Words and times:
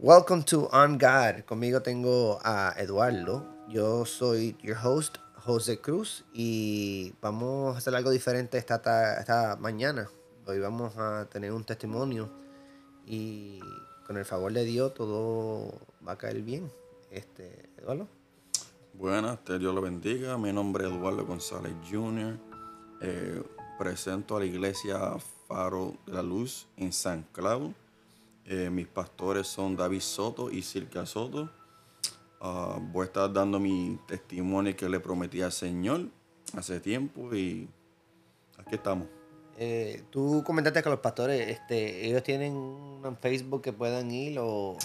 Welcome 0.00 0.44
to 0.44 0.68
On 0.72 0.98
God. 0.98 1.44
Conmigo 1.44 1.80
tengo 1.82 2.38
a 2.44 2.74
Eduardo. 2.78 3.44
Yo 3.68 4.04
soy 4.06 4.56
your 4.62 4.76
host, 4.82 5.18
José 5.44 5.80
Cruz, 5.80 6.24
y 6.32 7.12
vamos 7.20 7.74
a 7.74 7.78
hacer 7.78 7.94
algo 7.94 8.10
diferente 8.10 8.58
esta, 8.58 8.80
ta- 8.80 9.18
esta 9.18 9.56
mañana. 9.56 10.08
Hoy 10.46 10.60
vamos 10.60 10.96
a 10.96 11.26
tener 11.30 11.52
un 11.52 11.64
testimonio 11.64 12.30
y 13.06 13.60
con 14.06 14.16
el 14.16 14.24
favor 14.24 14.52
de 14.52 14.64
Dios 14.64 14.94
todo 14.94 15.72
va 16.06 16.12
a 16.12 16.18
caer 16.18 16.42
bien. 16.42 16.70
Este, 17.10 17.68
Eduardo. 17.78 18.06
Buenas, 18.94 19.42
te 19.44 19.58
Dios 19.58 19.74
lo 19.74 19.80
bendiga. 19.82 20.38
Mi 20.38 20.52
nombre 20.52 20.86
es 20.86 20.92
Eduardo 20.92 21.26
González 21.26 21.74
Jr. 21.90 22.38
Eh, 23.02 23.42
presento 23.78 24.36
a 24.36 24.40
la 24.40 24.46
iglesia 24.46 24.98
Faro 25.46 25.94
de 26.06 26.12
la 26.12 26.22
Luz 26.22 26.66
en 26.76 26.92
San 26.92 27.24
Cloud. 27.32 27.72
Eh, 28.50 28.70
mis 28.70 28.86
pastores 28.86 29.46
son 29.46 29.76
David 29.76 30.00
Soto 30.00 30.50
y 30.50 30.62
Silka 30.62 31.04
Soto. 31.04 31.50
Ah, 32.40 32.78
voy 32.80 33.02
a 33.02 33.06
estar 33.06 33.30
dando 33.30 33.60
mi 33.60 33.98
testimonio 34.08 34.74
que 34.74 34.88
le 34.88 35.00
prometí 35.00 35.42
al 35.42 35.52
Señor 35.52 36.06
hace 36.56 36.80
tiempo 36.80 37.34
y 37.34 37.68
aquí 38.56 38.76
estamos. 38.76 39.06
Eh, 39.58 40.04
tú 40.10 40.42
comentaste 40.46 40.82
que 40.82 40.88
los 40.88 41.00
pastores, 41.00 41.46
este, 41.48 42.06
ellos 42.06 42.22
tienen 42.22 42.54
un 42.54 43.18
Facebook 43.20 43.60
que 43.60 43.72
puedan 43.74 44.10
ir 44.10 44.38
o, 44.38 44.78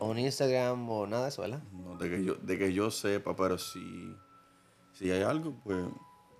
o 0.00 0.06
un 0.06 0.18
Instagram 0.18 0.86
o 0.90 1.06
nada 1.06 1.22
de 1.22 1.28
eso, 1.30 1.40
¿verdad? 1.40 1.62
No, 1.72 1.96
de, 1.96 2.10
que 2.10 2.22
yo, 2.22 2.34
de 2.34 2.58
que 2.58 2.72
yo 2.74 2.90
sepa, 2.90 3.34
pero 3.34 3.56
si, 3.56 4.14
si 4.92 5.10
hay 5.10 5.22
algo, 5.22 5.54
pues, 5.64 5.78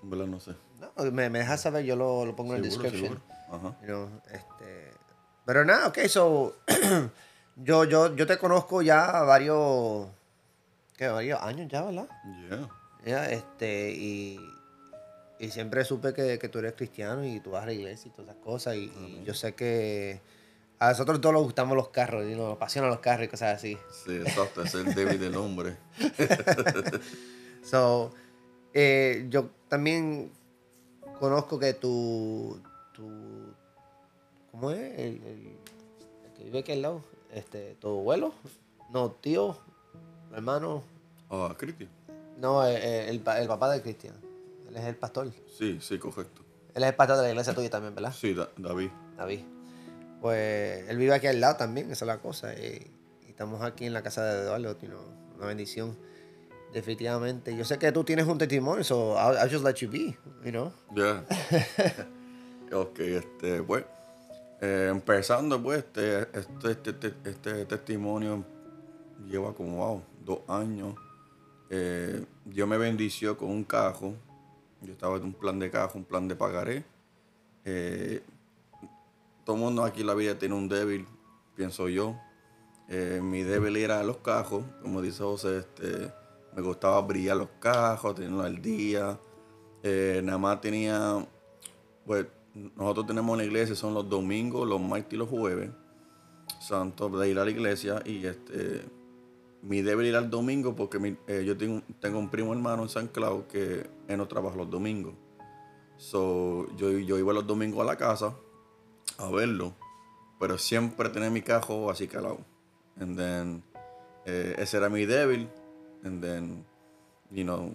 en 0.03 0.11
verdad 0.11 0.27
no 0.27 0.41
sé. 0.41 0.53
No, 0.79 1.11
me, 1.11 1.31
me 1.31 1.39
dejas 1.39 1.63
saber, 1.63 1.87
yo 1.87 1.97
lo, 1.97 2.27
lo 2.27 2.37
pongo 2.37 2.55
en 2.55 2.65
el 2.65 2.71
Seguro, 2.71 2.91
description. 2.91 3.23
seguro. 3.23 3.67
Ajá. 3.71 3.81
You 3.81 3.87
know, 3.87 4.09
este, 4.31 4.91
pero 5.45 5.65
nada, 5.65 5.89
ok, 5.89 5.99
so, 6.07 6.57
yo, 7.57 7.85
yo, 7.85 8.15
yo 8.15 8.27
te 8.27 8.39
conozco 8.39 8.83
ya 8.83 9.23
varios, 9.23 10.07
¿qué? 10.97 11.09
Varios 11.09 11.41
años 11.43 11.69
ya, 11.71 11.83
¿verdad? 11.83 12.09
Yeah. 12.49 12.69
Ya, 13.05 13.31
este, 13.31 13.91
y, 13.91 14.41
y 15.39 15.51
siempre 15.51 15.85
supe 15.85 16.15
que, 16.15 16.39
que 16.39 16.49
tú 16.49 16.59
eres 16.59 16.73
cristiano 16.75 17.25
y 17.25 17.41
tú 17.41 17.51
vas 17.51 17.65
a 17.65 17.67
la 17.67 17.73
iglesia 17.73 18.09
y 18.09 18.13
todas 18.13 18.31
esas 18.31 18.43
cosas, 18.43 18.77
y, 18.77 18.93
y 18.97 19.23
yo 19.25 19.35
sé 19.35 19.55
que 19.55 20.21
a 20.79 20.91
nosotros 20.91 21.21
todos 21.21 21.35
nos 21.35 21.43
gustamos 21.45 21.77
los 21.77 21.89
carros, 21.89 22.25
y 22.27 22.35
nos 22.35 22.57
apasionan 22.57 22.91
los 22.91 23.01
carros 23.01 23.27
y 23.27 23.29
cosas 23.29 23.57
así. 23.57 23.79
Sí, 24.05 24.17
exacto, 24.17 24.63
es 24.63 24.75
el 24.75 24.95
débil 24.95 25.19
del 25.19 25.37
hombre. 25.37 25.77
So, 27.65 28.13
eh, 28.75 29.25
yo 29.31 29.49
también 29.69 30.31
conozco 31.19 31.59
que 31.59 31.73
tu, 31.73 32.61
tu 32.93 33.09
¿cómo 34.55 34.71
es? 34.71 34.79
El, 34.99 35.23
el- 35.25 35.57
el 36.27 36.33
que 36.37 36.45
vive 36.45 36.59
aquí 36.61 36.73
al 36.73 36.83
lado, 36.83 37.03
este, 37.33 37.75
tu 37.81 37.89
abuelo, 37.89 38.33
no, 38.91 39.11
tío, 39.11 39.57
hermano, 40.33 40.83
Ah, 41.31 41.55
Cristi. 41.59 41.89
no, 42.39 42.65
eh, 42.67 42.77
eh, 42.77 43.09
el, 43.09 43.19
pa- 43.21 43.41
el 43.41 43.49
papá 43.49 43.69
de 43.71 43.83
Cristian, 43.83 44.15
él 44.69 44.77
es 44.77 44.85
el 44.85 44.95
pastor, 44.97 45.31
Sí, 45.59 45.79
sí, 45.81 45.99
correcto. 45.99 46.43
él 46.75 46.83
es 46.85 46.89
el 46.91 46.95
pastor 46.95 47.17
de 47.17 47.23
la 47.25 47.29
iglesia 47.31 47.53
tuya 47.55 47.69
también, 47.71 47.95
¿verdad? 47.95 48.13
Sí, 48.13 48.33
Da- 48.35 48.49
David. 48.57 48.91
David. 49.17 49.41
Pues 50.21 50.89
él 50.89 50.97
vive 50.97 51.13
aquí 51.15 51.27
al 51.27 51.41
lado 51.41 51.57
también, 51.57 51.91
esa 51.91 52.05
es 52.05 52.07
la 52.07 52.19
cosa. 52.19 52.55
Y, 52.55 52.91
y 53.27 53.31
estamos 53.31 53.61
aquí 53.63 53.85
en 53.87 53.93
la 53.93 54.03
casa 54.03 54.25
de 54.25 54.43
Eduardo, 54.45 54.79
you 54.81 54.89
know, 54.89 55.01
una 55.37 55.47
bendición. 55.47 55.97
Definitivamente. 56.73 57.55
Yo 57.57 57.65
sé 57.65 57.79
que 57.79 57.93
tú 57.93 58.03
tienes 58.05 58.27
un 58.27 58.39
testimonio, 58.39 58.83
so 58.85 59.15
I'll, 59.17 59.37
I'll 59.37 59.51
just 59.51 59.65
let 59.65 59.75
you 59.75 59.89
be, 59.91 60.17
you 60.45 60.51
know. 60.51 60.73
Ya. 60.97 61.25
ok, 62.73 62.99
este, 63.01 63.63
pues, 63.63 63.85
eh, 64.65 64.89
empezando, 64.91 65.63
pues, 65.63 65.79
este, 65.79 66.23
este, 66.33 66.71
este, 66.71 66.91
este, 66.91 67.31
este 67.31 67.65
testimonio 67.67 68.45
lleva 69.29 69.53
como, 69.53 69.77
wow, 69.77 70.03
dos 70.25 70.41
años. 70.49 70.95
Eh, 71.69 72.25
Dios 72.45 72.67
me 72.67 72.79
bendició 72.79 73.37
con 73.37 73.51
un 73.51 73.65
cajo. 73.65 74.15
Yo 74.81 74.93
estaba 74.93 75.17
en 75.17 75.25
un 75.25 75.35
plan 75.35 75.59
de 75.59 75.71
cajo, 75.71 75.99
un 75.99 76.05
plan 76.05 76.29
de 76.29 76.37
pagaré. 76.37 76.85
Eh, 77.65 78.23
todo 79.45 79.57
mundo 79.57 79.85
aquí 79.85 80.01
en 80.01 80.07
la 80.07 80.15
vida 80.15 80.39
tiene 80.39 80.55
un 80.55 80.69
débil, 80.69 81.07
pienso 81.55 81.89
yo. 81.89 82.17
Eh, 82.89 83.21
mi 83.23 83.43
débil 83.43 83.77
era 83.77 84.03
los 84.03 84.19
cajos, 84.19 84.65
como 84.83 85.03
dice 85.03 85.23
José, 85.23 85.59
este, 85.59 86.11
me 86.55 86.63
gustaba 86.63 87.01
brillar 87.03 87.37
los 87.37 87.49
cajos, 87.61 88.15
tenerlos 88.15 88.47
al 88.47 88.63
día. 88.63 89.19
Eh, 89.83 90.23
nada 90.25 90.39
más 90.39 90.61
tenía, 90.63 91.27
pues 92.07 92.27
nosotros 92.55 93.07
tenemos 93.07 93.35
una 93.35 93.45
iglesia, 93.45 93.75
son 93.75 93.95
los 93.95 94.09
domingos, 94.09 94.69
los 94.69 94.81
martes 94.81 95.13
y 95.13 95.17
los 95.17 95.29
jueves, 95.29 95.71
santo 96.61 97.09
de 97.09 97.31
ir 97.31 97.39
a 97.39 97.45
la 97.45 97.51
iglesia 97.51 98.01
y 98.05 98.25
este, 98.25 98.83
mi 99.63 99.83
débil 99.83 100.07
ir 100.07 100.17
al 100.17 100.31
domingo 100.31 100.77
porque 100.77 101.17
eh, 101.27 101.43
yo 101.45 101.57
tengo, 101.57 101.83
tengo 102.01 102.19
un 102.19 102.29
primo 102.29 102.53
hermano 102.53 102.83
en 102.83 102.89
San 102.89 103.09
Cloud 103.09 103.45
que 103.45 103.87
él 104.07 104.17
no 104.17 104.29
trabaja 104.29 104.57
los 104.57 104.71
domingos. 104.71 105.15
So, 105.97 106.69
yo, 106.77 106.91
yo 106.91 107.19
iba 107.19 107.33
los 107.33 107.47
domingos 107.47 107.81
a 107.81 107.85
la 107.85 107.97
casa 107.97 108.35
a 109.19 109.31
verlo, 109.31 109.73
pero 110.39 110.59
siempre 110.59 111.09
tenía 111.09 111.31
mi 111.31 111.43
cajo 111.43 111.91
así 111.91 112.07
calado. 112.09 112.39
And 113.01 113.17
then, 113.17 113.63
eh, 114.27 114.55
ese 114.59 114.77
era 114.77 114.89
mi 114.89 115.07
débil. 115.07 115.49
And 116.05 116.23
then, 116.23 116.65
you 117.31 117.45
know, 117.45 117.75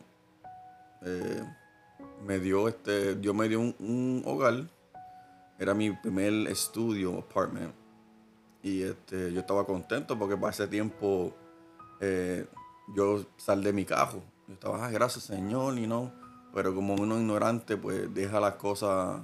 eh, 1.04 1.44
me 2.26 2.40
dio 2.40 2.68
este, 2.68 3.16
Dios 3.16 3.36
me 3.36 3.48
dio 3.48 3.60
un, 3.60 3.76
un 3.80 4.24
hogar. 4.26 4.68
Era 5.58 5.74
mi 5.74 5.92
primer 5.92 6.48
estudio, 6.48 7.20
apartment. 7.20 7.74
Y 8.64 8.82
este, 8.84 9.32
yo 9.34 9.40
estaba 9.40 9.66
contento 9.66 10.18
porque 10.18 10.36
para 10.36 10.52
ese 10.52 10.68
tiempo 10.68 11.34
eh, 12.02 12.46
yo 12.96 13.26
salí 13.38 13.64
de 13.64 13.74
mi 13.74 13.86
cajo. 13.86 14.22
Yo 14.48 14.54
estaba, 14.54 14.86
"Ah, 14.86 14.90
gracias 14.90 15.26
Señor, 15.26 15.78
y 15.78 15.88
no. 15.88 16.12
Pero 16.54 16.74
como 16.74 16.96
uno 16.96 17.18
ignorante, 17.18 17.78
pues 17.78 18.14
deja 18.14 18.40
las 18.40 18.56
cosas 18.56 19.22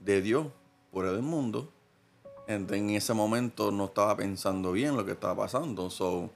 de 0.00 0.20
Dios 0.20 0.46
por 0.90 1.06
el 1.06 1.22
mundo. 1.22 1.72
Entonces, 2.46 2.78
en 2.78 2.90
ese 2.90 3.14
momento 3.14 3.72
no 3.72 3.86
estaba 3.86 4.16
pensando 4.16 4.72
bien 4.72 4.96
lo 4.96 5.04
que 5.04 5.12
estaba 5.12 5.34
pasando. 5.36 5.90
So, 5.90 6.30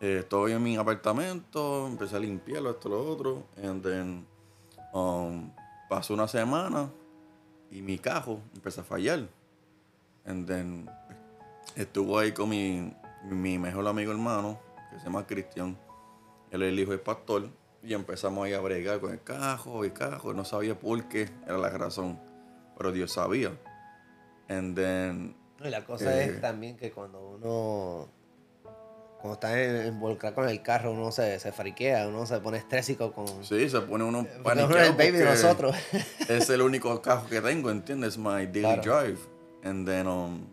eh, 0.00 0.18
estoy 0.20 0.52
en 0.52 0.62
mi 0.62 0.76
apartamento, 0.76 1.86
empecé 1.86 2.16
a 2.16 2.18
limpiarlo, 2.18 2.70
esto, 2.70 2.88
lo 2.88 3.08
otro. 3.10 3.44
And 3.62 3.82
then, 3.82 4.26
um, 4.92 5.50
pasó 5.88 6.14
una 6.14 6.28
semana 6.28 6.90
y 7.70 7.82
mi 7.82 7.98
cajo 7.98 8.40
empezó 8.54 8.80
a 8.80 8.84
fallar. 8.84 9.28
And 10.24 10.46
then, 10.46 10.88
estuvo 11.76 12.18
ahí 12.18 12.32
con 12.32 12.48
mi, 12.50 12.94
mi 13.24 13.58
mejor 13.58 13.86
amigo 13.86 14.12
hermano, 14.12 14.58
que 14.90 14.98
se 14.98 15.04
llama 15.06 15.26
Cristian. 15.26 15.76
Él 16.50 16.62
es 16.62 16.68
el 16.72 16.78
hijo 16.80 16.90
del 16.92 17.00
pastor. 17.00 17.48
Y 17.82 17.94
empezamos 17.94 18.44
ahí 18.44 18.52
a 18.54 18.60
bregar 18.60 19.00
con 19.00 19.12
el 19.12 19.22
cajo 19.22 19.84
y 19.84 19.90
cajo. 19.90 20.34
No 20.34 20.44
sabía 20.44 20.78
por 20.78 21.08
qué 21.08 21.30
era 21.46 21.56
la 21.58 21.70
razón. 21.70 22.18
Pero 22.76 22.90
Dios 22.92 23.12
sabía. 23.12 23.52
And 24.48 24.74
then, 24.74 25.36
Y 25.64 25.68
la 25.68 25.84
cosa 25.84 26.12
Eh. 26.20 26.24
es 26.24 26.40
también 26.40 26.76
que 26.76 26.90
cuando 26.90 27.20
uno, 27.20 28.08
cuando 29.20 29.34
está 29.34 29.60
en- 29.62 29.88
involucrado 29.88 30.34
con 30.36 30.48
el 30.48 30.62
carro, 30.62 30.92
uno 30.92 31.10
se, 31.12 31.38
se 31.40 31.50
friquea, 31.52 32.06
uno 32.08 32.24
se 32.26 32.38
pone 32.40 32.58
estrésico 32.58 33.12
con... 33.12 33.26
sí, 33.44 33.68
se 33.68 33.80
pone 33.80 34.04
uno 34.04 34.20
uno 34.20 34.42
paniqueado 34.44 34.78
es 34.78 34.88
el 34.90 34.96
baby 34.96 35.18
de 35.18 35.24
nosotros. 35.24 35.76
es 36.28 36.48
el 36.50 36.62
único 36.62 37.00
cajo 37.02 37.28
que 37.28 37.40
tengo, 37.40 37.70
¿entiendes? 37.70 38.16
My 38.16 38.46
daily 38.46 38.60
Claro. 38.60 38.82
drive. 38.82 39.18
And 39.64 39.86
then, 39.86 40.06
um, 40.06 40.46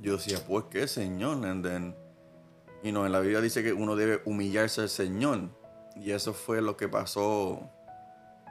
yo 0.00 0.16
decía, 0.16 0.38
pues, 0.46 0.66
¿qué, 0.70 0.86
Señor? 0.86 1.44
And 1.44 1.64
then, 1.64 1.94
you 2.82 2.90
know, 2.92 3.04
en 3.06 3.12
la 3.12 3.20
Biblia 3.20 3.40
dice 3.40 3.62
que 3.62 3.72
uno 3.72 3.96
debe 3.96 4.20
humillarse 4.24 4.82
al 4.82 4.88
Señor. 4.88 5.48
Y 5.96 6.10
eso 6.12 6.34
fue 6.34 6.60
lo 6.62 6.76
que 6.76 6.88
pasó. 6.88 7.68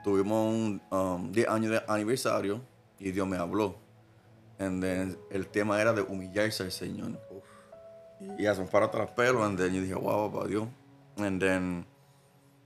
Tuvimos 0.03 0.53
un 0.53 0.81
um, 0.91 1.31
10 1.31 1.47
años 1.47 1.72
de 1.72 1.81
aniversario 1.88 2.61
y 2.99 3.11
Dios 3.11 3.27
me 3.27 3.38
habló. 3.38 3.77
And 4.59 4.81
then, 4.83 5.17
el 5.31 5.47
tema 5.47 5.79
era 5.81 5.93
de 5.93 6.01
humillarse 6.01 6.63
al 6.63 6.72
Señor. 6.72 7.19
Y 8.38 8.45
eso 8.45 8.66
para 8.66 8.87
atrás 8.87 9.11
pelo. 9.11 9.43
And 9.43 9.58
then, 9.58 9.73
yo 9.73 9.81
dije, 9.81 9.96
wow, 9.96 10.31
papá 10.31 10.47
Dios. 10.47 10.67
And 11.17 11.40
then, 11.40 11.85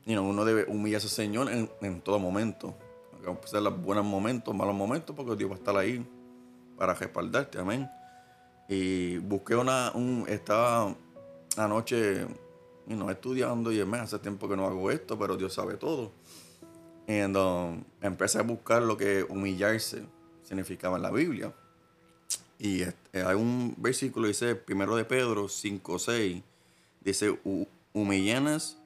you 0.06 0.14
know, 0.14 0.28
uno 0.28 0.46
debe 0.46 0.66
humillarse 0.68 1.08
al 1.08 1.12
Señor 1.12 1.50
en, 1.52 2.02
todo 2.02 2.20
momento. 2.20 2.76
Aunque 3.26 3.48
sean 3.48 3.66
los 3.66 3.82
buenos 3.82 4.06
momentos, 4.06 4.56
malos 4.56 4.76
momentos, 4.76 5.16
porque 5.16 5.36
Dios 5.36 5.50
va 5.50 5.56
a 5.56 5.58
estar 5.58 5.76
ahí 5.76 6.06
para 6.78 6.94
respaldarte, 6.94 7.60
amén. 7.60 7.90
Y 8.70 9.18
busqué 9.18 9.56
una, 9.56 9.92
un, 9.94 10.26
estaba 10.28 10.96
anoche, 11.58 12.22
you 12.88 12.96
know, 12.96 13.10
estudiando 13.10 13.72
y 13.72 13.84
me 13.86 13.98
hace 13.98 14.20
tiempo 14.20 14.48
que 14.48 14.56
no 14.56 14.66
hago 14.66 14.92
esto, 14.92 15.18
pero 15.20 15.36
Dios 15.36 15.54
sabe 15.54 15.76
todo. 15.76 16.12
Y 17.08 17.22
um, 17.22 17.84
empecé 18.02 18.40
a 18.40 18.44
buscar 18.44 18.82
lo 18.82 18.98
que 18.98 19.24
humillarse 19.24 20.04
significaba 20.44 20.98
en 20.98 21.04
la 21.04 21.12
Biblia. 21.12 21.54
Y 22.60 22.82
este, 22.82 23.24
hay 23.24 23.36
un 23.36 23.76
versículo, 23.78 24.28
dice, 24.28 24.56
primero 24.56 24.96
de 24.96 25.06
Pedro 25.06 25.48
5, 25.48 26.00
6, 26.00 26.42
dice, 27.02 27.32
"Hu- 27.44 27.68
humillanes 27.94 28.78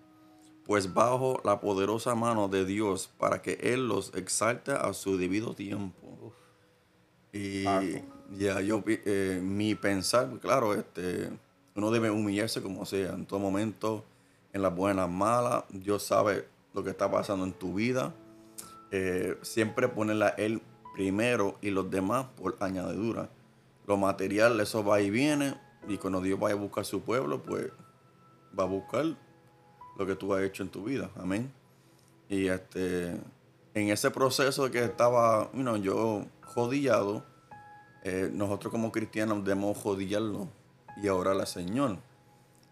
pues 0.66 0.94
bajo 0.94 1.42
la 1.44 1.60
poderosa 1.60 2.16
mano 2.16 2.48
de 2.48 2.66
Dios 2.66 3.10
para 3.18 3.42
que 3.42 3.54
Él 3.62 3.88
los 3.88 4.14
exalte 4.16 4.72
a 4.72 4.94
su 4.94 5.18
debido 5.18 5.54
tiempo. 5.54 6.34
Y 7.34 7.64
ya 8.38 8.62
yo, 8.62 8.84
eh, 8.88 9.40
mi 9.44 9.76
pensar, 9.76 10.30
claro, 10.40 10.74
este, 10.74 11.30
uno 11.76 11.92
debe 11.92 12.10
humillarse 12.12 12.62
como 12.62 12.86
sea, 12.86 13.14
en 13.14 13.26
todo 13.26 13.40
momento, 13.40 14.06
en 14.54 14.62
las 14.62 14.74
buenas, 14.76 15.10
malas. 15.10 15.64
Dios 15.70 16.04
sabe 16.04 16.46
lo 16.74 16.84
que 16.84 16.92
está 16.92 17.10
pasando 17.10 17.44
en 17.46 17.54
tu 17.54 17.74
vida. 17.74 18.14
Eh, 18.92 19.38
siempre 19.42 19.88
ponerla 19.88 20.30
Él 20.30 20.62
primero 20.94 21.58
y 21.62 21.70
los 21.72 21.90
demás 21.90 22.28
por 22.38 22.56
añadidura. 22.60 23.30
Lo 23.88 23.98
material, 23.98 24.60
eso 24.60 24.84
va 24.84 25.02
y 25.02 25.10
viene. 25.10 25.56
Y 25.88 25.98
cuando 25.98 26.22
Dios 26.22 26.40
vaya 26.40 26.56
a 26.56 26.58
buscar 26.58 26.86
su 26.86 27.02
pueblo, 27.02 27.42
pues 27.42 27.72
va 28.58 28.64
a 28.64 28.68
buscar 28.68 29.06
lo 29.98 30.06
que 30.06 30.16
tú 30.16 30.34
has 30.34 30.44
hecho 30.44 30.64
en 30.64 30.70
tu 30.70 30.84
vida. 30.84 31.10
Amén. 31.16 31.52
Y 32.30 32.48
este, 32.48 33.20
en 33.74 33.90
ese 33.90 34.12
proceso 34.12 34.70
que 34.72 34.84
estaba, 34.84 35.52
you 35.54 35.76
yo 35.78 36.26
jodillado, 36.46 37.24
eh, 38.04 38.30
nosotros 38.34 38.72
como 38.72 38.92
cristianos 38.92 39.44
debemos 39.44 39.78
jodillarlo 39.78 40.48
y 41.02 41.08
orar 41.10 41.40
al 41.40 41.48
Señor. 41.48 41.98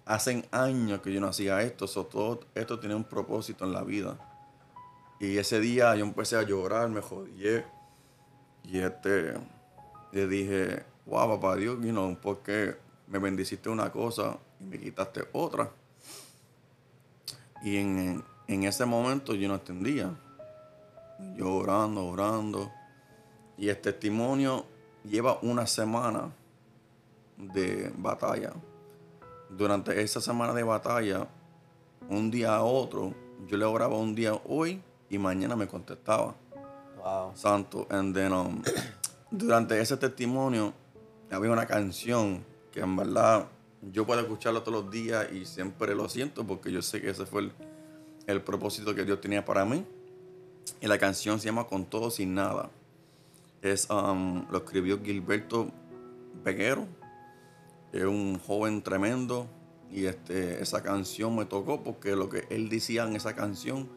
Hacen 0.06 0.46
años 0.52 1.02
que 1.02 1.14
yo 1.14 1.22
no 1.22 1.28
hacía 1.28 1.62
esto, 1.62 1.86
todo 2.06 2.40
esto 2.56 2.80
tiene 2.80 2.96
un 2.96 3.04
propósito 3.04 3.66
en 3.66 3.74
la 3.74 3.84
vida. 3.84 4.18
Y 5.20 5.38
ese 5.38 5.60
día 5.60 5.96
yo 5.96 6.06
empecé 6.06 6.38
a 6.38 6.44
llorar, 6.44 6.90
me 6.90 7.02
jodillé. 7.02 7.66
Y 8.64 8.80
este, 8.80 9.34
le 10.12 10.28
dije, 10.28 10.84
wow, 11.10 11.28
papá 11.28 11.56
Dios, 11.56 11.78
you 11.82 11.92
know, 11.92 12.16
¿por 12.16 12.40
qué 12.40 12.78
me 13.08 13.20
bendiciste 13.20 13.70
una 13.70 13.92
cosa 13.92 14.38
y 14.60 14.64
me 14.64 14.80
quitaste 14.80 15.28
otra? 15.34 15.72
Y 17.64 17.78
en, 17.78 18.24
en 18.48 18.64
ese 18.64 18.86
momento 18.86 19.34
yo 19.34 19.48
no 19.48 19.56
entendía. 19.56 20.16
Yo 21.36 21.54
orando, 21.56 22.06
orando. 22.06 22.72
Y 23.58 23.68
el 23.68 23.78
testimonio 23.82 24.66
lleva 25.04 25.40
una 25.42 25.68
semana 25.68 26.32
de 27.38 27.92
batalla. 27.98 28.54
Durante 29.50 30.02
esa 30.02 30.22
semana 30.22 30.54
de 30.54 30.64
batalla, 30.64 31.28
un 32.08 32.32
día 32.32 32.56
a 32.56 32.64
otro, 32.64 33.14
yo 33.48 33.58
le 33.58 33.66
oraba 33.66 33.98
un 33.98 34.16
día 34.16 34.40
hoy 34.48 34.82
y 35.10 35.18
mañana 35.18 35.56
me 35.56 35.68
contestaba. 35.68 36.36
Wow. 36.98 37.32
Santo. 37.34 37.88
And 37.90 38.14
then, 38.14 38.32
um, 38.32 38.62
durante 39.32 39.80
ese 39.82 39.98
testimonio 39.98 40.74
había 41.32 41.52
una 41.52 41.66
canción 41.66 42.44
que 42.72 42.82
en 42.82 42.96
verdad 42.96 43.48
yo 43.94 44.06
puedo 44.06 44.20
escucharlo 44.22 44.64
todos 44.64 44.84
los 44.84 44.92
días 44.92 45.28
y 45.32 45.46
siempre 45.46 45.96
lo 45.96 46.10
siento 46.10 46.46
porque 46.46 46.72
yo 46.72 46.82
sé 46.82 47.02
que 47.02 47.10
ese 47.10 47.26
fue 47.26 47.52
el, 48.28 48.42
propósito 48.42 48.94
que 48.94 49.06
Dios 49.06 49.22
tenía 49.22 49.46
para 49.46 49.66
mí. 49.66 49.86
Y 50.82 50.88
la 50.88 50.98
canción 50.98 51.40
se 51.40 51.48
llama 51.48 51.66
Con 51.66 51.86
todo 51.86 52.12
sin 52.12 52.36
nada. 52.36 52.70
Es, 53.62 53.90
um, 53.90 54.46
lo 54.52 54.60
escribió 54.60 55.02
Gilberto 55.04 55.70
Peguero 56.44 56.88
es 57.92 58.04
un 58.04 58.40
joven 58.40 58.82
tremendo 58.82 59.48
y 59.92 60.06
este, 60.06 60.62
esa 60.62 60.84
canción 60.84 61.36
me 61.36 61.46
tocó 61.46 61.84
porque 61.84 62.16
lo 62.16 62.30
que 62.30 62.46
él 62.50 62.70
decía 62.70 63.04
en 63.04 63.16
esa 63.16 63.36
canción 63.36 63.90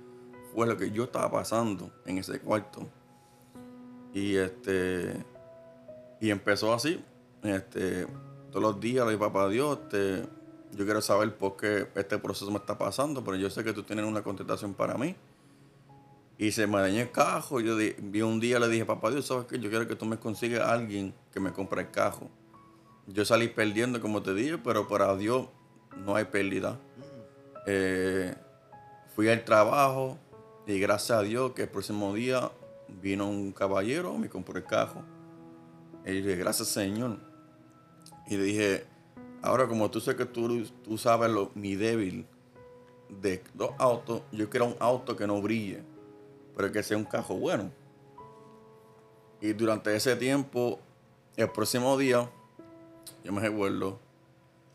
fue 0.54 0.66
lo 0.66 0.76
que 0.76 0.90
yo 0.90 1.04
estaba 1.04 1.30
pasando 1.30 1.90
en 2.06 2.18
ese 2.18 2.40
cuarto. 2.40 2.88
Y 4.14 4.36
este 4.36 5.24
y 6.20 6.30
empezó 6.30 6.72
así. 6.72 7.02
Este, 7.42 8.06
todos 8.50 8.62
los 8.62 8.80
días 8.80 9.04
le 9.04 9.12
dije, 9.12 9.20
papá 9.24 9.48
Dios, 9.48 9.78
este, 9.82 10.24
yo 10.72 10.84
quiero 10.84 11.02
saber 11.02 11.36
por 11.36 11.56
qué 11.56 11.88
este 11.94 12.18
proceso 12.18 12.50
me 12.50 12.58
está 12.58 12.78
pasando, 12.78 13.22
pero 13.22 13.36
yo 13.36 13.50
sé 13.50 13.64
que 13.64 13.72
tú 13.72 13.82
tienes 13.82 14.04
una 14.04 14.22
contestación 14.22 14.74
para 14.74 14.94
mí. 14.94 15.14
Y 16.38 16.50
se 16.52 16.66
me 16.66 16.80
dañó 16.80 17.00
el 17.00 17.10
cajo. 17.10 17.60
Yo 17.60 17.76
vi 17.76 18.22
un 18.22 18.40
día 18.40 18.58
le 18.58 18.68
dije, 18.68 18.84
papá 18.84 19.10
Dios, 19.10 19.26
¿sabes 19.26 19.46
qué? 19.46 19.58
Yo 19.58 19.70
quiero 19.70 19.86
que 19.86 19.96
tú 19.96 20.06
me 20.06 20.18
consigas 20.18 20.62
a 20.62 20.72
alguien 20.72 21.14
que 21.32 21.40
me 21.40 21.52
compre 21.52 21.82
el 21.82 21.90
cajo. 21.90 22.30
Yo 23.06 23.24
salí 23.24 23.48
perdiendo, 23.48 24.00
como 24.00 24.22
te 24.22 24.32
dije, 24.34 24.58
pero 24.58 24.88
para 24.88 25.14
Dios 25.16 25.48
no 26.04 26.16
hay 26.16 26.24
pérdida. 26.24 26.80
Eh, 27.66 28.34
fui 29.14 29.28
al 29.28 29.44
trabajo 29.44 30.18
y 30.66 30.78
gracias 30.80 31.18
a 31.18 31.22
Dios 31.22 31.52
que 31.52 31.62
el 31.62 31.68
próximo 31.68 32.14
día 32.14 32.50
vino 33.00 33.28
un 33.28 33.52
caballero, 33.52 34.16
me 34.16 34.28
compró 34.28 34.56
el 34.56 34.64
cajo. 34.64 35.02
Y 36.04 36.12
dije, 36.12 36.36
gracias 36.36 36.68
Señor. 36.68 37.31
Y 38.32 38.36
dije, 38.38 38.86
ahora 39.42 39.68
como 39.68 39.90
tú 39.90 40.00
sabes 40.00 40.16
que 40.16 40.24
tú, 40.24 40.64
tú 40.82 40.96
sabes 40.96 41.30
lo, 41.30 41.50
mi 41.54 41.74
débil 41.76 42.26
de 43.10 43.44
dos 43.52 43.72
autos, 43.76 44.22
yo 44.32 44.48
quiero 44.48 44.64
un 44.68 44.76
auto 44.78 45.14
que 45.14 45.26
no 45.26 45.42
brille, 45.42 45.82
pero 46.56 46.72
que 46.72 46.82
sea 46.82 46.96
un 46.96 47.04
cajo 47.04 47.34
bueno. 47.34 47.70
Y 49.42 49.52
durante 49.52 49.94
ese 49.94 50.16
tiempo, 50.16 50.80
el 51.36 51.50
próximo 51.50 51.98
día, 51.98 52.26
yo 53.22 53.32
me 53.34 53.42
recuerdo, 53.42 53.98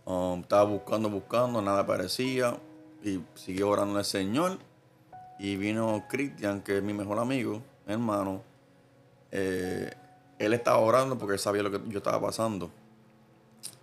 um, 0.05 0.41
estaba 0.41 0.65
buscando, 0.65 1.09
buscando, 1.09 1.59
nada 1.59 1.79
aparecía 1.79 2.59
y 3.03 3.23
siguió 3.33 3.69
orando 3.69 3.97
al 3.97 4.05
Señor. 4.05 4.59
Y 5.39 5.55
vino 5.55 6.05
Cristian, 6.07 6.61
que 6.61 6.77
es 6.77 6.83
mi 6.83 6.93
mejor 6.93 7.17
amigo, 7.17 7.63
hermano. 7.87 8.43
Eh, 9.31 9.91
él 10.37 10.53
estaba 10.53 10.77
orando 10.77 11.17
porque 11.17 11.33
él 11.33 11.39
sabía 11.39 11.63
lo 11.63 11.71
que 11.71 11.81
yo 11.89 11.97
estaba 11.97 12.21
pasando. 12.21 12.69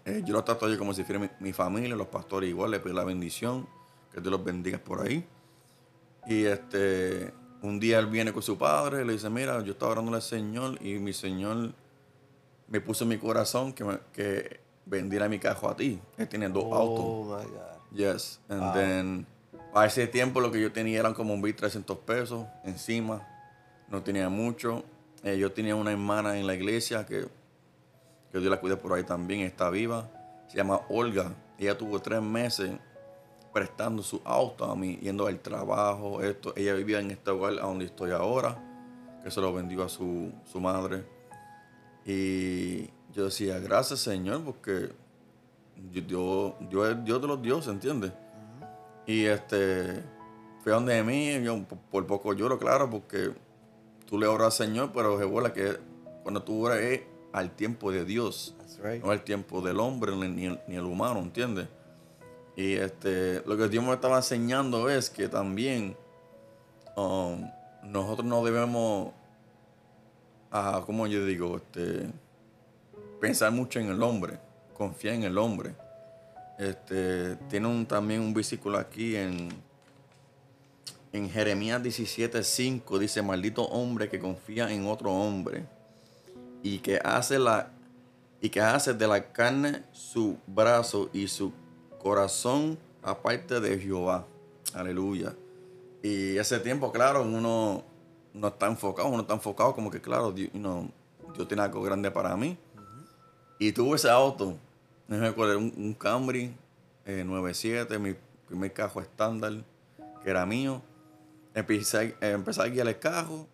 Eh, 0.04 0.22
yo 0.24 0.34
lo 0.34 0.44
trato 0.44 0.68
yo 0.68 0.78
como 0.78 0.92
si 0.92 1.02
fuera 1.04 1.30
mi, 1.40 1.52
familia, 1.52 1.96
los 1.96 2.08
pastores 2.08 2.50
igual, 2.50 2.70
le 2.70 2.80
pido 2.80 2.94
la 2.94 3.04
bendición, 3.04 3.66
que 4.12 4.20
Dios 4.20 4.30
los 4.30 4.44
bendiga 4.44 4.78
por 4.78 5.00
ahí. 5.00 5.26
Y 6.26 6.44
este, 6.44 7.32
un 7.62 7.80
día 7.80 7.98
él 7.98 8.06
viene 8.06 8.32
con 8.32 8.42
su 8.42 8.58
padre, 8.58 9.02
y 9.02 9.06
le 9.06 9.14
dice, 9.14 9.30
mira, 9.30 9.62
yo 9.62 9.72
estaba 9.72 9.92
orando 9.92 10.14
al 10.14 10.22
Señor 10.22 10.78
y 10.82 10.98
mi 10.98 11.12
Señor 11.12 11.72
me 12.68 12.80
puso 12.80 13.04
en 13.04 13.10
mi 13.10 13.18
corazón 13.18 13.72
que, 13.72 13.98
que 14.12 14.60
vendiera 14.86 15.28
mi 15.28 15.38
cajo 15.38 15.68
a 15.68 15.76
ti. 15.76 16.00
Él 16.18 16.28
tiene 16.28 16.48
dos 16.48 16.64
oh, 16.66 16.74
autos. 16.74 17.04
Oh 17.04 17.24
my 17.24 17.44
God. 17.44 17.74
Yes. 17.94 18.40
And 18.48 18.74
then, 18.74 19.26
para 19.72 19.86
ese 19.86 20.06
tiempo 20.06 20.40
lo 20.40 20.50
que 20.50 20.60
yo 20.60 20.72
tenía 20.72 21.00
eran 21.00 21.14
como 21.14 21.32
un 21.32 21.42
300 21.42 21.98
pesos 21.98 22.46
encima. 22.64 23.26
No 23.88 24.02
tenía 24.02 24.28
mucho. 24.28 24.84
Eh, 25.22 25.38
yo 25.38 25.52
tenía 25.52 25.76
una 25.76 25.92
hermana 25.92 26.38
en 26.38 26.46
la 26.46 26.54
iglesia 26.54 27.06
que, 27.06 27.26
que 28.34 28.40
Dios 28.40 28.50
la 28.50 28.58
cuide 28.58 28.76
por 28.76 28.92
ahí 28.92 29.04
también, 29.04 29.42
está 29.42 29.70
viva. 29.70 30.10
Se 30.48 30.56
llama 30.56 30.80
Olga. 30.88 31.32
Ella 31.56 31.78
tuvo 31.78 32.00
tres 32.00 32.20
meses 32.20 32.72
prestando 33.52 34.02
su 34.02 34.20
auto 34.24 34.64
a 34.64 34.74
mí, 34.74 34.98
yendo 35.00 35.28
al 35.28 35.38
trabajo, 35.38 36.20
esto. 36.20 36.52
Ella 36.56 36.74
vivía 36.74 36.98
en 36.98 37.12
este 37.12 37.30
lugar 37.30 37.54
donde 37.54 37.84
estoy 37.84 38.10
ahora, 38.10 38.58
que 39.22 39.30
se 39.30 39.40
lo 39.40 39.54
vendió 39.54 39.84
a 39.84 39.88
su, 39.88 40.32
su 40.50 40.60
madre. 40.60 41.04
Y 42.04 42.86
yo 43.12 43.26
decía, 43.26 43.60
gracias 43.60 44.00
Señor, 44.00 44.42
porque 44.42 44.90
Dios, 45.76 46.54
es 46.60 47.04
Dios 47.04 47.20
de 47.20 47.28
los 47.28 47.40
dioses, 47.40 47.72
¿entiendes? 47.72 48.10
Y 49.06 49.26
este, 49.26 50.02
fue 50.64 50.72
donde 50.72 50.94
de 50.94 51.04
mí, 51.04 51.40
yo 51.40 51.62
por 51.88 52.04
poco 52.08 52.32
lloro, 52.32 52.58
claro, 52.58 52.90
porque 52.90 53.32
tú 54.06 54.18
le 54.18 54.26
oras 54.26 54.60
al 54.60 54.66
Señor, 54.66 54.90
pero 54.92 55.20
es 55.20 55.52
que 55.52 55.78
cuando 56.24 56.42
tú 56.42 56.66
oras 56.66 56.78
al 57.34 57.50
tiempo 57.50 57.90
de 57.90 58.04
Dios, 58.04 58.54
no 59.02 59.10
al 59.10 59.24
tiempo 59.24 59.60
del 59.60 59.80
hombre 59.80 60.14
ni 60.14 60.76
el, 60.76 60.84
humano, 60.84 61.18
¿entiendes? 61.18 61.66
Y 62.56 62.74
este, 62.74 63.42
lo 63.44 63.56
que 63.56 63.68
Dios 63.68 63.82
me 63.82 63.92
estaba 63.92 64.18
enseñando 64.18 64.88
es 64.88 65.10
que 65.10 65.28
también 65.28 65.96
um, 66.96 67.44
nosotros 67.82 68.24
no 68.24 68.44
debemos 68.44 69.12
a, 70.52 70.84
como 70.86 71.08
yo 71.08 71.26
digo, 71.26 71.56
este, 71.56 72.08
pensar 73.20 73.50
mucho 73.50 73.80
en 73.80 73.88
el 73.88 74.00
hombre, 74.00 74.38
confiar 74.72 75.14
en 75.14 75.24
el 75.24 75.36
hombre. 75.36 75.74
Este, 76.56 77.34
tiene 77.50 77.66
un, 77.66 77.84
también 77.84 78.20
un 78.20 78.32
versículo 78.32 78.78
aquí 78.78 79.16
en, 79.16 79.48
en 81.12 81.28
Jeremías 81.28 81.82
17:5, 81.82 82.96
dice, 82.96 83.22
maldito 83.22 83.64
hombre 83.64 84.08
que 84.08 84.20
confía 84.20 84.70
en 84.70 84.86
otro 84.86 85.10
hombre 85.10 85.66
y 86.64 86.78
que 86.78 86.98
hace 87.04 87.38
la 87.38 87.70
y 88.40 88.48
que 88.50 88.60
hace 88.60 88.92
de 88.92 89.06
la 89.06 89.32
carne 89.32 89.84
su 89.92 90.36
brazo 90.46 91.08
y 91.12 91.28
su 91.28 91.52
corazón 92.02 92.76
aparte 93.02 93.60
de 93.60 93.78
Jehová. 93.78 94.26
Aleluya. 94.74 95.34
Y 96.02 96.36
ese 96.36 96.58
tiempo, 96.60 96.92
claro, 96.92 97.22
uno 97.22 97.82
no 98.34 98.48
está 98.48 98.66
enfocado, 98.66 99.08
uno 99.08 99.22
está 99.22 99.34
enfocado 99.34 99.74
como 99.74 99.90
que, 99.90 100.00
claro, 100.00 100.32
Dios, 100.32 100.50
tiene 101.48 101.62
algo 101.62 101.82
grande 101.82 102.10
para 102.10 102.36
mí. 102.36 102.58
Y 103.58 103.72
tuve 103.72 103.96
ese 103.96 104.10
auto, 104.10 104.58
me 105.08 105.18
recuerdo, 105.18 105.56
un, 105.56 105.72
un 105.76 105.94
Camry 105.94 106.54
97, 107.06 107.94
eh, 107.94 107.98
mi 107.98 108.14
primer 108.46 108.72
carro 108.74 109.00
estándar, 109.00 109.52
que 110.22 110.28
era 110.28 110.44
mío. 110.44 110.82
Empecé, 111.54 112.14
empecé 112.20 112.60
a 112.60 112.66
guiar 112.66 112.88
el 112.88 112.98
carro 112.98 113.46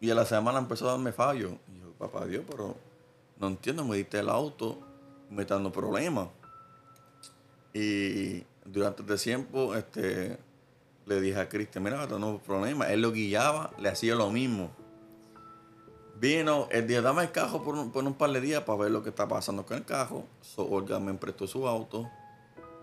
y 0.00 0.10
a 0.10 0.14
la 0.14 0.24
semana 0.24 0.58
empezó 0.58 0.88
a 0.88 0.92
darme 0.92 1.12
fallo. 1.12 1.58
Papá 2.02 2.26
Dios, 2.26 2.44
pero 2.48 2.76
no 3.38 3.46
entiendo, 3.46 3.84
me 3.84 3.96
diste 3.96 4.18
el 4.18 4.28
auto, 4.28 4.78
me 5.30 5.42
está 5.42 5.54
dando 5.54 5.70
problemas. 5.72 6.28
Y 7.72 8.42
durante 8.64 9.02
este 9.02 9.16
tiempo, 9.16 9.74
este, 9.74 10.38
le 11.06 11.20
dije 11.20 11.40
a 11.40 11.48
Cristian, 11.48 11.84
mira, 11.84 12.06
no 12.06 12.38
problema. 12.38 12.86
Él 12.92 13.02
lo 13.02 13.12
guiaba, 13.12 13.70
le 13.78 13.88
hacía 13.88 14.14
lo 14.14 14.30
mismo. 14.30 14.70
Vino, 16.20 16.68
el 16.70 16.86
día 16.86 17.02
dame 17.02 17.22
el 17.22 17.32
cajo 17.32 17.62
por 17.62 17.74
un, 17.74 18.14
par 18.14 18.30
de 18.30 18.40
días 18.40 18.62
para 18.62 18.78
ver 18.78 18.90
lo 18.90 19.02
que 19.02 19.08
está 19.08 19.26
pasando 19.26 19.64
con 19.64 19.76
el 19.76 19.84
cajo. 19.84 20.26
So, 20.40 20.68
Olga 20.68 20.98
me 21.00 21.14
prestó 21.14 21.46
su 21.46 21.66
auto. 21.66 22.10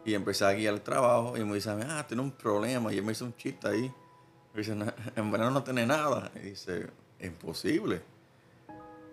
Y 0.05 0.13
empecé 0.13 0.45
a 0.45 0.53
guiar 0.53 0.73
el 0.73 0.81
trabajo 0.81 1.37
y 1.37 1.43
me 1.43 1.55
dice, 1.55 1.69
ah, 1.69 2.05
tiene 2.07 2.23
un 2.23 2.31
problema. 2.31 2.91
Y 2.93 2.97
él 2.97 3.03
me 3.03 3.11
hizo 3.11 3.25
un 3.25 3.35
chiste 3.35 3.67
ahí. 3.67 3.93
Me 4.53 4.61
dice, 4.61 4.75
en 5.15 5.31
verano 5.31 5.51
no 5.51 5.63
tiene 5.63 5.85
nada. 5.85 6.31
Y 6.35 6.49
dice, 6.49 6.87
imposible. 7.19 8.01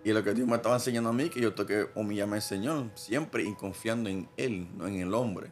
Y 0.03 0.13
lo 0.13 0.23
que 0.23 0.33
Dios 0.33 0.47
me 0.47 0.55
estaba 0.55 0.75
enseñando 0.75 1.09
a 1.09 1.13
mí, 1.13 1.29
que 1.29 1.41
yo 1.41 1.53
tengo 1.53 1.67
que 1.67 1.87
humillarme 1.95 2.37
al 2.37 2.41
Señor, 2.41 2.91
siempre 2.95 3.43
y 3.43 3.53
confiando 3.55 4.09
en 4.09 4.29
Él, 4.37 4.69
no 4.77 4.87
en 4.87 4.95
el 5.01 5.13
hombre. 5.13 5.51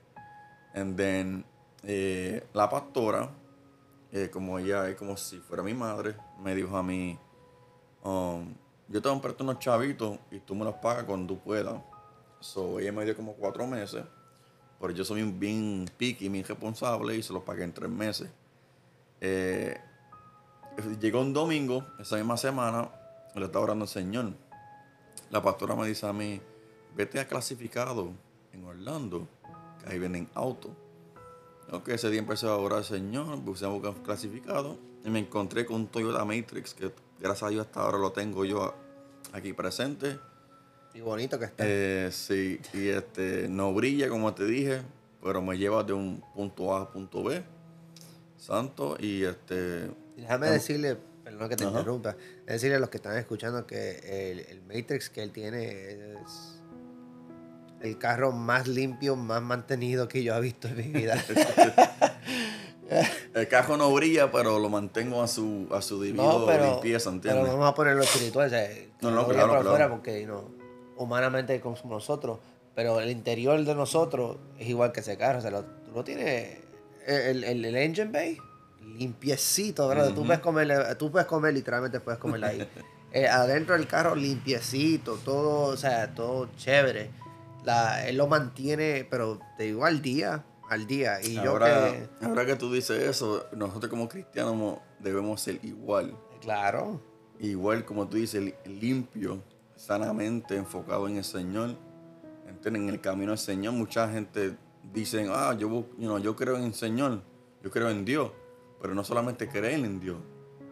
And 0.74 0.96
then, 0.96 1.46
eh, 1.84 2.46
la 2.54 2.70
pastora, 2.70 3.30
eh, 4.12 4.30
como 4.32 4.60
ella 4.60 4.88
es 4.88 4.96
como 4.96 5.18
si 5.18 5.40
fuera 5.40 5.64
mi 5.64 5.74
madre, 5.74 6.16
me 6.42 6.56
dijo 6.56 6.78
a 6.78 6.84
mí, 6.84 7.18
um, 8.04 8.54
yo 8.88 9.02
te 9.02 9.10
voy 9.10 9.20
a 9.24 9.44
unos 9.44 9.60
chavitos 9.60 10.20
y 10.32 10.40
tú 10.40 10.56
me 10.56 10.64
los 10.64 10.76
pagas 10.76 11.04
cuando 11.06 11.34
tú 11.34 11.40
puedas. 11.42 11.82
So, 12.40 12.80
ella 12.80 12.92
me 12.92 13.04
dio 13.04 13.16
como 13.16 13.34
cuatro 13.34 13.66
meses, 13.66 14.04
pero 14.80 14.94
yo 14.94 15.04
soy 15.04 15.24
bien 15.24 15.90
picky, 15.98 16.30
bien 16.30 16.46
responsable 16.46 17.16
y 17.16 17.24
se 17.24 17.34
los 17.34 17.44
pagué 17.44 17.64
en 17.64 17.74
tres 17.74 17.90
meses. 17.90 18.30
Eh, 19.22 19.78
llegó 21.00 21.22
un 21.22 21.34
domingo, 21.34 21.84
esa 22.00 22.18
misma 22.18 22.38
semana, 22.38 22.90
le 23.40 23.46
estaba 23.46 23.66
orando 23.66 23.84
al 23.84 23.90
Señor. 23.90 24.34
La 25.30 25.42
pastora 25.42 25.76
me 25.76 25.88
dice 25.88 26.06
a 26.06 26.14
mí, 26.14 26.42
vete 26.96 27.20
a 27.20 27.28
clasificado 27.28 28.12
en 28.54 28.64
Orlando, 28.64 29.28
que 29.82 29.92
ahí 29.92 30.00
vienen 30.00 30.30
autos. 30.34 30.72
Ok, 31.72 31.90
ese 31.90 32.10
día 32.10 32.20
empecé 32.20 32.48
a 32.48 32.56
orar 32.56 32.80
al 32.80 32.86
Señor, 32.86 33.42
puse 33.44 33.66
a 33.66 33.70
buscar 33.70 33.94
clasificado 34.04 34.78
y 35.04 35.10
me 35.10 35.20
encontré 35.20 35.66
con 35.66 35.78
un 35.78 35.88
Toyota 35.88 36.24
Matrix 36.24 36.74
que 36.74 36.92
gracias 37.20 37.44
a 37.44 37.50
Dios 37.50 37.66
hasta 37.66 37.82
ahora 37.82 37.98
lo 37.98 38.12
tengo 38.12 38.46
yo 38.46 38.74
aquí 39.34 39.54
presente. 39.54 40.20
Y 40.94 41.02
bonito 41.02 41.38
que 41.38 41.46
está. 41.46 41.64
Eh, 41.68 42.10
sí, 42.12 42.60
y 42.74 42.88
este 42.88 43.48
no 43.50 43.74
brilla 43.74 44.10
como 44.10 44.34
te 44.34 44.46
dije, 44.46 44.82
pero 45.22 45.42
me 45.42 45.58
lleva 45.58 45.84
de 45.84 45.94
un 45.94 46.24
punto 46.34 46.76
A 46.76 46.82
a 46.84 46.90
punto 46.92 47.24
B. 47.24 47.44
Santo, 48.38 48.96
y 49.00 49.24
este. 49.24 49.90
Déjame 50.16 50.50
decirle, 50.52 50.98
perdón 51.26 51.50
que 51.50 51.56
te 51.58 51.64
interrumpa, 51.66 52.16
decirle 52.46 52.78
a 52.78 52.80
los 52.80 52.90
que 52.90 52.98
están 52.98 53.18
escuchando 53.18 53.66
que 53.66 54.32
el, 54.32 54.40
el 54.40 54.62
Matrix 54.62 55.10
que 55.10 55.24
él 55.24 55.32
tiene 55.32 55.72
es 56.22 56.62
el 57.82 57.98
carro 57.98 58.32
más 58.32 58.68
limpio, 58.68 59.16
más 59.16 59.42
mantenido 59.42 60.08
que 60.08 60.24
yo 60.24 60.36
he 60.36 60.42
visto 60.42 60.68
en 60.68 60.78
mi 60.78 60.84
vida. 60.84 61.16
el 63.34 63.48
carro 63.48 63.76
no 63.76 63.92
brilla, 63.92 64.32
pero 64.32 64.60
lo 64.60 64.70
mantengo 64.70 65.22
a 65.22 65.28
su, 65.28 65.68
a 65.72 65.82
su 65.82 66.02
debido 66.02 66.48
limpieza, 66.48 67.10
¿entiendes? 67.10 67.44
Pero 67.44 67.58
vamos 67.58 67.72
a 67.72 67.76
ponerlo 67.76 68.04
espiritual, 68.04 68.48
o 68.48 68.50
sea, 68.50 68.70
no, 69.02 69.12
no, 69.12 69.28
claro, 69.28 69.50
claro. 69.50 69.70
Fuera 69.70 69.90
porque 69.90 70.26
no, 70.26 70.52
humanamente 70.98 71.60
como 71.60 71.76
nosotros, 71.86 72.40
pero 72.76 73.00
el 73.00 73.10
interior 73.10 73.64
de 73.64 73.74
nosotros 73.76 74.38
es 74.60 74.68
igual 74.68 74.92
que 74.92 75.00
ese 75.00 75.18
carro, 75.18 75.40
o 75.40 75.42
sea, 75.42 75.52
lo, 75.52 75.66
lo 75.94 76.04
tienes, 76.04 76.60
el, 77.08 77.44
el, 77.44 77.66
el, 77.66 77.76
engine 77.76 78.12
bay, 78.12 78.38
limpiecito, 78.86 79.88
¿verdad? 79.88 80.14
tú, 80.14 80.26
puedes 80.26 80.42
comer, 80.42 80.98
tú 80.98 81.12
puedes 81.12 81.28
comer, 81.28 81.54
literalmente 81.54 82.00
puedes 82.00 82.20
comer 82.20 82.46
ahí. 82.46 82.70
Eh, 83.12 83.30
adentro 83.30 83.78
del 83.78 83.88
carro 83.88 84.14
limpiecito, 84.14 85.18
todo, 85.24 85.68
o 85.68 85.78
sea, 85.78 86.14
todo 86.14 86.50
chévere 86.58 87.12
la, 87.66 88.08
él 88.08 88.18
lo 88.18 88.28
mantiene, 88.28 89.06
pero 89.10 89.40
te 89.58 89.64
digo 89.64 89.86
al 89.86 90.02
día, 90.02 90.46
al 90.70 90.88
día. 90.88 91.22
Y 91.22 91.38
ahora, 91.38 91.90
yo 91.90 92.10
que, 92.20 92.26
ahora 92.26 92.46
que 92.46 92.56
tú 92.56 92.72
dices 92.72 93.04
eso, 93.04 93.46
nosotros 93.56 93.90
como 93.90 94.08
cristianos 94.08 94.78
debemos 95.00 95.42
ser 95.42 95.60
igual. 95.64 96.16
Claro. 96.42 97.02
Igual 97.40 97.84
como 97.84 98.08
tú 98.08 98.18
dices, 98.18 98.54
limpio, 98.66 99.42
sanamente 99.76 100.56
enfocado 100.56 101.08
en 101.08 101.18
el 101.18 101.24
Señor, 101.24 101.76
en 102.64 102.90
el 102.90 103.02
camino 103.02 103.32
del 103.32 103.40
Señor. 103.40 103.74
Mucha 103.74 104.10
gente 104.10 104.56
dice, 104.94 105.28
ah, 105.30 105.56
yo, 105.58 105.86
yo 105.98 106.36
creo 106.36 106.58
en 106.58 106.64
el 106.64 106.74
Señor, 106.74 107.22
yo 107.62 107.72
creo 107.72 107.90
en 107.90 108.06
Dios, 108.06 108.32
pero 108.86 108.94
no 108.94 109.04
solamente 109.04 109.50
creer 109.50 109.84
en 109.84 110.00
Dios, 110.00 110.18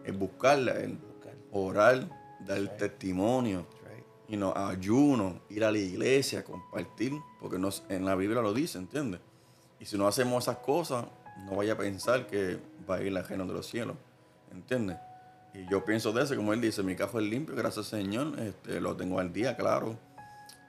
es 0.04 0.16
buscarle 0.16 0.70
a 0.70 0.76
Él, 0.76 0.96
orar, 1.50 2.08
dar 2.46 2.76
testimonio, 2.76 3.66
y 4.28 4.36
no, 4.36 4.54
ayuno, 4.54 5.40
ir 5.50 5.64
a 5.64 5.72
la 5.72 5.78
iglesia, 5.78 6.44
compartir, 6.44 7.12
porque 7.40 7.56
en 7.88 8.04
la 8.04 8.14
Biblia 8.14 8.40
lo 8.40 8.54
dice, 8.54 8.78
¿entiendes? 8.78 9.18
Y 9.80 9.86
si 9.86 9.98
no 9.98 10.06
hacemos 10.06 10.44
esas 10.44 10.58
cosas, 10.58 11.06
no 11.44 11.56
vaya 11.56 11.72
a 11.72 11.76
pensar 11.76 12.28
que 12.28 12.56
va 12.88 12.94
a 12.94 13.02
ir 13.02 13.10
la 13.10 13.22
reino 13.22 13.46
de 13.46 13.52
los 13.52 13.66
cielos, 13.66 13.96
¿entiendes? 14.52 14.96
Y 15.52 15.68
yo 15.68 15.84
pienso 15.84 16.12
de 16.12 16.22
eso, 16.22 16.36
como 16.36 16.52
él 16.52 16.60
dice, 16.60 16.84
mi 16.84 16.94
cajo 16.94 17.18
es 17.18 17.26
limpio, 17.26 17.56
gracias 17.56 17.86
Señor, 17.86 18.38
este, 18.38 18.80
lo 18.80 18.94
tengo 18.94 19.18
al 19.18 19.32
día, 19.32 19.56
claro. 19.56 19.98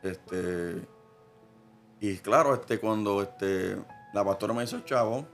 Este, 0.02 0.82
y 2.02 2.18
claro, 2.18 2.56
este, 2.56 2.80
cuando 2.80 3.22
este, 3.22 3.78
la 4.16 4.25
pastora 4.25 4.56
me 4.56 4.64
hizo 4.64 4.80
chavo 4.80 5.28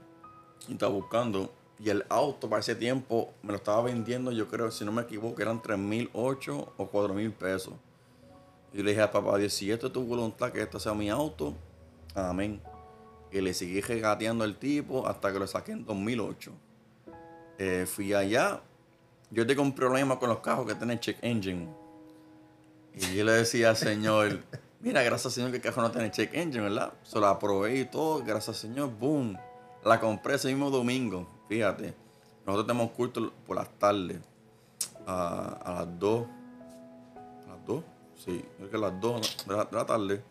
y 0.68 0.72
estaba 0.72 0.92
buscando, 0.92 1.50
y 1.78 1.90
el 1.90 2.04
auto 2.08 2.48
para 2.48 2.60
ese 2.60 2.74
tiempo 2.74 3.32
me 3.42 3.50
lo 3.50 3.56
estaba 3.56 3.82
vendiendo, 3.82 4.30
yo 4.30 4.48
creo, 4.48 4.70
si 4.70 4.84
no 4.84 4.92
me 4.92 5.02
equivoco, 5.02 5.40
eran 5.42 5.60
3 5.60 5.78
mil, 5.78 6.10
8 6.12 6.74
o 6.76 6.86
4 6.86 7.14
mil 7.14 7.32
pesos. 7.32 7.74
Y 8.72 8.82
le 8.82 8.90
dije 8.90 9.02
a 9.02 9.10
papá 9.10 9.36
Dios, 9.38 9.52
si 9.52 9.70
esto 9.70 9.88
es 9.88 9.92
tu 9.92 10.02
voluntad, 10.04 10.52
que 10.52 10.62
esto 10.62 10.78
sea 10.78 10.94
mi 10.94 11.10
auto, 11.10 11.54
amén. 12.14 12.60
Y 13.30 13.40
le 13.40 13.52
seguí 13.54 13.80
regateando 13.80 14.44
al 14.44 14.56
tipo 14.56 15.06
hasta 15.06 15.32
que 15.32 15.38
lo 15.38 15.46
saqué 15.46 15.72
en 15.72 15.84
2008. 15.84 16.52
Eh, 17.58 17.86
fui 17.86 18.14
allá. 18.14 18.62
Yo 19.30 19.46
tengo 19.46 19.62
un 19.62 19.74
problema 19.74 20.18
con 20.18 20.28
los 20.28 20.40
carros 20.40 20.66
que 20.66 20.74
tienen 20.74 21.00
check 21.00 21.18
engine. 21.22 21.68
Y 22.94 23.14
yo 23.14 23.24
le 23.24 23.32
decía 23.32 23.70
al 23.70 23.76
Señor, 23.76 24.40
mira, 24.80 25.02
gracias 25.02 25.32
Señor 25.34 25.50
que 25.50 25.56
el 25.56 25.62
carro 25.62 25.82
no 25.82 25.90
tiene 25.90 26.10
check 26.10 26.34
engine, 26.34 26.64
¿verdad? 26.64 26.92
Se 27.02 27.18
la 27.18 27.38
probé 27.38 27.80
y 27.80 27.84
todo, 27.86 28.22
gracias 28.22 28.58
Señor, 28.58 28.90
boom. 28.90 29.36
La 29.84 29.98
compré 29.98 30.34
ese 30.34 30.48
mismo 30.48 30.70
domingo, 30.70 31.26
fíjate. 31.52 31.94
Nosotros 32.46 32.66
tenemos 32.66 32.92
culto 32.92 33.30
por 33.46 33.56
las 33.56 33.68
tardes, 33.78 34.18
a, 35.06 35.58
a 35.62 35.72
las 35.74 35.98
2. 35.98 36.26
A 37.44 37.48
las 37.50 37.66
2 37.66 37.84
Sí, 38.24 38.44
creo 38.56 38.70
que 38.70 38.76
a 38.76 38.80
las 38.80 39.00
2 39.00 39.46
de 39.48 39.56
la, 39.56 39.86
tarde. 39.86 40.22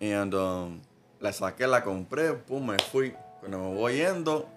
Y 0.00 0.12
um, 0.12 0.80
la 1.20 1.32
saqué, 1.32 1.66
la 1.66 1.82
compré, 1.82 2.34
pum, 2.34 2.66
me 2.66 2.76
fui. 2.78 3.14
Cuando 3.40 3.58
me 3.58 3.74
voy 3.74 3.96
yendo, 3.96 4.48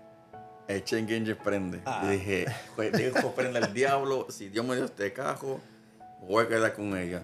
el 0.67 0.83
chain 0.83 1.07
engine 1.09 1.35
prende. 1.35 1.81
Ah. 1.85 2.01
Y 2.03 2.17
dije, 2.17 2.45
dejo 2.77 3.33
prende 3.33 3.59
el 3.59 3.73
diablo. 3.73 4.27
Si 4.29 4.49
Dios 4.49 4.65
me 4.65 4.75
dio 4.75 4.85
este 4.85 5.13
cajo, 5.13 5.61
voy 6.27 6.45
a 6.45 6.47
quedar 6.49 6.73
con 6.73 6.97
ella. 6.97 7.23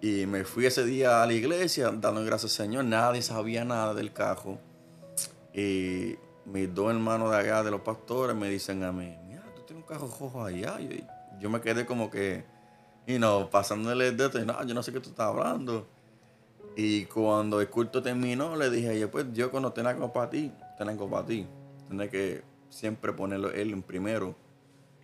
Y 0.00 0.26
me 0.26 0.44
fui 0.44 0.66
ese 0.66 0.84
día 0.84 1.22
a 1.22 1.26
la 1.26 1.32
iglesia 1.32 1.90
dando 1.90 2.24
gracias 2.24 2.52
al 2.52 2.66
Señor. 2.66 2.84
Nadie 2.84 3.22
sabía 3.22 3.64
nada 3.64 3.92
del 3.94 4.12
cajo. 4.12 4.58
Y 5.52 6.16
mis 6.46 6.72
dos 6.74 6.90
hermanos 6.90 7.30
de 7.30 7.36
allá, 7.36 7.62
de 7.62 7.70
los 7.70 7.80
pastores, 7.82 8.34
me 8.34 8.48
dicen 8.48 8.82
a 8.82 8.92
mí, 8.92 9.16
mira, 9.28 9.42
tú 9.54 9.62
tienes 9.62 9.84
un 9.84 9.88
cajo 9.88 10.06
rojo 10.18 10.44
allá. 10.44 10.80
Y 10.80 11.04
yo 11.40 11.50
me 11.50 11.60
quedé 11.60 11.84
como 11.84 12.10
que 12.10 12.44
y 13.06 13.20
no, 13.20 13.48
pasándole 13.50 14.08
el 14.08 14.16
dedo, 14.16 14.44
no, 14.44 14.64
yo 14.64 14.74
no 14.74 14.82
sé 14.82 14.92
qué 14.92 14.98
tú 14.98 15.10
estás 15.10 15.28
hablando. 15.28 15.86
Y 16.74 17.04
cuando 17.04 17.60
el 17.60 17.70
culto 17.70 18.02
terminó, 18.02 18.56
le 18.56 18.68
dije, 18.68 18.98
yo 18.98 19.10
pues 19.10 19.26
yo 19.32 19.50
cuando 19.50 19.72
tenga 19.72 19.90
algo 19.90 20.12
para 20.12 20.28
ti, 20.28 20.52
tengo 20.76 20.90
algo 20.90 21.08
para 21.08 21.24
ti. 21.24 21.46
Tienes 21.88 22.10
que 22.10 22.42
siempre 22.68 23.12
ponerlo 23.12 23.52
él 23.52 23.72
en 23.72 23.82
primero. 23.82 24.34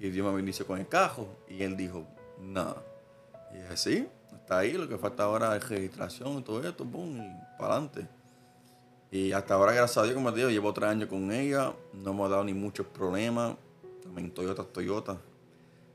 Y 0.01 0.11
Dios 0.11 0.27
me 0.27 0.35
bendice 0.35 0.65
con 0.65 0.81
el 0.81 0.89
cajo. 0.89 1.29
Y 1.49 1.63
él 1.63 1.77
dijo, 1.77 2.05
nada. 2.41 2.83
Y 3.53 3.59
dije, 3.59 3.77
sí, 3.77 4.09
está 4.35 4.59
ahí, 4.59 4.73
lo 4.73 4.89
que 4.89 4.99
falta 4.99 5.23
ahora 5.23 5.55
es 5.57 5.69
registración 5.69 6.41
y 6.41 6.43
todo 6.43 6.67
esto, 6.69 6.85
boom, 6.85 7.19
y 7.19 7.59
para 7.59 7.75
adelante. 7.75 8.09
Y 9.13 9.33
hasta 9.33 9.55
ahora, 9.55 9.73
gracias 9.73 9.99
a 9.99 10.05
Dios, 10.05 10.15
como 10.15 10.33
te 10.33 10.39
digo, 10.39 10.49
llevo 10.49 10.73
tres 10.73 10.89
años 10.89 11.11
con 11.11 11.31
ella, 11.31 11.75
no 11.93 12.13
hemos 12.13 12.31
dado 12.31 12.45
ni 12.45 12.55
muchos 12.55 12.87
problemas. 12.87 13.57
También 14.03 14.31
Toyota, 14.31 14.65
Toyota. 14.65 15.19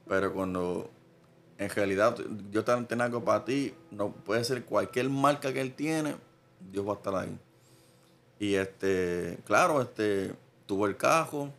Pero 0.07 0.31
cuando 0.31 0.91
en 1.57 1.67
realidad 1.67 2.15
yo 2.51 2.63
tengo 2.63 3.03
algo 3.03 3.25
para 3.25 3.43
ti, 3.43 3.73
no 3.89 4.11
puede 4.11 4.43
ser 4.43 4.63
cualquier 4.65 5.09
marca 5.09 5.51
que 5.51 5.61
él 5.61 5.73
tiene, 5.73 6.15
Dios 6.71 6.87
va 6.87 6.93
a 6.93 6.95
estar 6.95 7.15
ahí. 7.15 7.39
Y 8.37 8.53
este, 8.53 9.39
claro, 9.45 9.81
este, 9.81 10.35
tuvo 10.67 10.85
el 10.85 10.95
cajo, 10.95 11.49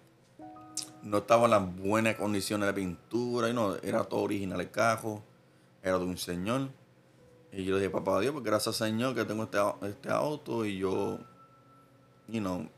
no 1.03 1.19
estaba 1.19 1.47
en 1.47 1.51
las 1.51 1.77
buenas 1.77 2.15
condiciones 2.15 2.69
de 2.69 2.73
pintura, 2.73 3.49
y 3.49 3.53
no, 3.53 3.75
era 3.83 4.05
todo 4.05 4.21
original 4.21 4.61
el 4.61 4.71
cajo, 4.71 5.25
era 5.83 5.99
de 5.99 6.05
un 6.05 6.19
señor. 6.19 6.69
Y 7.51 7.65
yo 7.65 7.75
le 7.75 7.81
dije, 7.81 7.91
papá 7.91 8.21
Dios, 8.21 8.33
porque 8.33 8.51
gracias 8.51 8.77
Señor 8.77 9.15
que 9.15 9.25
tengo 9.25 9.45
este, 9.45 9.59
este 9.83 10.11
auto 10.11 10.65
y 10.65 10.79
yo, 10.79 11.19
you 12.29 12.41
know, 12.41 12.69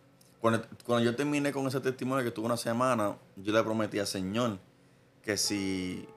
cuando, 0.40 0.66
cuando 0.84 1.04
yo 1.04 1.14
terminé 1.14 1.52
con 1.52 1.66
ese 1.66 1.80
testimonio 1.80 2.24
que 2.24 2.30
tuve 2.30 2.46
una 2.46 2.56
semana, 2.56 3.16
yo 3.36 3.52
le 3.52 3.62
prometí 3.62 3.98
al 3.98 4.06
Señor 4.06 4.58
que 5.22 5.36
si 5.36 6.08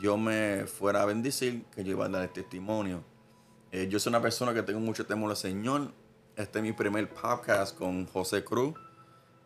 Dios 0.00 0.18
me 0.18 0.66
fuera 0.66 1.02
a 1.02 1.04
bendecir, 1.04 1.64
que 1.66 1.84
yo 1.84 1.92
iba 1.92 2.06
a 2.06 2.08
dar 2.08 2.22
el 2.22 2.30
testimonio. 2.30 3.04
Eh, 3.70 3.88
yo 3.88 3.98
soy 4.00 4.10
una 4.10 4.20
persona 4.20 4.52
que 4.52 4.62
tengo 4.62 4.80
mucho 4.80 5.06
temor 5.06 5.30
al 5.30 5.36
Señor. 5.36 5.92
Este 6.36 6.58
es 6.58 6.62
mi 6.64 6.72
primer 6.72 7.08
podcast 7.08 7.76
con 7.76 8.06
José 8.06 8.42
Cruz. 8.42 8.74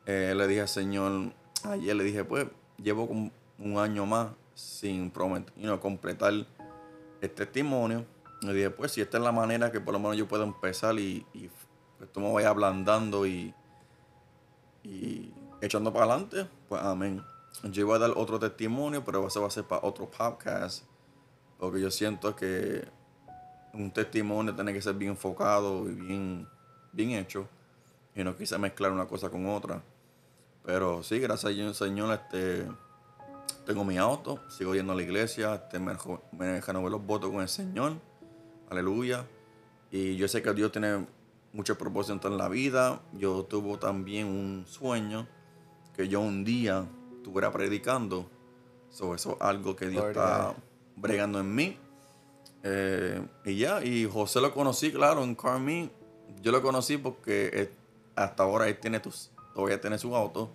Eh, 0.07 0.35
le 0.37 0.47
dije 0.47 0.63
al 0.63 0.69
Señor, 0.69 1.33
ayer 1.65 1.95
le 1.97 2.05
dije, 2.05 2.25
pues, 2.25 2.47
llevo 2.79 3.05
un 3.05 3.79
año 3.79 4.07
más 4.07 4.29
sin 4.57 5.11
prometer, 5.11 5.53
completar 5.81 6.33
el 7.21 7.31
testimonio. 7.31 8.05
Le 8.43 8.55
dije, 8.55 8.71
pues, 8.71 8.93
si 8.93 9.01
esta 9.01 9.19
es 9.19 9.23
la 9.23 9.33
manera 9.33 9.71
que 9.71 9.81
por 9.81 9.93
lo 9.93 10.01
menos 10.01 10.17
yo 10.17 10.27
puedo 10.27 10.43
empezar 10.43 10.99
y, 10.99 11.25
pues 11.99 12.13
tú 12.13 12.21
me 12.21 12.33
vayas 12.33 12.51
ablandando 12.51 13.27
y, 13.27 13.55
y 14.83 15.33
echando 15.61 15.93
para 15.93 16.07
adelante, 16.07 16.47
pues 16.69 16.83
amén. 16.83 17.23
Yo 17.63 17.83
iba 17.83 17.97
a 17.97 17.99
dar 17.99 18.13
otro 18.17 18.39
testimonio, 18.39 19.05
pero 19.05 19.27
eso 19.27 19.41
va 19.41 19.49
a 19.49 19.51
ser 19.51 19.65
para 19.65 19.87
otro 19.87 20.11
podcast, 20.11 20.85
porque 21.59 21.81
yo 21.81 21.91
siento 21.91 22.37
que 22.37 22.87
un 23.73 23.91
testimonio 23.91 24.55
tiene 24.55 24.73
que 24.73 24.83
ser 24.83 24.95
bien 24.95 25.13
enfocado 25.13 25.89
y 25.89 25.93
bien, 25.93 26.49
bien 26.93 27.11
hecho, 27.11 27.49
y 28.15 28.23
no 28.23 28.37
quise 28.37 28.59
mezclar 28.59 28.93
una 28.93 29.07
cosa 29.07 29.31
con 29.31 29.47
otra. 29.47 29.83
Pero 30.65 31.03
sí, 31.03 31.19
gracias 31.19 31.53
a 31.53 31.55
Dios, 31.55 31.77
Señor, 31.77 32.13
este, 32.13 32.67
tengo 33.65 33.85
mi 33.85 33.97
auto, 33.97 34.41
sigo 34.49 34.75
yendo 34.75 34.93
a 34.93 34.97
la 34.97 35.03
iglesia, 35.03 35.55
este, 35.55 35.79
me, 35.79 35.97
me 36.33 36.61
renové 36.61 36.91
los 36.91 37.05
votos 37.05 37.31
con 37.31 37.41
el 37.41 37.49
Señor, 37.49 37.95
aleluya. 38.69 39.25
Y 39.91 40.17
yo 40.17 40.29
sé 40.29 40.43
que 40.43 40.53
Dios 40.53 40.73
tiene 40.73 41.07
muchos 41.57 41.79
propósitos 41.79 42.31
en 42.31 42.39
la 42.39 42.49
vida. 42.49 43.01
Yo 43.15 43.45
tuve 43.45 43.79
también 43.79 44.27
un 44.27 44.65
sueño 44.69 45.27
que 45.97 46.07
yo 46.07 46.21
un 46.21 46.45
día 46.45 46.87
estuviera 47.17 47.51
predicando. 47.51 48.31
sobre 48.91 49.17
eso 49.17 49.33
es 49.33 49.41
algo 49.41 49.75
que 49.75 49.89
Dios 49.89 50.05
está 50.05 50.55
bregando 50.95 51.41
en 51.41 51.55
mí. 51.55 51.79
Eh, 52.63 53.23
y 53.45 53.57
ya, 53.57 53.83
y 53.83 54.05
José 54.05 54.41
lo 54.41 54.53
conocí, 54.53 54.93
claro, 54.93 55.25
en 55.25 55.35
Carmi. 55.35 55.91
Yo 56.43 56.53
lo 56.53 56.61
conocí 56.61 56.99
porque 56.99 57.71
hasta 58.15 58.43
ahora 58.43 58.69
él 58.69 58.79
tiene 58.79 59.01
tus, 59.01 59.31
todavía 59.55 59.81
tiene 59.81 59.99
su 59.99 60.15
auto. 60.15 60.51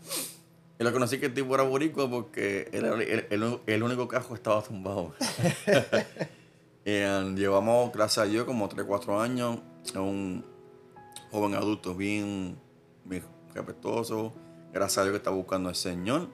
Y 0.80 0.84
lo 0.84 0.92
conocí 0.94 1.20
que 1.20 1.28
el 1.28 1.34
tipo 1.34 1.54
era 1.56 1.64
boricua 1.64 2.10
porque 2.10 2.70
el, 2.72 3.64
el, 3.66 3.84
único 3.84 4.08
carro 4.08 4.36
estaba 4.36 4.62
tumbado. 4.62 5.14
y 6.86 6.92
llevamos, 6.92 7.92
gracias 7.92 8.26
a 8.26 8.30
Dios, 8.30 8.46
como 8.46 8.68
3, 8.70 8.86
4 8.86 9.20
años. 9.20 9.60
Un 9.96 10.51
joven 11.32 11.56
adulto 11.56 11.96
bien, 11.96 12.58
bien 13.06 13.24
respetuoso. 13.54 14.34
Gracias 14.74 15.00
a 15.00 15.04
Dios 15.04 15.14
que 15.14 15.18
está 15.18 15.32
buscando 15.32 15.70
al 15.70 15.76
Señor. 15.76 16.28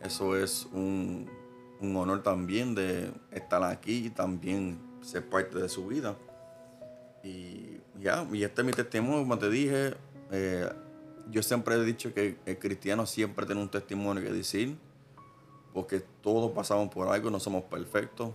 Eso 0.00 0.36
es 0.36 0.68
un, 0.72 1.30
honor 1.80 2.22
también 2.22 2.74
de 2.74 3.12
estar 3.30 3.62
aquí 3.62 4.06
y 4.06 4.10
también 4.10 4.80
ser 5.02 5.28
parte 5.28 5.58
de 5.58 5.68
su 5.68 5.86
vida. 5.86 6.16
Y 7.22 7.80
ya, 8.00 8.26
y 8.32 8.42
este 8.42 8.62
es 8.62 8.66
mi 8.66 8.72
testimonio, 8.72 9.20
como 9.20 9.38
te 9.38 9.48
dije. 9.48 9.94
Eh, 10.30 10.68
yo 11.30 11.42
siempre 11.42 11.76
he 11.76 11.84
dicho 11.84 12.12
que 12.12 12.36
el 12.44 12.58
cristiano 12.58 13.06
siempre 13.06 13.46
tiene 13.46 13.62
un 13.62 13.70
testimonio 13.70 14.22
que 14.22 14.30
decir, 14.30 14.76
porque 15.72 16.00
todos 16.22 16.50
pasamos 16.52 16.88
por 16.88 17.08
algo, 17.08 17.30
no 17.30 17.40
somos 17.40 17.64
perfectos. 17.64 18.30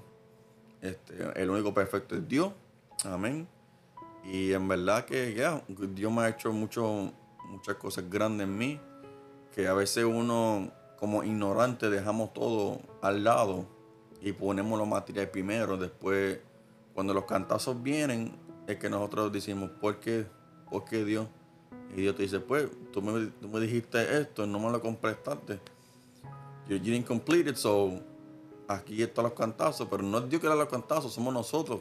Este, 0.82 1.13
el 1.41 1.50
único 1.50 1.74
perfecto 1.74 2.15
es 2.15 2.27
Dios. 2.27 2.51
Amén. 3.06 3.48
Y 4.29 4.53
en 4.53 4.67
verdad 4.67 5.05
que 5.05 5.33
ya, 5.33 5.63
Dios 5.67 6.12
me 6.12 6.21
ha 6.21 6.29
hecho 6.29 6.53
mucho, 6.53 7.12
muchas 7.50 7.75
cosas 7.75 8.07
grandes 8.09 8.48
en 8.48 8.57
mí, 8.57 8.79
que 9.55 9.67
a 9.67 9.74
veces 9.74 10.05
uno 10.05 10.71
como 11.00 11.24
ignorante 11.24 11.89
dejamos 11.89 12.31
todo 12.33 12.79
al 13.01 13.24
lado 13.24 13.65
y 14.21 14.31
ponemos 14.33 14.77
los 14.77 14.88
materiales 14.88 15.31
primero, 15.31 15.77
después 15.77 16.39
cuando 16.93 17.13
los 17.13 17.25
cantazos 17.25 17.81
vienen 17.81 18.36
es 18.67 18.77
que 18.77 18.88
nosotros 18.88 19.31
decimos, 19.31 19.71
¿por 19.81 20.00
qué? 20.00 20.27
¿Por 20.69 20.86
qué 20.86 21.03
Dios? 21.03 21.27
Y 21.95 22.01
Dios 22.01 22.15
te 22.15 22.21
dice, 22.21 22.39
pues, 22.39 22.69
tú 22.93 23.01
me, 23.01 23.59
dijiste 23.59 24.19
esto, 24.21 24.45
no 24.45 24.59
me 24.59 24.69
lo 24.69 24.79
completaste. 24.79 25.59
You, 26.67 26.77
didn't 26.77 27.07
complete 27.07 27.50
it, 27.50 27.55
so 27.55 28.00
aquí 28.67 29.01
están 29.01 29.24
los 29.24 29.33
cantazos, 29.33 29.88
pero 29.89 30.03
no 30.03 30.19
es 30.19 30.29
Dios 30.29 30.39
que 30.39 30.48
da 30.48 30.53
los 30.53 30.69
cantazos, 30.69 31.12
somos 31.12 31.33
nosotros 31.33 31.79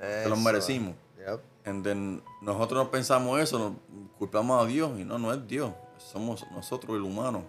que 0.00 0.28
los 0.28 0.40
merecimos. 0.40 1.03
Yep. 1.26 1.40
nosotros 2.42 2.84
no 2.84 2.90
pensamos 2.90 3.40
eso, 3.40 3.58
nos 3.58 3.72
culpamos 4.18 4.62
a 4.62 4.66
Dios 4.66 4.98
y 4.98 5.04
no, 5.04 5.18
no 5.18 5.32
es 5.32 5.46
Dios, 5.46 5.72
somos 5.96 6.44
nosotros 6.50 6.96
el 6.96 7.02
humano, 7.02 7.44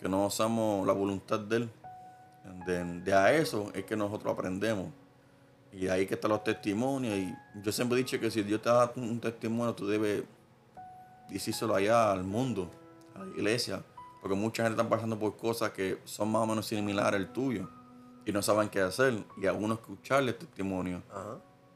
que 0.00 0.08
no 0.08 0.26
usamos 0.26 0.86
la 0.86 0.92
voluntad 0.92 1.40
de 1.40 1.56
Él. 1.56 1.70
de 3.04 3.12
a 3.12 3.32
eso 3.32 3.70
es 3.74 3.84
que 3.84 3.96
nosotros 3.96 4.32
aprendemos. 4.32 4.86
Y 5.72 5.88
ahí 5.88 6.06
que 6.06 6.14
están 6.14 6.30
los 6.30 6.44
testimonios. 6.44 7.14
Y 7.14 7.34
yo 7.62 7.72
siempre 7.72 7.98
he 7.98 8.02
dicho 8.02 8.20
que 8.20 8.30
si 8.30 8.42
Dios 8.42 8.60
te 8.60 8.68
da 8.68 8.92
un 8.94 9.18
testimonio, 9.18 9.74
tú 9.74 9.86
debes 9.86 10.22
decírselo 11.30 11.74
allá 11.74 12.12
al 12.12 12.24
mundo, 12.24 12.70
a 13.14 13.24
la 13.24 13.30
iglesia, 13.30 13.82
porque 14.20 14.36
mucha 14.36 14.62
gente 14.62 14.80
está 14.80 14.88
pasando 14.88 15.18
por 15.18 15.36
cosas 15.36 15.70
que 15.70 15.98
son 16.04 16.30
más 16.30 16.42
o 16.42 16.46
menos 16.46 16.66
similares 16.66 17.18
al 17.18 17.32
tuyo 17.32 17.68
y 18.26 18.32
no 18.32 18.42
saben 18.42 18.68
qué 18.68 18.80
hacer. 18.80 19.24
Y 19.40 19.46
a 19.46 19.52
uno 19.54 19.74
escucharle 19.74 20.32
el 20.32 20.36
testimonio, 20.36 21.02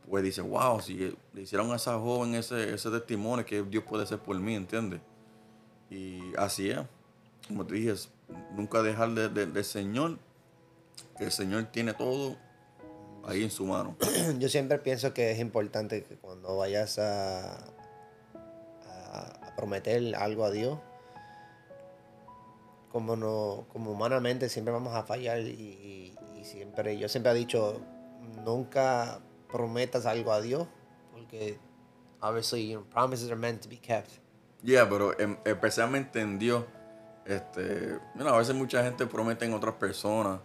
pues 0.08 0.22
dice, 0.22 0.40
wow, 0.40 0.80
si 0.80 1.16
le 1.32 1.42
hicieron 1.42 1.72
a 1.72 1.76
esa 1.76 1.98
joven 1.98 2.34
ese, 2.34 2.74
ese 2.74 2.90
testimonio, 2.90 3.44
que 3.44 3.62
Dios 3.62 3.84
puede 3.84 4.04
hacer 4.04 4.18
por 4.18 4.38
mí, 4.38 4.54
¿entiendes? 4.54 5.00
Y 5.90 6.20
así 6.36 6.70
es. 6.70 6.80
Como 7.48 7.66
te 7.66 7.74
dije, 7.74 7.94
nunca 8.54 8.82
dejar 8.82 9.10
de, 9.10 9.28
del 9.28 9.64
Señor, 9.64 10.18
que 11.18 11.24
el 11.24 11.32
Señor 11.32 11.66
tiene 11.66 11.92
todo 11.92 12.36
ahí 13.26 13.42
en 13.42 13.50
su 13.50 13.66
mano. 13.66 13.96
Yo 14.38 14.48
siempre 14.48 14.78
pienso 14.78 15.12
que 15.12 15.32
es 15.32 15.40
importante 15.40 16.04
que 16.04 16.16
cuando 16.16 16.56
vayas 16.56 16.98
a, 16.98 17.72
prometer 19.56 20.14
algo 20.16 20.44
a 20.44 20.50
Dios, 20.50 20.78
como, 22.92 23.16
no, 23.16 23.64
como 23.72 23.92
humanamente 23.92 24.50
siempre 24.50 24.72
vamos 24.72 24.94
a 24.94 25.02
fallar 25.02 25.40
y, 25.40 26.14
siempre, 26.42 26.98
yo 26.98 27.08
siempre 27.08 27.32
he 27.32 27.34
dicho, 27.34 27.80
nunca 28.44 29.20
prometas 29.50 30.06
algo 30.06 30.32
a 30.32 30.40
Dios, 30.40 30.66
porque 31.12 31.58
obviously 32.20 32.68
you 32.68 32.84
promises 32.90 33.30
are 33.30 33.36
meant 33.36 33.62
to 33.62 33.68
be 33.68 33.76
kept. 33.78 34.10
Yeah, 34.62 34.88
pero 34.88 35.14
especialmente 35.44 36.20
en 36.20 36.38
Dios, 36.38 36.64
este, 37.24 37.98
a 38.18 38.36
veces 38.36 38.54
mucha 38.54 38.82
gente 38.82 39.06
promete 39.06 39.44
en 39.44 39.54
otras 39.54 39.74
personas 39.74 40.40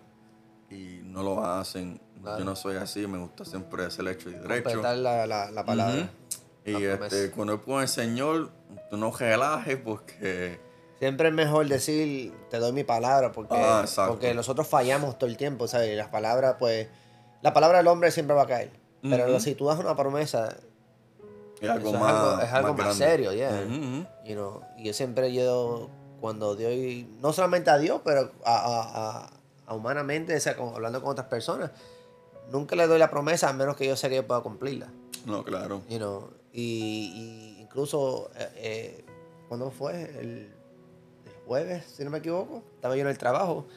y 0.69 1.01
no 1.03 1.23
lo 1.23 1.43
hacen. 1.43 2.01
Yo 2.23 2.45
no 2.45 2.55
soy 2.55 2.75
así, 2.75 3.07
me 3.07 3.17
gusta 3.17 3.45
siempre 3.45 3.83
hacer 3.83 4.01
el 4.01 4.13
hecho 4.13 4.29
y 4.29 4.33
derecho. 4.33 4.81
la, 4.81 5.25
la, 5.25 5.49
la 5.49 5.65
palabra. 5.65 6.07
Y 6.63 6.83
este, 6.83 7.31
cuando 7.31 7.59
pone 7.61 7.83
el 7.83 7.89
Señor, 7.89 8.51
tú 8.89 8.97
no 8.97 9.11
relajes 9.11 9.77
porque... 9.77 10.59
Siempre 10.99 11.29
es 11.29 11.33
mejor 11.33 11.67
decir, 11.67 12.31
te 12.51 12.59
doy 12.59 12.73
mi 12.73 12.83
palabra, 12.83 13.31
porque, 13.31 13.55
ah, 13.57 13.85
porque 14.07 14.35
nosotros 14.35 14.67
fallamos 14.67 15.17
todo 15.17 15.27
el 15.27 15.35
tiempo, 15.35 15.67
¿sabes? 15.67 15.97
Las 15.97 16.09
palabras, 16.09 16.57
pues, 16.59 16.89
la 17.41 17.55
palabra 17.55 17.79
del 17.79 17.87
hombre 17.87 18.11
siempre 18.11 18.35
va 18.35 18.43
a 18.43 18.47
caer. 18.47 18.71
Pero 19.01 19.39
si 19.39 19.55
tú 19.55 19.65
das 19.65 19.79
una 19.79 19.95
promesa, 19.95 20.55
es 21.59 21.69
algo 21.69 21.93
más, 21.93 22.43
es 22.43 22.51
algo 22.51 22.73
más, 22.73 22.95
serio, 22.95 23.33
yeah. 23.33 23.65
y 24.23 24.35
yo 24.83 24.93
siempre 24.93 25.33
yo, 25.33 25.89
cuando 26.19 26.55
Dios, 26.55 26.71
no 27.21 27.33
solamente 27.33 27.69
a 27.69 27.77
Dios, 27.77 28.01
pero 28.03 28.31
a, 28.45 29.29
a, 29.67 29.73
humanamente, 29.75 30.35
o 30.35 30.39
sea, 30.39 30.55
hablando 30.57 31.01
con 31.01 31.11
otras 31.11 31.27
personas, 31.27 31.71
nunca 32.51 32.75
le 32.75 32.87
doy 32.87 32.99
la 32.99 33.09
promesa 33.09 33.49
a 33.49 33.53
menos 33.53 33.75
que 33.75 33.87
yo 33.87 33.95
sé 33.95 34.09
que 34.09 34.15
yo 34.15 34.27
pueda 34.27 34.41
cumplirla. 34.41 34.91
No, 35.25 35.43
claro. 35.43 35.81
You 35.89 35.97
know, 35.97 36.29
y, 36.53 37.57
incluso, 37.59 38.29
eh, 38.35 38.49
eh, 38.55 39.05
¿cuándo 39.47 39.71
fue? 39.71 40.03
El, 40.19 40.53
jueves, 41.45 41.83
si 41.85 42.03
no 42.03 42.09
me 42.09 42.19
equivoco. 42.19 42.63
Estaba 42.75 42.95
yo 42.95 43.01
en 43.01 43.07
el 43.07 43.17
trabajo 43.17 43.67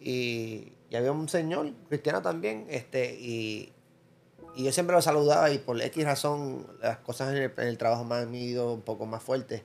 y, 0.00 0.72
había 0.94 1.12
un 1.12 1.28
señor 1.28 1.72
cristiano 1.88 2.20
también, 2.20 2.66
este, 2.68 3.14
y, 3.14 3.72
yo 4.56 4.72
siempre 4.72 4.94
lo 4.94 5.02
saludaba 5.02 5.50
y 5.50 5.58
por 5.58 5.80
X 5.80 6.04
razón 6.04 6.66
las 6.82 6.98
cosas 6.98 7.34
en 7.34 7.52
el, 7.56 7.78
trabajo 7.78 8.04
me 8.04 8.16
han 8.16 8.34
ido 8.34 8.72
un 8.72 8.82
poco 8.82 9.06
más 9.06 9.22
fuertes 9.22 9.62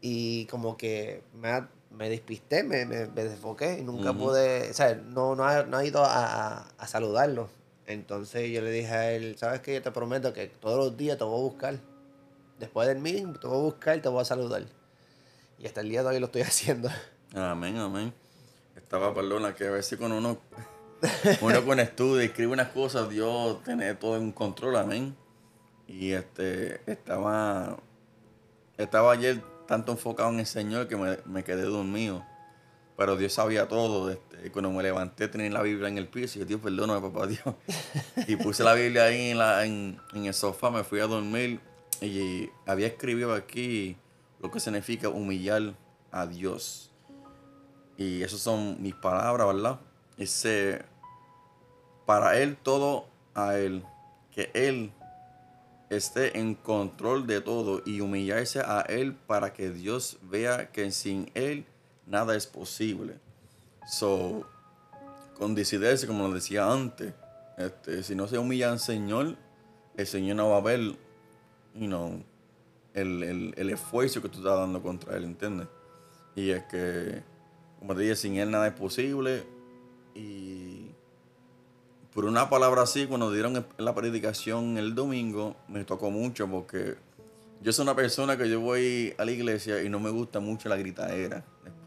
y 0.00 0.46
como 0.46 0.76
que 0.76 1.22
me, 1.34 1.66
me 1.90 2.08
despisté, 2.08 2.64
me, 2.64 2.84
me, 2.84 3.06
desfoqué 3.06 3.78
y 3.78 3.82
nunca 3.82 4.12
pude, 4.12 4.70
o 4.70 4.74
sea, 4.74 4.94
no, 4.94 5.36
no, 5.36 5.44
ha, 5.44 5.62
no 5.62 5.76
ha 5.76 5.84
ido 5.84 6.04
a, 6.04 6.66
a 6.76 6.86
saludarlo. 6.86 7.48
Entonces 7.86 8.50
yo 8.50 8.60
le 8.62 8.70
dije 8.70 8.92
a 8.92 9.12
él, 9.12 9.36
¿sabes 9.38 9.60
qué? 9.60 9.74
Yo 9.74 9.82
te 9.82 9.90
prometo 9.90 10.32
que 10.32 10.46
todos 10.46 10.78
los 10.78 10.96
días 10.96 11.18
te 11.18 11.24
voy 11.24 11.38
a 11.38 11.42
buscar. 11.42 11.78
Después 12.58 12.88
del 12.88 12.98
meeting 12.98 13.34
te 13.34 13.46
voy 13.46 13.58
a 13.58 13.62
buscar 13.62 13.98
y 13.98 14.00
te 14.00 14.08
voy 14.08 14.22
a 14.22 14.24
saludar. 14.24 14.62
Y 15.58 15.66
hasta 15.66 15.80
el 15.80 15.88
día 15.88 16.02
de 16.02 16.08
hoy 16.08 16.18
lo 16.18 16.26
estoy 16.26 16.42
haciendo. 16.42 16.88
Amén, 17.34 17.76
amén. 17.76 18.12
Estaba, 18.76 19.14
perdona, 19.14 19.54
que 19.54 19.66
a 19.66 19.70
veces 19.70 19.98
cuando 19.98 20.18
uno, 20.18 20.38
uno 21.40 21.64
con 21.64 21.80
estudio 21.80 22.20
escribe 22.20 22.52
unas 22.52 22.68
cosas, 22.68 23.08
Dios 23.08 23.62
tiene 23.64 23.94
todo 23.94 24.16
en 24.16 24.32
control, 24.32 24.76
amén. 24.76 25.16
Y 25.88 26.12
este, 26.12 26.80
estaba, 26.90 27.78
estaba 28.78 29.12
ayer 29.12 29.42
tanto 29.66 29.92
enfocado 29.92 30.30
en 30.30 30.40
el 30.40 30.46
Señor 30.46 30.88
que 30.88 30.96
me, 30.96 31.18
me 31.26 31.44
quedé 31.44 31.62
dormido. 31.62 32.24
Pero 32.96 33.16
Dios 33.16 33.32
sabía 33.32 33.66
todo. 33.66 34.10
Este, 34.10 34.52
cuando 34.52 34.70
me 34.70 34.82
levanté 34.82 35.28
tenía 35.28 35.50
la 35.50 35.62
Biblia 35.62 35.88
en 35.88 35.98
el 35.98 36.08
piso 36.08 36.38
y 36.38 36.40
dije, 36.40 36.46
Dios, 36.46 36.60
perdóname, 36.60 37.00
papá 37.00 37.26
Dios. 37.26 37.42
y 38.28 38.36
puse 38.36 38.62
la 38.62 38.74
Biblia 38.74 39.04
ahí 39.04 39.30
en, 39.30 39.38
la, 39.38 39.64
en, 39.64 39.98
el 40.14 40.34
sofá, 40.34 40.70
me 40.70 40.84
fui 40.84 41.00
a 41.00 41.06
dormir 41.06 41.60
y 42.00 42.48
había 42.66 42.86
escrito 42.86 43.32
aquí 43.32 43.96
lo 44.40 44.50
que 44.50 44.60
significa 44.60 45.08
humillar 45.08 45.74
a 46.10 46.26
Dios. 46.26 46.92
Y 47.96 48.22
esas 48.22 48.40
son 48.40 48.80
mis 48.80 48.94
palabras, 48.94 49.46
¿verdad? 49.46 49.80
Dice, 50.16 50.84
para 52.12 52.38
Él 52.38 52.58
todo 52.62 53.06
a 53.34 53.56
Él, 53.56 53.82
que 54.32 54.50
Él 54.52 54.92
esté 55.88 56.38
en 56.38 56.54
control 56.54 57.26
de 57.26 57.40
todo 57.40 57.80
y 57.86 58.02
humillarse 58.02 58.60
a 58.60 58.82
Él 58.82 59.14
para 59.14 59.54
que 59.54 59.70
Dios 59.70 60.18
vea 60.20 60.70
que 60.72 60.90
sin 60.90 61.30
Él 61.32 61.64
nada 62.06 62.36
es 62.36 62.46
posible. 62.46 63.14
So, 63.86 64.46
con 65.38 65.54
decidirse, 65.54 66.06
como 66.06 66.28
lo 66.28 66.34
decía 66.34 66.70
antes, 66.70 67.14
este, 67.56 68.02
si 68.02 68.14
no 68.14 68.28
se 68.28 68.36
humilla 68.36 68.70
al 68.70 68.78
Señor, 68.78 69.34
el 69.96 70.06
Señor 70.06 70.36
no 70.36 70.50
va 70.50 70.58
a 70.58 70.60
ver 70.60 70.94
know, 71.72 72.22
el, 72.92 73.54
el, 73.56 73.70
esfuerzo 73.70 74.20
que 74.20 74.28
tú 74.28 74.40
estás 74.40 74.58
dando 74.58 74.82
contra 74.82 75.16
Él, 75.16 75.24
¿entiendes? 75.24 75.66
Y 76.36 76.50
es 76.50 76.62
que, 76.64 77.22
como 77.78 77.94
te 77.94 78.02
dije, 78.02 78.16
sin 78.16 78.36
Él 78.36 78.50
nada 78.50 78.66
es 78.66 78.74
posible. 78.74 79.44
Y 80.14 80.90
por 82.14 82.26
una 82.26 82.50
palabra 82.50 82.82
así, 82.82 83.06
cuando 83.06 83.32
dieron 83.32 83.64
la 83.78 83.94
predicación 83.94 84.76
el 84.76 84.94
domingo, 84.94 85.56
me 85.68 85.84
tocó 85.84 86.10
mucho 86.10 86.46
porque 86.46 86.96
yo 87.62 87.72
soy 87.72 87.84
una 87.84 87.96
persona 87.96 88.36
que 88.36 88.48
yo 88.50 88.60
voy 88.60 89.14
a 89.18 89.24
la 89.24 89.30
iglesia 89.30 89.82
y 89.82 89.88
no 89.88 89.98
me 89.98 90.10
gusta 90.10 90.40
mucho 90.40 90.68
la 90.68 90.76
gritadera, 90.76 91.44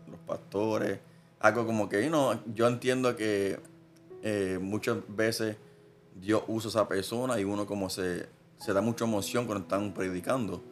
los 0.10 0.20
pastores, 0.22 1.00
algo 1.40 1.66
como 1.66 1.90
que, 1.90 2.10
yo 2.54 2.68
entiendo 2.68 3.16
que 3.16 3.60
eh, 4.24 4.58
muchas 4.60 4.98
veces 5.10 5.58
Dios 6.16 6.44
usa 6.48 6.70
esa 6.70 6.88
persona 6.88 7.40
y 7.40 7.44
uno 7.44 7.68
como 7.68 7.90
se, 7.92 8.28
se 8.58 8.74
da 8.74 8.82
mucha 8.82 9.06
emoción 9.06 9.46
cuando 9.46 9.64
están 9.64 9.94
predicando. 9.94 10.64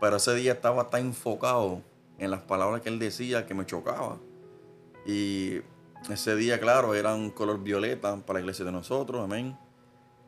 Pero 0.00 0.16
ese 0.16 0.34
día 0.34 0.52
estaba 0.52 0.88
tan 0.88 1.02
enfocado 1.02 1.82
en 2.18 2.30
las 2.30 2.40
palabras 2.40 2.80
que 2.80 2.88
él 2.88 2.98
decía 2.98 3.44
que 3.46 3.52
me 3.52 3.66
chocaba. 3.66 4.18
Y 5.04 5.58
ese 6.08 6.34
día, 6.36 6.58
claro, 6.58 6.94
era 6.94 7.14
un 7.14 7.30
color 7.30 7.62
violeta 7.62 8.16
para 8.16 8.38
la 8.38 8.40
iglesia 8.40 8.64
de 8.64 8.72
nosotros, 8.72 9.22
amén. 9.22 9.56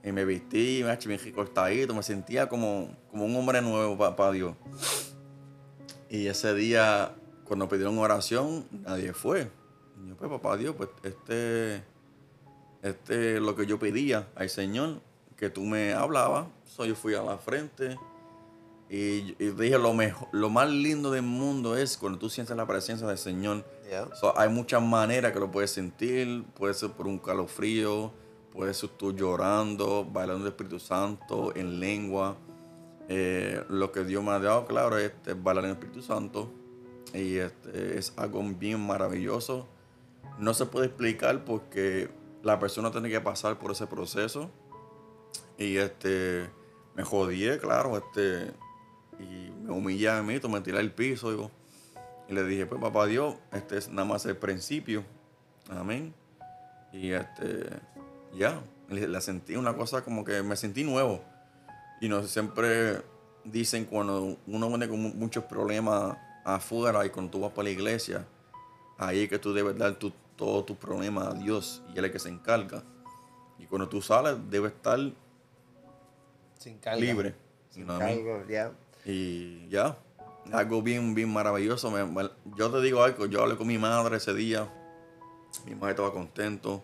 Y 0.04 0.12
me 0.12 0.24
vestí, 0.24 0.82
me 0.84 0.96
bien 0.96 1.32
cortadito, 1.32 1.94
me 1.94 2.02
sentía 2.02 2.48
como, 2.48 2.96
como 3.10 3.24
un 3.24 3.36
hombre 3.36 3.62
nuevo 3.62 3.96
para 3.96 4.32
Dios. 4.32 4.54
Y 6.10 6.26
ese 6.26 6.54
día, 6.54 7.14
cuando 7.44 7.68
pidieron 7.68 7.98
oración, 7.98 8.66
nadie 8.70 9.12
fue. 9.12 9.50
Y 10.02 10.08
yo, 10.08 10.16
pues, 10.16 10.30
papá 10.30 10.56
Dios, 10.56 10.74
pues 10.76 10.90
este, 11.04 11.84
este 12.82 13.36
es 13.36 13.40
lo 13.40 13.54
que 13.54 13.66
yo 13.66 13.78
pedía 13.78 14.28
al 14.34 14.50
Señor, 14.50 15.00
que 15.36 15.50
tú 15.50 15.62
me 15.62 15.94
hablabas. 15.94 16.48
So, 16.66 16.84
yo 16.84 16.94
fui 16.94 17.14
a 17.14 17.22
la 17.22 17.38
frente 17.38 17.96
y, 18.94 19.34
dije, 19.52 19.78
lo, 19.78 19.94
mejor, 19.94 20.28
lo 20.32 20.50
más 20.50 20.68
lindo 20.70 21.10
del 21.10 21.22
mundo 21.22 21.78
es 21.78 21.96
cuando 21.96 22.18
tú 22.18 22.28
sientes 22.28 22.54
la 22.54 22.66
presencia 22.66 23.06
del 23.06 23.16
Señor. 23.16 23.64
Hay 24.36 24.48
muchas 24.48 24.82
maneras 24.82 25.32
que 25.32 25.40
lo 25.40 25.50
puedes 25.50 25.70
sentir. 25.70 26.44
Puede 26.54 26.74
ser 26.74 26.90
por 26.90 27.06
un 27.06 27.18
calofrío, 27.18 28.12
puede 28.52 28.74
ser 28.74 28.90
tú 28.90 29.12
llorando, 29.12 30.04
bailando 30.04 30.44
el 30.44 30.52
Espíritu 30.52 30.78
Santo 30.78 31.52
en 31.54 31.80
lengua. 31.80 32.36
Eh, 33.08 33.62
lo 33.68 33.92
que 33.92 34.04
Dios 34.04 34.22
me 34.22 34.30
ha 34.30 34.38
dado, 34.38 34.66
claro, 34.66 34.96
es 34.98 35.06
este, 35.06 35.34
bailar 35.34 35.64
en 35.64 35.70
el 35.70 35.76
Espíritu 35.76 36.02
Santo. 36.02 36.50
Y 37.14 37.36
este, 37.36 37.98
es 37.98 38.12
algo 38.16 38.42
bien 38.42 38.80
maravilloso. 38.80 39.66
No 40.38 40.54
se 40.54 40.66
puede 40.66 40.86
explicar 40.86 41.44
porque 41.44 42.10
la 42.42 42.58
persona 42.58 42.90
tiene 42.90 43.10
que 43.10 43.20
pasar 43.20 43.58
por 43.58 43.72
ese 43.72 43.86
proceso. 43.86 44.50
Y 45.58 45.76
este 45.76 46.50
me 46.94 47.04
jodí, 47.04 47.46
claro, 47.58 47.96
este 47.96 48.52
y 49.18 49.50
me 49.62 49.72
humillé 49.72 50.10
a 50.10 50.22
mí, 50.22 50.40
me 50.48 50.60
tiré 50.60 50.78
al 50.78 50.92
piso. 50.92 51.50
Y 52.28 52.34
le 52.34 52.44
dije, 52.44 52.66
pues 52.66 52.80
papá 52.80 53.06
Dios, 53.06 53.36
este 53.52 53.78
es 53.78 53.88
nada 53.88 54.06
más 54.06 54.24
el 54.26 54.36
principio. 54.36 55.04
Amén. 55.70 56.14
Y 56.92 57.12
este, 57.12 57.68
ya, 58.34 58.60
la 58.88 59.20
sentí 59.20 59.56
una 59.56 59.74
cosa 59.74 60.02
como 60.02 60.24
que 60.24 60.42
me 60.42 60.56
sentí 60.56 60.84
nuevo. 60.84 61.22
Y 62.00 62.08
no 62.08 62.22
siempre 62.24 63.02
dicen 63.44 63.84
cuando 63.84 64.36
uno 64.46 64.68
viene 64.68 64.88
con 64.88 65.18
muchos 65.18 65.44
problemas 65.44 66.16
afuera 66.44 67.04
y 67.06 67.10
cuando 67.10 67.30
tú 67.30 67.40
vas 67.40 67.52
para 67.52 67.64
la 67.64 67.70
iglesia, 67.70 68.26
ahí 68.98 69.24
es 69.24 69.28
que 69.28 69.38
tú 69.38 69.52
debes 69.52 69.76
dar 69.76 69.94
tu, 69.94 70.12
todos 70.36 70.66
tus 70.66 70.76
problemas 70.76 71.28
a 71.28 71.34
Dios 71.34 71.82
y 71.88 71.98
Él 71.98 71.98
es 71.98 72.04
el 72.04 72.12
que 72.12 72.18
se 72.18 72.28
encarga. 72.28 72.82
Y 73.58 73.66
cuando 73.66 73.88
tú 73.88 74.02
sales, 74.02 74.36
debes 74.50 74.72
estar 74.72 74.98
Sin 76.58 76.80
libre. 76.98 77.34
Sin 77.70 77.86
cargo, 77.86 78.44
ya. 78.48 78.72
Y 79.04 79.68
ya, 79.68 79.96
algo 80.50 80.82
bien, 80.82 81.14
bien 81.14 81.32
maravilloso. 81.32 81.92
yo 82.56 82.70
te 82.70 82.80
digo 82.80 83.02
algo, 83.02 83.26
yo 83.26 83.42
hablé 83.42 83.56
con 83.56 83.66
mi 83.66 83.78
madre 83.78 84.16
ese 84.16 84.34
día. 84.34 84.68
Mi 85.66 85.74
madre 85.74 85.90
estaba 85.90 86.12
contento. 86.12 86.82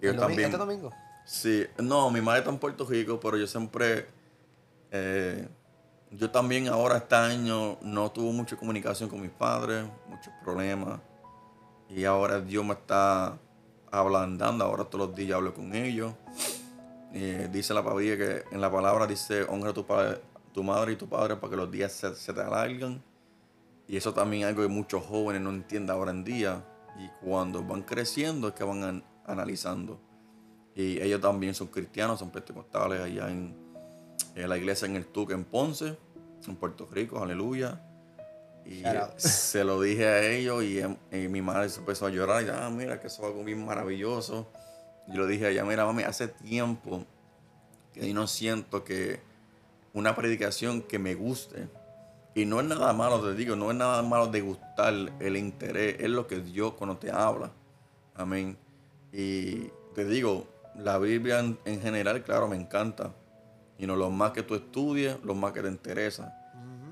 Y 0.00 0.06
¿El 0.06 0.16
también. 0.16 0.46
¿Este 0.46 0.56
domingo? 0.56 0.92
Sí, 1.24 1.66
no, 1.78 2.10
mi 2.10 2.20
madre 2.20 2.40
está 2.40 2.50
en 2.50 2.58
Puerto 2.58 2.84
Rico, 2.86 3.20
pero 3.20 3.36
yo 3.36 3.46
siempre. 3.46 4.06
Eh, 4.90 5.48
yo 6.12 6.30
también 6.30 6.68
ahora 6.68 6.98
este 6.98 7.16
año 7.16 7.78
no 7.82 8.10
tuve 8.10 8.32
mucha 8.32 8.56
comunicación 8.56 9.08
con 9.08 9.20
mis 9.20 9.30
padres, 9.30 9.84
muchos 10.08 10.32
problemas. 10.42 11.00
Y 11.88 12.04
ahora 12.04 12.40
Dios 12.40 12.64
me 12.64 12.74
está 12.74 13.38
ablandando, 13.90 14.64
ahora 14.64 14.84
todos 14.84 15.08
los 15.08 15.16
días 15.16 15.36
hablo 15.36 15.52
con 15.52 15.74
ellos. 15.74 16.12
dice 17.50 17.74
la 17.74 17.82
palabra 17.82 18.16
que 18.16 18.44
en 18.50 18.60
la 18.60 18.70
palabra 18.70 19.06
dice, 19.06 19.42
honra 19.42 19.70
a 19.70 19.74
tu 19.74 19.84
padre 19.84 20.20
tu 20.56 20.64
madre 20.64 20.92
y 20.92 20.96
tu 20.96 21.06
padre 21.06 21.36
para 21.36 21.50
que 21.50 21.56
los 21.58 21.70
días 21.70 21.92
se, 21.92 22.32
te 22.32 22.40
alarguen. 22.40 23.02
Y 23.86 23.98
eso 23.98 24.14
también 24.14 24.44
es 24.44 24.48
algo 24.48 24.62
que 24.62 24.68
muchos 24.68 25.04
jóvenes 25.04 25.42
no 25.42 25.50
entienden 25.50 25.94
ahora 25.94 26.12
en 26.12 26.24
día. 26.24 26.64
Y 26.98 27.10
cuando 27.22 27.62
van 27.62 27.82
creciendo 27.82 28.48
es 28.48 28.54
que 28.54 28.64
van 28.64 29.04
analizando. 29.26 30.00
Y 30.74 30.98
ellos 31.02 31.20
también 31.20 31.54
son 31.54 31.66
cristianos, 31.66 32.20
son 32.20 32.30
pentecostales 32.30 33.02
allá 33.02 33.28
en, 33.28 33.54
la 34.34 34.56
iglesia 34.56 34.86
en 34.86 34.96
el 34.96 35.04
Tuque, 35.04 35.34
en 35.34 35.44
Ponce, 35.44 35.98
en 36.48 36.56
Puerto 36.56 36.88
Rico, 36.90 37.22
aleluya. 37.22 37.78
Y 38.64 38.82
se 39.18 39.62
lo 39.62 39.78
dije 39.82 40.06
a 40.06 40.26
ellos 40.26 40.64
y, 40.64 40.80
mi 41.28 41.42
madre 41.42 41.68
se 41.68 41.80
empezó 41.80 42.06
a 42.06 42.08
llorar. 42.08 42.44
Y 42.44 42.48
ah, 42.48 42.70
mira, 42.70 42.98
que 42.98 43.08
eso 43.08 43.20
es 43.20 43.28
algo 43.28 43.44
bien 43.44 43.62
maravilloso. 43.62 44.50
Y 45.06 45.18
lo 45.18 45.26
dije 45.26 45.44
a 45.44 45.50
ella, 45.50 45.66
mira, 45.66 45.84
mami, 45.84 46.04
hace 46.04 46.28
tiempo 46.28 47.04
que 47.92 48.08
yo 48.08 48.14
no 48.14 48.26
siento 48.26 48.84
que 48.84 49.35
una 49.96 50.14
predicación 50.14 50.82
que 50.82 50.98
me 50.98 51.14
guste. 51.14 51.68
Y 52.34 52.44
no 52.44 52.60
es 52.60 52.66
nada 52.66 52.92
malo, 52.92 53.18
te 53.22 53.34
digo, 53.34 53.56
no 53.56 53.70
es 53.70 53.76
nada 53.78 54.02
malo 54.02 54.26
de 54.26 54.42
gustar 54.42 54.92
el 55.20 55.36
interés, 55.38 55.96
es 55.98 56.10
lo 56.10 56.26
que 56.26 56.40
Dios 56.40 56.74
cuando 56.74 56.98
te 56.98 57.10
habla. 57.10 57.50
Amén. 58.14 58.58
Y 59.10 59.70
te 59.94 60.04
digo, 60.04 60.46
la 60.74 60.98
Biblia 60.98 61.38
en, 61.40 61.80
general, 61.80 62.22
claro, 62.22 62.46
me 62.46 62.56
encanta. 62.56 63.14
Y 63.78 63.86
no 63.86 63.96
lo 63.96 64.10
más 64.10 64.32
que 64.32 64.42
tú 64.42 64.54
estudies, 64.54 65.16
lo 65.24 65.34
más 65.34 65.52
que 65.52 65.62
te 65.62 65.68
interesa. 65.68 66.42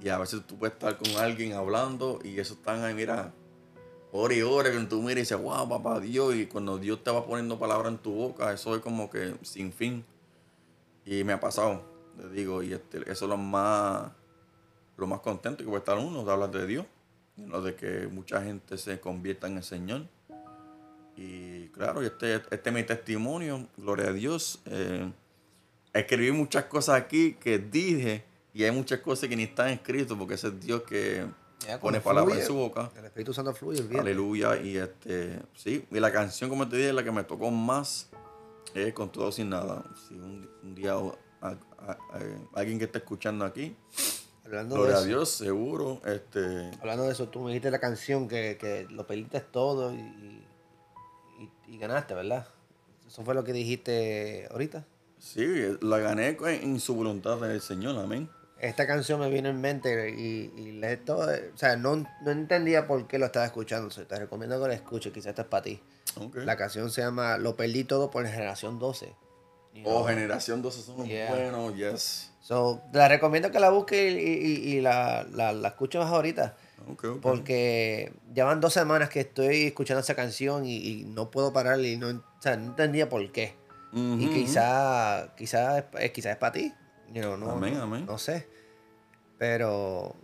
Y 0.03 0.09
a 0.09 0.17
veces 0.17 0.41
tú 0.47 0.57
puedes 0.57 0.73
estar 0.73 0.97
con 0.97 1.15
alguien 1.17 1.53
hablando 1.53 2.21
y 2.25 2.39
eso 2.41 2.55
están 2.55 2.85
ahí, 2.85 2.95
mira, 2.95 3.35
hora 4.13 4.35
y 4.35 4.41
hora, 4.41 4.73
que 4.73 4.79
tú 4.81 5.03
miras 5.03 5.17
y 5.17 5.21
dices, 5.21 5.43
wow, 5.43 5.69
papá 5.69 6.01
Dios. 6.01 6.35
Y 6.37 6.47
cuando 6.47 6.79
Dios 6.79 7.05
te 7.05 7.11
va 7.11 7.27
poniendo 7.27 7.59
palabras 7.59 7.93
en 7.93 7.99
tu 7.99 8.15
boca, 8.15 8.51
eso 8.51 8.75
es 8.75 8.81
como 8.81 9.11
que 9.11 9.35
sin 9.43 9.75
fin. 9.75 10.07
Y 11.05 11.23
me 11.23 11.35
ha 11.35 11.41
pasado 11.41 11.94
le 12.19 12.29
digo, 12.31 12.63
y 12.63 12.73
este, 12.73 12.99
eso 13.11 13.25
es 13.25 13.29
lo 13.29 13.37
más, 13.37 14.11
lo 14.97 15.07
más 15.07 15.21
contento 15.21 15.59
que 15.59 15.65
puede 15.65 15.79
estar 15.79 15.99
uno, 15.99 16.25
de 16.25 16.33
hablar 16.33 16.51
de 16.51 16.67
Dios, 16.67 16.87
lo 17.37 17.63
de 17.63 17.75
que 17.75 18.07
mucha 18.07 18.43
gente 18.43 18.79
se 18.79 19.01
convierta 19.01 19.47
en 19.47 19.57
el 19.57 19.63
Señor. 19.63 20.07
Y 21.17 21.69
claro, 21.69 22.03
este, 22.03 22.35
este 22.37 22.63
es 22.65 22.73
mi 22.73 22.83
testimonio, 22.83 23.69
gloria 23.77 24.09
a 24.09 24.13
Dios. 24.13 24.61
Eh, 24.67 25.11
escribí 25.93 26.33
muchas 26.33 26.65
cosas 26.65 27.01
aquí 27.01 27.35
que 27.35 27.59
dije 27.59 28.25
y 28.53 28.65
hay 28.65 28.71
muchas 28.71 29.01
cosas 29.01 29.29
que 29.29 29.37
ni 29.37 29.45
están 29.45 29.69
escritas 29.69 30.17
porque 30.17 30.35
ese 30.35 30.49
es 30.49 30.61
Dios 30.61 30.83
que 30.83 31.27
pone 31.81 32.01
palabras 32.01 32.39
en 32.39 32.47
su 32.47 32.55
boca. 32.55 32.91
El 32.97 33.05
Espíritu 33.05 33.33
Santo 33.33 33.55
fluye. 33.55 33.83
Bien. 33.83 34.01
Aleluya. 34.01 34.57
Y 34.57 34.77
este, 34.77 35.41
sí, 35.55 35.85
y 35.91 36.01
la 36.01 36.13
canción, 36.13 36.51
como 36.51 36.69
te 36.69 36.77
dije, 36.77 36.93
la 36.93 37.05
que 37.05 37.13
me 37.13 37.25
tocó 37.25 37.51
más 37.51 38.11
es 38.75 38.93
Con 38.93 39.11
todo 39.11 39.31
sin 39.31 39.51
nada. 39.51 39.85
Si 40.09 40.15
un 40.15 40.75
día 40.75 40.97
alguien 42.55 42.79
que 42.79 42.85
está 42.85 42.99
escuchando 42.99 43.45
aquí. 43.45 43.77
Hablando 44.45 44.77
Gloria 44.77 44.99
a 44.99 45.03
Dios, 45.03 45.31
seguro. 45.31 46.03
Este... 46.05 46.71
Hablando 46.81 47.05
de 47.05 47.13
eso, 47.13 47.29
tú 47.29 47.41
me 47.41 47.49
dijiste 47.49 47.71
la 47.71 47.81
canción 47.81 48.29
que, 48.29 48.59
que 48.61 48.87
lo 48.91 49.07
perdiste 49.07 49.41
todo 49.41 49.95
y, 49.95 50.45
y, 51.67 51.79
ganaste, 51.79 52.15
¿verdad? 52.15 52.47
Eso 53.07 53.25
fue 53.25 53.35
lo 53.35 53.43
que 53.43 53.53
dijiste 53.53 54.47
ahorita. 54.51 54.85
Sí, 55.19 55.47
la 55.81 55.99
gané 55.99 56.37
en 56.41 56.79
su 56.79 56.95
voluntad 56.95 57.41
del 57.41 57.61
Señor, 57.61 57.99
amén. 57.99 58.29
Esta 58.59 58.87
canción 58.87 59.21
me 59.21 59.31
vino 59.31 59.49
en 59.49 59.61
mente 59.61 60.11
y, 60.11 60.53
y 60.57 60.97
todo, 61.05 61.31
o 61.31 61.59
sea, 61.59 61.77
no, 61.77 61.97
no, 61.97 62.31
entendía 62.31 62.87
por 62.87 63.07
qué 63.07 63.19
lo 63.19 63.27
estaba 63.27 63.47
escuchando. 63.47 63.89
te 63.89 64.19
recomiendo 64.19 64.61
que 64.61 64.69
lo 64.69 64.73
escuches, 64.73 65.13
quizás 65.13 65.29
esto 65.29 65.43
es 65.43 65.49
para 65.49 65.63
ti. 65.63 65.81
La 66.35 66.57
canción 66.57 66.91
se 66.91 67.03
llama 67.03 67.39
Lo 67.39 67.57
perdí 67.57 67.85
todo 67.85 68.11
por 68.11 68.27
Generación 68.27 68.79
12. 68.79 69.15
Oh, 69.85 70.05
Generación 70.05 70.63
12 70.63 70.83
son 70.83 70.97
buenos, 70.97 71.75
yes. 71.75 72.31
So, 72.41 72.83
la 72.93 73.09
recomiendo 73.09 73.51
que 73.51 73.59
la 73.59 73.71
busques 73.71 74.15
y, 74.15 74.81
la, 74.81 75.27
la, 75.33 75.53
la 75.53 75.69
escuches 75.69 76.01
más 76.01 76.11
ahorita. 76.11 76.57
Porque 77.23 78.13
llevan 78.35 78.61
dos 78.61 78.73
semanas 78.75 79.09
que 79.09 79.21
estoy 79.21 79.63
escuchando 79.63 80.01
esa 80.01 80.15
canción 80.15 80.65
y, 80.67 81.05
no 81.07 81.31
puedo 81.31 81.53
parar 81.53 81.81
y 81.81 81.97
no, 81.97 82.09
o 82.09 82.23
sea, 82.43 82.57
no 82.57 82.67
entendía 82.67 83.09
por 83.09 83.33
qué. 83.33 83.55
Y 83.93 84.29
quizá, 84.29 85.35
quizá, 85.37 85.89
quizá 86.13 86.33
es 86.33 86.37
para 86.37 86.53
ti. 86.53 86.73
no, 87.15 87.51
Amén, 87.51 87.77
amén. 87.77 88.07
no 88.07 88.19
sé. 88.19 88.49
Pero, 89.39 90.15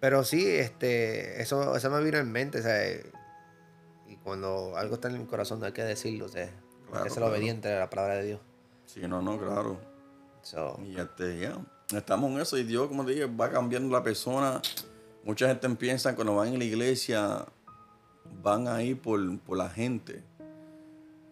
pero 0.00 0.24
sí, 0.24 0.46
este, 0.46 1.40
eso, 1.40 1.76
eso 1.76 1.90
me 1.90 2.02
vino 2.02 2.18
en 2.18 2.30
mente, 2.30 2.58
o 2.58 2.62
sea, 2.62 2.78
y 4.06 4.16
cuando 4.22 4.76
algo 4.76 4.94
está 4.96 5.08
en 5.08 5.18
mi 5.18 5.24
corazón 5.26 5.62
hay 5.64 5.72
que 5.72 5.82
decirlo, 5.84 6.26
o 6.26 6.28
sea, 6.28 6.44
hay 6.44 6.50
Claro, 6.90 7.04
que 7.04 7.10
ser 7.10 7.18
claro. 7.18 7.32
obediente 7.32 7.72
a 7.72 7.78
la 7.78 7.90
palabra 7.90 8.16
de 8.16 8.24
Dios. 8.24 8.40
Sí, 8.92 9.02
no, 9.06 9.22
no, 9.22 9.38
claro. 9.38 9.78
So, 10.42 10.80
Y 10.84 10.98
este, 10.98 11.38
ya, 11.38 11.56
estamos 11.96 12.28
en 12.32 12.40
eso 12.40 12.58
y 12.58 12.64
Dios, 12.64 12.88
como 12.88 13.04
te 13.04 13.12
dije, 13.12 13.26
va 13.26 13.48
cambiando 13.48 13.96
la 13.96 14.02
persona. 14.02 14.60
Mucha 15.24 15.46
gente 15.46 15.68
piensa 15.76 16.16
cuando 16.16 16.34
van 16.34 16.54
a 16.54 16.58
la 16.58 16.64
iglesia, 16.64 17.46
van 18.42 18.66
ahí 18.66 18.96
por, 18.96 19.38
por 19.40 19.58
la 19.58 19.68
gente. 19.68 20.24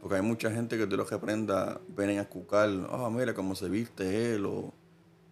Porque 0.01 0.15
hay 0.15 0.23
mucha 0.23 0.53
gente 0.53 0.79
que 0.79 0.87
Dios 0.87 0.99
los 0.99 1.11
reprenda, 1.11 1.81
vienen 1.89 2.21
a 2.21 2.23
escuchar, 2.23 2.71
ah, 2.91 3.11
mira 3.11 3.35
cómo 3.35 3.57
se 3.57 3.69
viste 3.69 4.35
él, 4.35 4.47
o, 4.47 4.73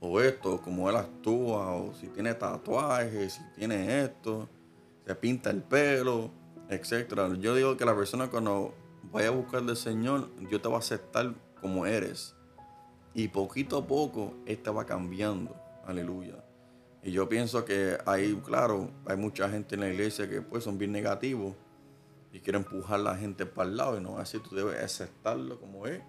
o 0.00 0.20
esto, 0.20 0.60
cómo 0.62 0.90
él 0.90 0.96
actúa, 0.96 1.74
o 1.74 1.94
si 1.94 2.08
tiene 2.08 2.34
tatuajes, 2.34 3.34
si 3.34 3.42
tiene 3.54 4.02
esto, 4.02 4.48
se 5.06 5.14
pinta 5.14 5.50
el 5.50 5.62
pelo, 5.62 6.32
etcétera. 6.68 7.32
Yo 7.38 7.54
digo 7.54 7.76
que 7.76 7.84
la 7.84 7.94
persona 7.94 8.28
cuando 8.28 8.74
vaya 9.12 9.28
a 9.28 9.30
buscar 9.30 9.62
del 9.62 9.76
Señor, 9.76 10.28
Dios 10.48 10.60
te 10.60 10.68
va 10.68 10.74
a 10.74 10.80
aceptar 10.80 11.32
como 11.60 11.86
eres. 11.86 12.34
Y 13.14 13.28
poquito 13.28 13.78
a 13.78 13.86
poco, 13.86 14.34
esta 14.46 14.70
va 14.72 14.84
cambiando. 14.84 15.56
Aleluya. 15.86 16.44
Y 17.02 17.12
yo 17.12 17.28
pienso 17.28 17.64
que 17.64 17.96
hay, 18.04 18.34
claro, 18.44 18.90
hay 19.06 19.16
mucha 19.16 19.48
gente 19.48 19.74
en 19.76 19.80
la 19.82 19.88
iglesia 19.88 20.28
que 20.28 20.42
pues 20.42 20.64
son 20.64 20.76
bien 20.76 20.92
negativos 20.92 21.54
y 22.32 22.40
quieren 22.40 22.62
empujar 22.62 23.00
a 23.00 23.02
la 23.02 23.16
gente 23.16 23.46
para 23.46 23.68
el 23.70 23.76
lado. 23.76 23.96
Y 23.96 24.02
no 24.02 24.18
así, 24.18 24.38
tú 24.40 24.54
debes 24.54 24.82
aceptarlo 24.82 25.60
como 25.60 25.86
es 25.86 26.02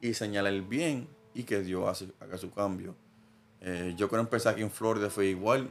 y 0.00 0.14
señalar 0.14 0.52
el 0.52 0.62
bien 0.62 1.08
y 1.34 1.42
que 1.42 1.60
Dios 1.62 1.88
hace- 1.88 2.12
haga 2.20 2.38
su 2.38 2.50
cambio. 2.52 2.94
Eh, 3.60 3.94
yo 3.96 4.08
cuando 4.08 4.22
empecé 4.26 4.48
aquí 4.48 4.62
en 4.62 4.70
Florida 4.70 5.10
fue 5.10 5.26
igual. 5.26 5.68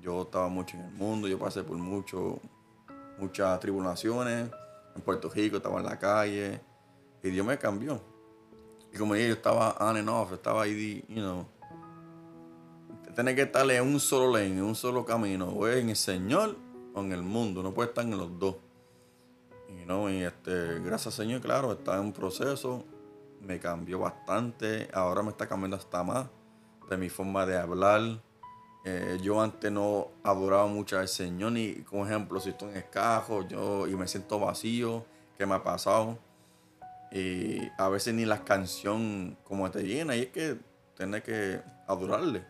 Yo 0.00 0.22
estaba 0.22 0.48
mucho 0.48 0.76
en 0.76 0.84
el 0.84 0.92
mundo, 0.92 1.28
yo 1.28 1.38
pasé 1.38 1.62
por 1.62 1.76
mucho, 1.76 2.40
muchas 3.18 3.60
tribulaciones. 3.60 4.50
En 4.96 5.02
Puerto 5.02 5.28
Rico 5.30 5.58
estaba 5.58 5.78
en 5.78 5.86
la 5.86 5.98
calle 5.98 6.60
y 7.22 7.30
Dios 7.30 7.46
me 7.46 7.56
cambió. 7.58 8.00
Y 8.94 8.96
como 8.96 9.14
dije, 9.14 9.26
yo 9.26 9.34
estaba 9.34 9.72
on 9.80 9.96
and 9.96 10.08
off, 10.08 10.32
estaba 10.32 10.62
ahí, 10.62 11.04
you 11.08 11.16
know. 11.16 11.44
Tienes 13.12 13.34
que 13.34 13.42
estar 13.42 13.68
en 13.68 13.82
un 13.82 13.98
solo 13.98 14.32
lane, 14.32 14.58
en 14.58 14.62
un 14.62 14.76
solo 14.76 15.04
camino, 15.04 15.48
o 15.48 15.66
en 15.66 15.90
el 15.90 15.96
Señor 15.96 16.56
o 16.94 17.00
en 17.00 17.10
el 17.10 17.22
mundo, 17.22 17.60
no 17.60 17.74
puede 17.74 17.88
estar 17.88 18.04
en 18.04 18.16
los 18.16 18.38
dos. 18.38 18.54
Y, 19.68 19.84
no, 19.84 20.08
y 20.08 20.22
este, 20.22 20.78
gracias 20.78 21.06
al 21.06 21.24
Señor, 21.24 21.40
claro, 21.40 21.72
está 21.72 21.96
en 21.96 22.02
un 22.02 22.12
proceso, 22.12 22.84
me 23.40 23.58
cambió 23.58 23.98
bastante, 23.98 24.88
ahora 24.92 25.24
me 25.24 25.30
está 25.30 25.48
cambiando 25.48 25.76
hasta 25.76 26.04
más 26.04 26.26
de 26.88 26.96
mi 26.96 27.08
forma 27.08 27.44
de 27.46 27.58
hablar. 27.58 28.22
Eh, 28.84 29.18
yo 29.20 29.40
antes 29.40 29.72
no 29.72 30.12
adoraba 30.22 30.68
mucho 30.68 31.00
al 31.00 31.08
Señor, 31.08 31.50
ni 31.50 31.82
como 31.82 32.06
ejemplo, 32.06 32.38
si 32.38 32.50
estoy 32.50 32.70
en 32.70 32.76
escajo 32.76 33.42
yo, 33.42 33.88
y 33.88 33.96
me 33.96 34.06
siento 34.06 34.38
vacío, 34.38 35.04
¿qué 35.36 35.46
me 35.46 35.54
ha 35.54 35.64
pasado? 35.64 36.16
Y 37.14 37.70
a 37.78 37.88
veces 37.88 38.12
ni 38.12 38.24
la 38.24 38.44
canción 38.44 39.38
como 39.44 39.70
te 39.70 39.82
llena, 39.84 40.16
y 40.16 40.22
es 40.22 40.28
que 40.30 40.58
tienes 40.96 41.22
que 41.22 41.62
adorarle. 41.86 42.44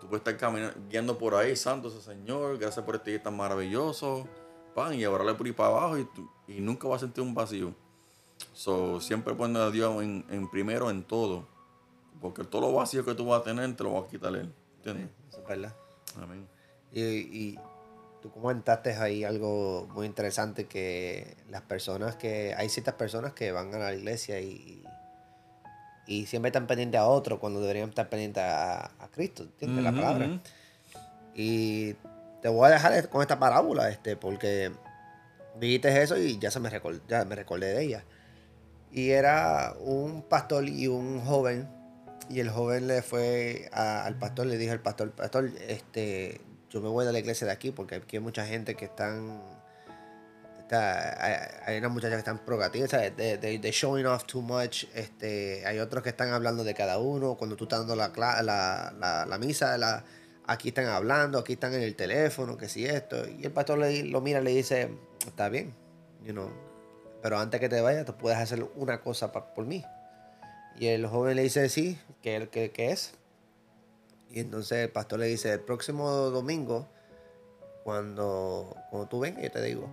Tú 0.00 0.08
puedes 0.08 0.20
estar 0.20 0.36
caminando, 0.36 0.76
guiando 0.88 1.16
por 1.16 1.34
ahí, 1.36 1.54
santo 1.54 1.88
ese 1.88 2.00
Señor, 2.02 2.58
gracias 2.58 2.84
por 2.84 2.96
este 2.96 3.10
día 3.12 3.22
tan 3.22 3.36
maravilloso, 3.36 4.26
pan, 4.74 4.94
y 4.94 5.04
adorarle 5.04 5.34
por 5.34 5.46
ahí 5.46 5.52
para 5.52 5.68
abajo, 5.68 5.96
y, 5.98 6.04
tú- 6.06 6.28
y 6.48 6.60
nunca 6.60 6.88
vas 6.88 6.96
a 7.02 7.06
sentir 7.06 7.22
un 7.22 7.34
vacío. 7.34 7.72
So, 8.52 9.00
siempre 9.00 9.34
pone 9.34 9.58
a 9.58 9.70
Dios 9.70 10.02
en, 10.02 10.24
en 10.28 10.50
primero 10.50 10.90
en 10.90 11.04
todo, 11.04 11.46
porque 12.20 12.42
todo 12.42 12.62
lo 12.62 12.72
vacío 12.72 13.04
que 13.04 13.14
tú 13.14 13.26
vas 13.26 13.42
a 13.42 13.44
tener 13.44 13.76
te 13.76 13.84
lo 13.84 13.92
va 13.92 14.00
a 14.00 14.06
quitar 14.08 14.34
Él. 14.34 14.52
¿Entiendes? 14.78 15.10
eso 15.28 15.38
es 15.42 15.46
verdad. 15.46 15.76
Amén. 16.20 16.48
Y, 16.92 17.00
y 17.02 17.58
tú 18.22 18.30
comentaste 18.30 18.94
ahí 18.94 19.24
algo 19.24 19.88
muy 19.94 20.06
interesante 20.06 20.66
que 20.66 21.36
las 21.48 21.62
personas 21.62 22.16
que 22.16 22.54
hay 22.56 22.68
ciertas 22.68 22.94
personas 22.94 23.32
que 23.32 23.50
van 23.52 23.74
a 23.74 23.78
la 23.78 23.94
iglesia 23.94 24.40
y, 24.40 24.84
y 26.06 26.26
siempre 26.26 26.48
están 26.48 26.66
pendientes 26.66 27.00
a 27.00 27.06
otro 27.06 27.40
cuando 27.40 27.60
deberían 27.60 27.88
estar 27.88 28.08
pendientes 28.08 28.42
a, 28.42 28.86
a 28.86 29.08
Cristo, 29.10 29.44
¿entiendes? 29.44 29.84
La 29.84 29.92
palabra. 29.92 30.26
Y 31.34 31.94
te 32.42 32.48
voy 32.48 32.66
a 32.68 32.70
dejar 32.72 33.08
con 33.08 33.22
esta 33.22 33.38
parábola, 33.38 33.88
este, 33.88 34.16
porque 34.16 34.72
dijiste 35.58 36.02
eso 36.02 36.16
y 36.18 36.38
ya 36.38 36.50
se 36.50 36.60
me 36.60 36.68
recordé, 36.70 37.00
ya 37.08 37.24
me 37.24 37.34
recordé 37.36 37.72
de 37.74 37.84
ella. 37.84 38.04
Y 38.92 39.10
era 39.10 39.74
un 39.80 40.22
pastor 40.22 40.68
y 40.68 40.88
un 40.88 41.20
joven. 41.20 41.68
Y 42.28 42.40
el 42.40 42.50
joven 42.50 42.86
le 42.88 43.02
fue 43.02 43.68
a- 43.72 44.04
al 44.04 44.16
pastor, 44.18 44.46
le 44.46 44.56
dijo 44.58 44.72
al 44.72 44.80
pastor, 44.80 45.12
pastor, 45.12 45.50
este, 45.68 46.40
yo 46.70 46.80
me 46.80 46.88
voy 46.88 47.04
de 47.04 47.12
la 47.12 47.18
iglesia 47.18 47.46
de 47.46 47.52
aquí 47.52 47.70
porque 47.70 47.96
aquí 47.96 48.16
hay 48.16 48.22
mucha 48.22 48.46
gente 48.46 48.74
que 48.74 48.86
están... 48.86 49.42
Está, 50.60 51.24
hay, 51.24 51.34
hay 51.66 51.78
unas 51.78 51.90
muchachas 51.90 52.14
que 52.14 52.20
están 52.20 52.38
progativas. 52.38 52.90
De, 52.90 53.38
de, 53.38 53.70
showing 53.72 54.06
off 54.06 54.24
too 54.24 54.40
much. 54.40 54.84
Este, 54.94 55.66
hay 55.66 55.80
otros 55.80 56.02
que 56.04 56.10
están 56.10 56.32
hablando 56.32 56.62
de 56.62 56.74
cada 56.74 56.98
uno. 56.98 57.34
Cuando 57.34 57.56
tú 57.56 57.64
estás 57.64 57.80
dando 57.80 57.96
la, 57.96 58.12
la, 58.16 58.92
la, 58.96 59.26
la 59.26 59.38
misa, 59.38 59.76
la, 59.78 60.04
aquí 60.46 60.68
están 60.68 60.86
hablando, 60.86 61.38
aquí 61.38 61.54
están 61.54 61.74
en 61.74 61.82
el 61.82 61.96
teléfono, 61.96 62.56
que 62.56 62.68
si 62.68 62.86
esto. 62.86 63.28
Y 63.28 63.44
el 63.44 63.50
pastor 63.50 63.78
le, 63.78 64.04
lo 64.04 64.20
mira 64.20 64.40
y 64.40 64.44
le 64.44 64.50
dice, 64.52 64.90
está 65.26 65.48
bien, 65.48 65.74
you 66.24 66.32
know, 66.32 66.50
pero 67.20 67.38
antes 67.38 67.60
que 67.60 67.68
te 67.68 67.80
vayas, 67.80 68.04
tú 68.06 68.16
puedes 68.16 68.38
hacer 68.38 68.64
una 68.76 69.00
cosa 69.00 69.32
pa- 69.32 69.52
por 69.54 69.66
mí. 69.66 69.84
Y 70.78 70.86
el 70.86 71.06
joven 71.06 71.34
le 71.36 71.42
dice, 71.42 71.68
sí, 71.68 71.98
¿qué, 72.22 72.48
qué, 72.50 72.70
qué 72.70 72.92
es? 72.92 73.14
Y 74.30 74.40
entonces 74.40 74.78
el 74.78 74.90
pastor 74.90 75.18
le 75.18 75.26
dice, 75.26 75.52
el 75.52 75.60
próximo 75.60 76.08
domingo, 76.30 76.86
cuando, 77.84 78.76
cuando 78.90 79.08
tú 79.08 79.20
vengas, 79.20 79.42
yo 79.42 79.50
te 79.50 79.62
digo. 79.62 79.88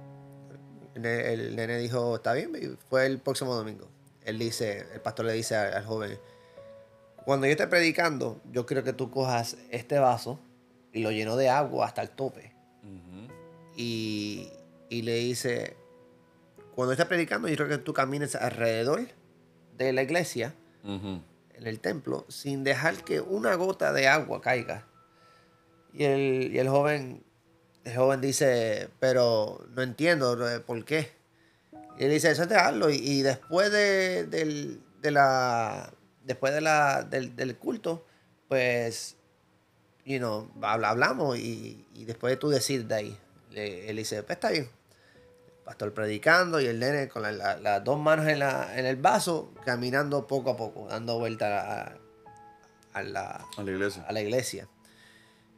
El, 0.95 1.01
ne- 1.01 1.33
el 1.33 1.55
nene 1.55 1.77
dijo, 1.77 2.15
está 2.15 2.33
bien, 2.33 2.77
fue 2.89 3.05
el 3.05 3.19
próximo 3.19 3.55
domingo. 3.55 3.87
Él 4.23 4.37
dice, 4.39 4.85
el 4.93 5.01
pastor 5.01 5.25
le 5.25 5.33
dice 5.33 5.55
al, 5.55 5.73
al 5.73 5.85
joven, 5.85 6.19
cuando 7.25 7.45
yo 7.47 7.51
esté 7.51 7.67
predicando, 7.67 8.39
yo 8.51 8.65
quiero 8.65 8.83
que 8.83 8.93
tú 8.93 9.09
cojas 9.11 9.57
este 9.69 9.99
vaso 9.99 10.39
y 10.93 11.01
lo 11.01 11.11
lleno 11.11 11.35
de 11.35 11.49
agua 11.49 11.85
hasta 11.85 12.01
el 12.01 12.09
tope. 12.09 12.53
Y, 13.75 14.49
y 14.89 15.01
le 15.03 15.15
dice, 15.15 15.75
cuando 16.75 16.93
estés 16.93 17.05
predicando, 17.05 17.47
yo 17.47 17.55
creo 17.55 17.67
que 17.69 17.77
tú 17.77 17.93
camines 17.93 18.35
alrededor 18.35 19.01
de 19.77 19.93
la 19.93 20.01
iglesia. 20.03 20.53
En 21.57 21.67
el 21.67 21.79
templo, 21.79 22.25
sin 22.29 22.63
dejar 22.63 23.03
que 23.03 23.19
una 23.21 23.55
gota 23.55 23.91
de 23.93 24.07
agua 24.07 24.41
caiga. 24.41 24.85
Y 25.93 26.03
el, 26.03 26.51
y 26.53 26.59
el 26.59 26.69
joven, 26.69 27.23
el 27.83 27.95
joven 27.95 28.21
dice, 28.21 28.89
pero 28.99 29.65
no 29.75 29.81
entiendo 29.81 30.47
eh, 30.47 30.59
por 30.59 30.85
qué. 30.85 31.11
Y 31.97 32.05
él 32.05 32.11
dice, 32.11 32.29
eso 32.29 32.43
es 32.43 32.49
dejarlo. 32.49 32.89
Y, 32.91 33.21
después 33.23 33.71
de, 33.71 34.25
del, 34.25 34.81
de 35.01 35.11
la, 35.11 35.91
después 36.23 36.53
de 36.53 36.61
la, 36.61 37.03
del, 37.03 37.35
del 37.35 37.57
culto, 37.57 38.05
pues, 38.47 39.15
you 40.05 40.19
know, 40.19 40.51
habla- 40.61 40.89
hablamos 40.89 41.37
y, 41.39 41.87
y 41.95 42.05
después 42.05 42.31
de 42.31 42.37
tú 42.37 42.49
decir 42.49 42.85
de 42.85 42.95
ahí. 42.95 43.17
Él 43.55 43.97
dice, 43.97 44.21
pues 44.21 44.37
está. 44.37 44.51
Pastor 45.67 45.93
predicando 45.93 46.61
y 46.61 46.65
el 46.65 46.79
nene 46.79 47.09
con 47.09 47.23
la- 47.23 47.33
la- 47.33 47.57
las 47.57 47.83
dos 47.83 47.99
manos 47.99 48.25
en, 48.27 48.39
la, 48.39 48.79
en 48.79 48.85
el 48.85 48.95
vaso, 48.95 49.53
caminando 49.65 50.25
poco 50.25 50.51
a 50.51 50.55
poco, 50.55 50.87
dando 50.87 51.19
vuelta 51.19 51.81
a, 51.83 51.97
a 52.93 53.03
la, 53.03 53.45
A 53.57 53.63
la 53.63 53.71
iglesia. 53.71 54.05
a 54.07 54.13
la 54.13 54.21
iglesia. 54.21 54.69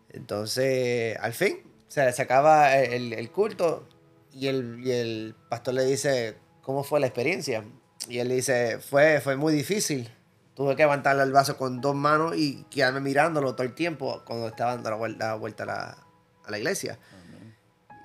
Entonces, 0.09 1.15
al 1.19 1.33
fin, 1.33 1.59
se, 1.87 2.11
se 2.11 2.21
acaba 2.23 2.75
el, 2.77 3.13
el 3.13 3.31
culto 3.31 3.87
y 4.33 4.47
el, 4.47 4.81
y 4.83 4.91
el 4.91 5.35
pastor 5.49 5.75
le 5.75 5.85
dice, 5.85 6.37
¿cómo 6.63 6.83
fue 6.83 6.99
la 6.99 7.05
experiencia? 7.07 7.63
Y 8.07 8.17
él 8.19 8.29
le 8.29 8.35
dice, 8.35 8.79
fue, 8.79 9.21
fue 9.21 9.35
muy 9.35 9.53
difícil. 9.53 10.09
Tuve 10.55 10.75
que 10.75 10.81
levantarle 10.83 11.21
el 11.23 11.31
vaso 11.31 11.55
con 11.57 11.79
dos 11.81 11.93
manos 11.95 12.35
y 12.35 12.63
quedarme 12.71 12.99
mirándolo 12.99 13.53
todo 13.53 13.63
el 13.67 13.75
tiempo 13.75 14.23
cuando 14.25 14.47
estaba 14.47 14.73
dando 14.73 14.89
la 14.89 14.95
vuelta, 14.95 15.27
la 15.27 15.35
vuelta 15.35 15.63
a, 15.63 15.67
la, 15.67 15.97
a 16.45 16.51
la 16.51 16.57
iglesia. 16.57 16.97
Amén. 17.13 17.55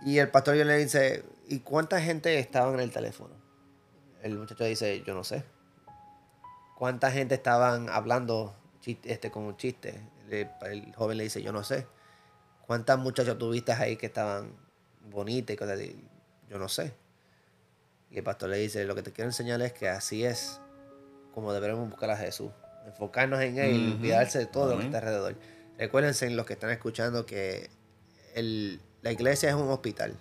Y 0.04 0.18
el 0.18 0.28
pastor 0.30 0.54
le 0.56 0.76
dice, 0.76 1.24
¿y 1.48 1.60
cuánta 1.60 2.00
gente 2.00 2.38
estaba 2.38 2.72
en 2.74 2.80
el 2.80 2.90
teléfono? 2.90 3.34
El 4.22 4.38
muchacho 4.38 4.64
dice, 4.64 5.02
yo 5.02 5.14
no 5.14 5.24
sé. 5.24 5.44
¿Cuánta 6.76 7.10
gente 7.10 7.34
estaban 7.34 7.88
hablando 7.88 8.54
chiste, 8.80 9.12
este, 9.12 9.30
con 9.30 9.44
un 9.44 9.56
chiste? 9.56 10.00
El 10.30 10.94
joven 10.94 11.18
le 11.18 11.24
dice, 11.24 11.42
yo 11.42 11.52
no 11.52 11.62
sé. 11.62 11.86
¿Cuántas 12.66 12.98
muchachas 12.98 13.36
tuviste 13.38 13.72
ahí 13.72 13.96
que 13.96 14.06
estaban 14.06 14.52
bonitas 15.10 15.54
y 15.54 15.56
cosas 15.56 15.78
así? 15.78 16.08
Yo 16.48 16.58
no 16.58 16.68
sé. 16.68 16.94
Y 18.10 18.18
el 18.18 18.24
pastor 18.24 18.48
le 18.50 18.58
dice, 18.58 18.84
lo 18.84 18.94
que 18.94 19.02
te 19.02 19.12
quiero 19.12 19.28
enseñar 19.28 19.60
es 19.62 19.72
que 19.72 19.88
así 19.88 20.24
es 20.24 20.60
como 21.32 21.52
deberemos 21.52 21.88
buscar 21.90 22.10
a 22.10 22.16
Jesús. 22.16 22.50
Enfocarnos 22.86 23.40
en 23.40 23.58
Él 23.58 23.88
y 23.88 23.92
olvidarse 23.94 24.38
de 24.38 24.46
todo 24.46 24.70
lo 24.72 24.78
que 24.78 24.84
está 24.84 24.98
alrededor. 24.98 25.36
Recuérdense, 25.78 26.28
los 26.30 26.46
que 26.46 26.52
están 26.54 26.70
escuchando, 26.70 27.26
que 27.26 27.70
el- 28.34 28.80
la 29.02 29.10
iglesia 29.12 29.48
es 29.48 29.54
un 29.54 29.68
hospital. 29.70 30.16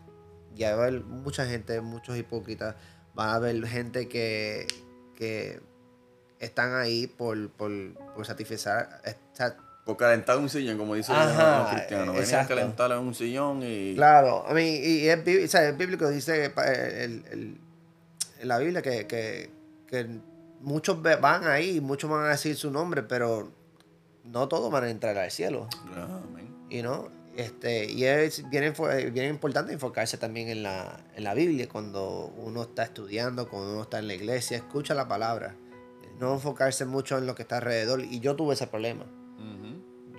Y 0.55 0.63
va 0.63 0.69
a 0.69 0.73
haber 0.73 1.01
mucha 1.03 1.45
gente, 1.45 1.79
muchos 1.81 2.17
hipócritas. 2.17 2.75
Va 3.17 3.31
a 3.31 3.35
haber 3.35 3.65
gente 3.67 4.07
que, 4.07 4.67
que 5.15 5.59
están 6.39 6.73
ahí 6.75 7.07
por, 7.07 7.49
por, 7.51 7.71
por 8.15 8.25
satisfacer, 8.25 8.87
esta- 9.03 9.57
Por 9.85 9.97
calentar 9.97 10.37
un 10.37 10.49
sillón, 10.49 10.77
como 10.77 10.95
dicen 10.95 11.15
Ajá, 11.15 11.59
los 11.63 11.69
cristianos. 11.71 12.15
Venir 12.15 12.35
a 12.35 12.47
calentar 12.47 12.97
un 12.97 13.13
sillón 13.15 13.61
y... 13.63 13.95
Claro, 13.95 14.45
a 14.47 14.53
mí, 14.53 14.63
y 14.77 15.07
es, 15.07 15.23
bí- 15.25 15.43
o 15.43 15.47
sea, 15.47 15.67
es 15.69 15.77
bíblico, 15.77 16.07
dice 16.09 16.49
pa- 16.49 16.71
el- 16.71 17.23
el- 17.31 17.57
en 18.39 18.47
la 18.47 18.57
Biblia 18.59 18.81
que, 18.81 19.07
que, 19.07 19.51
que 19.87 20.07
muchos 20.61 21.01
van 21.01 21.47
ahí, 21.47 21.79
muchos 21.81 22.09
van 22.09 22.25
a 22.25 22.29
decir 22.29 22.55
su 22.55 22.71
nombre, 22.71 23.03
pero 23.03 23.51
no 24.25 24.47
todos 24.47 24.71
van 24.71 24.83
a 24.85 24.89
entrar 24.89 25.17
al 25.17 25.31
cielo. 25.31 25.67
Amén. 25.95 26.53
Y 26.69 26.81
no, 26.81 27.09
este, 27.35 27.85
y 27.91 28.05
es 28.05 28.47
bien, 28.49 28.73
bien 29.11 29.29
importante 29.29 29.73
enfocarse 29.73 30.17
también 30.17 30.49
en 30.49 30.63
la, 30.63 31.03
en 31.15 31.23
la 31.23 31.33
Biblia 31.33 31.67
cuando 31.69 32.33
uno 32.37 32.63
está 32.63 32.83
estudiando, 32.83 33.49
cuando 33.49 33.71
uno 33.73 33.81
está 33.83 33.99
en 33.99 34.07
la 34.07 34.13
iglesia, 34.13 34.57
escucha 34.57 34.93
la 34.93 35.07
palabra. 35.07 35.55
No 36.19 36.33
enfocarse 36.33 36.85
mucho 36.85 37.17
en 37.17 37.25
lo 37.25 37.33
que 37.35 37.41
está 37.41 37.57
alrededor. 37.57 38.01
Y 38.01 38.19
yo 38.19 38.35
tuve 38.35 38.53
ese 38.53 38.67
problema. 38.67 39.05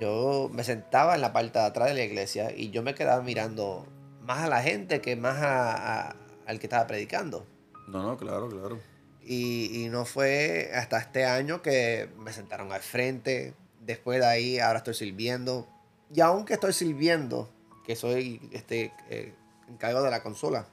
Yo 0.00 0.50
me 0.52 0.64
sentaba 0.64 1.14
en 1.14 1.20
la 1.20 1.32
parte 1.32 1.58
de 1.60 1.64
atrás 1.66 1.88
de 1.88 1.94
la 1.94 2.02
iglesia 2.02 2.50
y 2.54 2.70
yo 2.70 2.82
me 2.82 2.94
quedaba 2.96 3.22
mirando 3.22 3.86
más 4.22 4.40
a 4.40 4.48
la 4.48 4.60
gente 4.60 5.00
que 5.00 5.14
más 5.14 5.36
a- 5.40 6.08
a- 6.10 6.16
al 6.46 6.58
que 6.58 6.66
estaba 6.66 6.86
predicando. 6.88 7.46
No, 7.86 8.02
no, 8.02 8.16
claro, 8.16 8.48
claro. 8.48 8.80
Y, 9.22 9.84
y 9.84 9.88
no 9.88 10.04
fue 10.04 10.70
hasta 10.74 10.98
este 10.98 11.24
año 11.26 11.62
que 11.62 12.08
me 12.18 12.32
sentaron 12.32 12.72
al 12.72 12.80
frente. 12.82 13.54
Después 13.80 14.18
de 14.20 14.26
ahí, 14.26 14.58
ahora 14.58 14.78
estoy 14.78 14.94
sirviendo. 14.94 15.68
Y 16.14 16.20
aunque 16.20 16.54
estoy 16.54 16.72
sirviendo, 16.72 17.48
que 17.84 17.96
soy 17.96 18.40
este, 18.52 18.92
eh, 19.10 19.34
encargado 19.68 20.04
de 20.04 20.10
la 20.10 20.22
consola, 20.22 20.68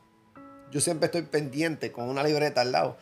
yo 0.72 0.80
siempre 0.80 1.08
estoy 1.08 1.24
pendiente 1.24 1.92
con 1.92 2.08
una 2.08 2.24
libreta 2.24 2.62
al 2.62 2.72
lado, 2.72 2.98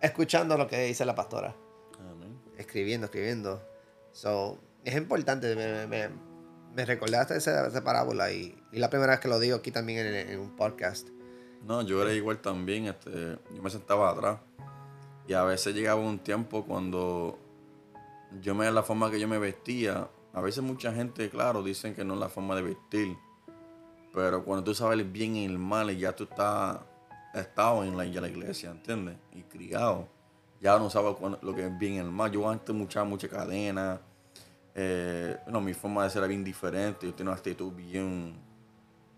escuchando 0.00 0.56
lo 0.56 0.68
que 0.68 0.78
dice 0.84 1.04
la 1.04 1.14
pastora 1.14 1.56
Amén. 1.98 2.38
escribiendo, 2.58 3.06
escribiendo. 3.06 3.62
So, 4.12 4.58
es 4.84 4.94
importante, 4.96 5.56
me, 5.56 5.86
me, 5.86 6.10
me 6.74 6.84
recordaste 6.84 7.36
esa, 7.36 7.66
esa 7.66 7.82
parábola 7.82 8.30
y, 8.32 8.54
y 8.70 8.78
la 8.78 8.90
primera 8.90 9.12
vez 9.12 9.20
que 9.20 9.28
lo 9.28 9.40
digo 9.40 9.56
aquí 9.56 9.70
también 9.70 10.06
en, 10.06 10.14
en 10.28 10.38
un 10.38 10.54
podcast. 10.56 11.08
No, 11.64 11.82
yo 11.82 12.02
era 12.02 12.12
igual 12.12 12.38
también, 12.38 12.86
este, 12.86 13.38
yo 13.54 13.62
me 13.62 13.70
sentaba 13.70 14.10
atrás 14.10 14.38
y 15.26 15.32
a 15.32 15.42
veces 15.42 15.74
llegaba 15.74 16.00
un 16.00 16.18
tiempo 16.18 16.64
cuando 16.64 17.38
yo 18.40 18.54
me 18.54 18.70
la 18.70 18.82
forma 18.82 19.10
que 19.10 19.18
yo 19.18 19.26
me 19.26 19.38
vestía, 19.38 20.08
a 20.38 20.40
veces 20.40 20.62
mucha 20.62 20.92
gente, 20.92 21.28
claro, 21.30 21.62
dicen 21.64 21.94
que 21.94 22.04
no 22.04 22.14
es 22.14 22.20
la 22.20 22.28
forma 22.28 22.54
de 22.54 22.62
vestir, 22.62 23.16
pero 24.14 24.44
cuando 24.44 24.64
tú 24.64 24.74
sabes 24.74 24.98
el 24.98 25.04
bien 25.04 25.34
y 25.34 25.44
el 25.44 25.58
mal 25.58 25.94
ya 25.96 26.14
tú 26.14 26.24
estás 26.24 26.78
estado 27.34 27.82
en 27.82 27.96
la, 27.96 28.06
iglesia, 28.06 28.70
¿entiendes? 28.70 29.16
Y 29.34 29.42
criado, 29.42 30.06
ya 30.60 30.78
no 30.78 30.90
sabes 30.90 31.16
cuándo- 31.16 31.38
lo 31.42 31.54
que 31.54 31.66
es 31.66 31.78
bien 31.78 31.94
y 31.94 31.98
el 31.98 32.10
mal. 32.10 32.30
Yo 32.30 32.48
antes 32.48 32.74
mucha 32.74 33.02
mucha 33.04 33.28
cadena, 33.28 34.00
eh, 34.74 35.36
no, 35.48 35.60
mi 35.60 35.74
forma 35.74 36.04
de 36.04 36.10
ser 36.10 36.18
era 36.20 36.28
bien 36.28 36.44
diferente, 36.44 37.06
yo 37.06 37.14
tenía 37.14 37.32
una 37.32 37.38
actitud 37.38 37.72
bien, 37.72 38.34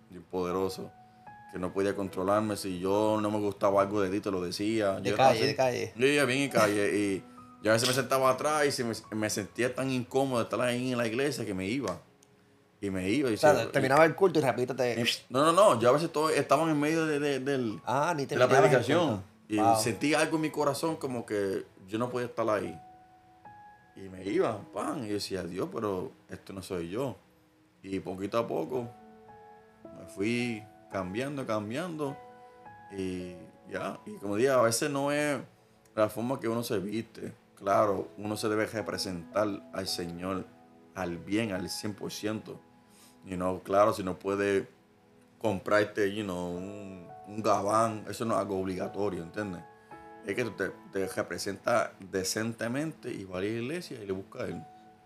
bien 0.09 0.23
poderoso 0.31 0.91
que 1.53 1.59
no 1.59 1.73
podía 1.73 1.95
controlarme. 1.95 2.57
Si 2.57 2.79
yo 2.79 3.19
no 3.21 3.31
me 3.31 3.39
gustaba 3.39 3.83
algo 3.83 4.01
de 4.01 4.09
ti, 4.09 4.21
te 4.21 4.31
lo 4.31 4.41
decía. 4.41 5.01
De 5.01 5.11
Yo 5.11 5.17
calle, 5.17 5.39
así. 5.41 5.47
de 5.49 5.55
calle. 5.55 5.93
Sí, 5.95 6.01
bien 6.01 6.31
en 6.31 6.51
calle. 6.51 6.97
Y 6.99 7.25
yo 7.63 7.71
a 7.71 7.75
veces 7.75 7.89
me 7.89 7.95
sentaba 7.95 8.31
atrás 8.31 8.67
y 8.67 8.73
se 8.73 8.85
me, 8.85 8.95
me 9.11 9.29
sentía 9.31 9.75
tan 9.75 9.91
incómodo 9.91 10.43
estar 10.43 10.61
ahí 10.61 10.93
en 10.93 10.99
la 10.99 11.07
iglesia 11.07 11.45
que 11.45 11.55
me 11.55 11.67
iba. 11.67 12.01
Y 12.81 12.89
me 12.91 13.09
iba. 13.11 13.31
Y 13.31 13.35
O 13.35 13.37
sea, 13.37 13.55
se- 13.55 13.67
terminaba 13.67 14.05
el 14.07 14.15
culto 14.15 14.39
y 14.39 14.43
rapidito 14.43 14.75
te... 14.75 14.99
y- 15.01 15.05
no, 15.29 15.45
no, 15.45 15.53
no. 15.53 15.79
Yo 15.81 15.91
a 15.91 15.93
veces 15.93 16.11
todo, 16.11 16.31
estaban 16.31 16.71
en 16.71 16.81
medio 16.81 17.05
de, 17.07 17.19
de- 17.19 17.41
del, 17.41 17.81
Ah, 17.85 18.15
ni 18.17 18.25
de 18.27 18.37
la 18.37 18.49
predicación. 18.49 19.23
Y 19.49 19.59
Wow. 19.59 19.77
sentí 19.81 20.15
algo 20.15 20.37
en 20.37 20.43
mi 20.43 20.51
corazón 20.51 20.97
como 20.97 21.27
que 21.27 21.65
yo 21.89 21.99
no 21.99 22.09
podía 22.09 22.27
estar 22.29 22.49
ahí. 22.49 22.79
Y 23.97 24.09
me 24.09 24.25
iba, 24.25 24.59
pan. 24.73 25.05
Y 25.05 25.09
yo 25.09 25.15
decía, 25.15 25.43
Dios, 25.43 25.69
pero 25.73 26.13
esto 26.31 26.53
no 26.55 26.63
soy 26.63 26.89
yo. 26.89 27.17
Y 27.83 28.01
poquito 28.01 28.39
a 28.39 28.47
poco 28.47 28.89
me 29.99 30.07
fui 30.07 30.63
cambiando, 30.91 31.47
cambiando. 31.47 32.17
Y 32.97 33.35
ya, 33.71 33.99
y 34.07 34.13
como 34.19 34.37
digo, 34.37 34.53
a 34.55 34.63
veces 34.63 34.91
no 34.91 35.13
es 35.13 35.39
la 35.95 36.09
forma 36.09 36.41
que 36.41 36.49
uno 36.49 36.63
se 36.63 36.79
viste. 36.79 37.33
Claro, 37.61 38.09
uno 38.17 38.37
se 38.37 38.49
debe 38.49 38.67
representar 38.67 39.47
al 39.73 39.87
Señor 39.87 40.47
al 40.95 41.19
bien, 41.19 41.53
al 41.53 41.69
100%. 41.69 42.59
Y 43.27 43.37
no, 43.37 43.63
claro, 43.63 43.93
si 43.93 44.03
no 44.03 44.19
puede 44.19 44.69
comprarte, 45.41 46.15
you 46.15 46.25
know, 46.25 46.57
un, 46.57 47.07
un 47.29 47.43
gabán, 47.43 48.05
eso 48.09 48.25
no 48.25 48.35
es 48.35 48.41
algo 48.41 48.59
obligatorio, 48.61 49.23
¿entiendes? 49.23 49.63
Es 50.27 50.35
que 50.35 50.45
tú 50.45 50.51
te, 50.53 50.71
te 50.93 51.07
representas 51.09 51.91
decentemente 52.11 53.11
y 53.11 53.25
va 53.25 53.39
a 53.39 53.41
la 53.41 53.47
iglesia 53.47 54.03
y 54.03 54.07
le 54.07 54.13
busca 54.13 54.41
a 54.45 54.47
él. 54.47 54.63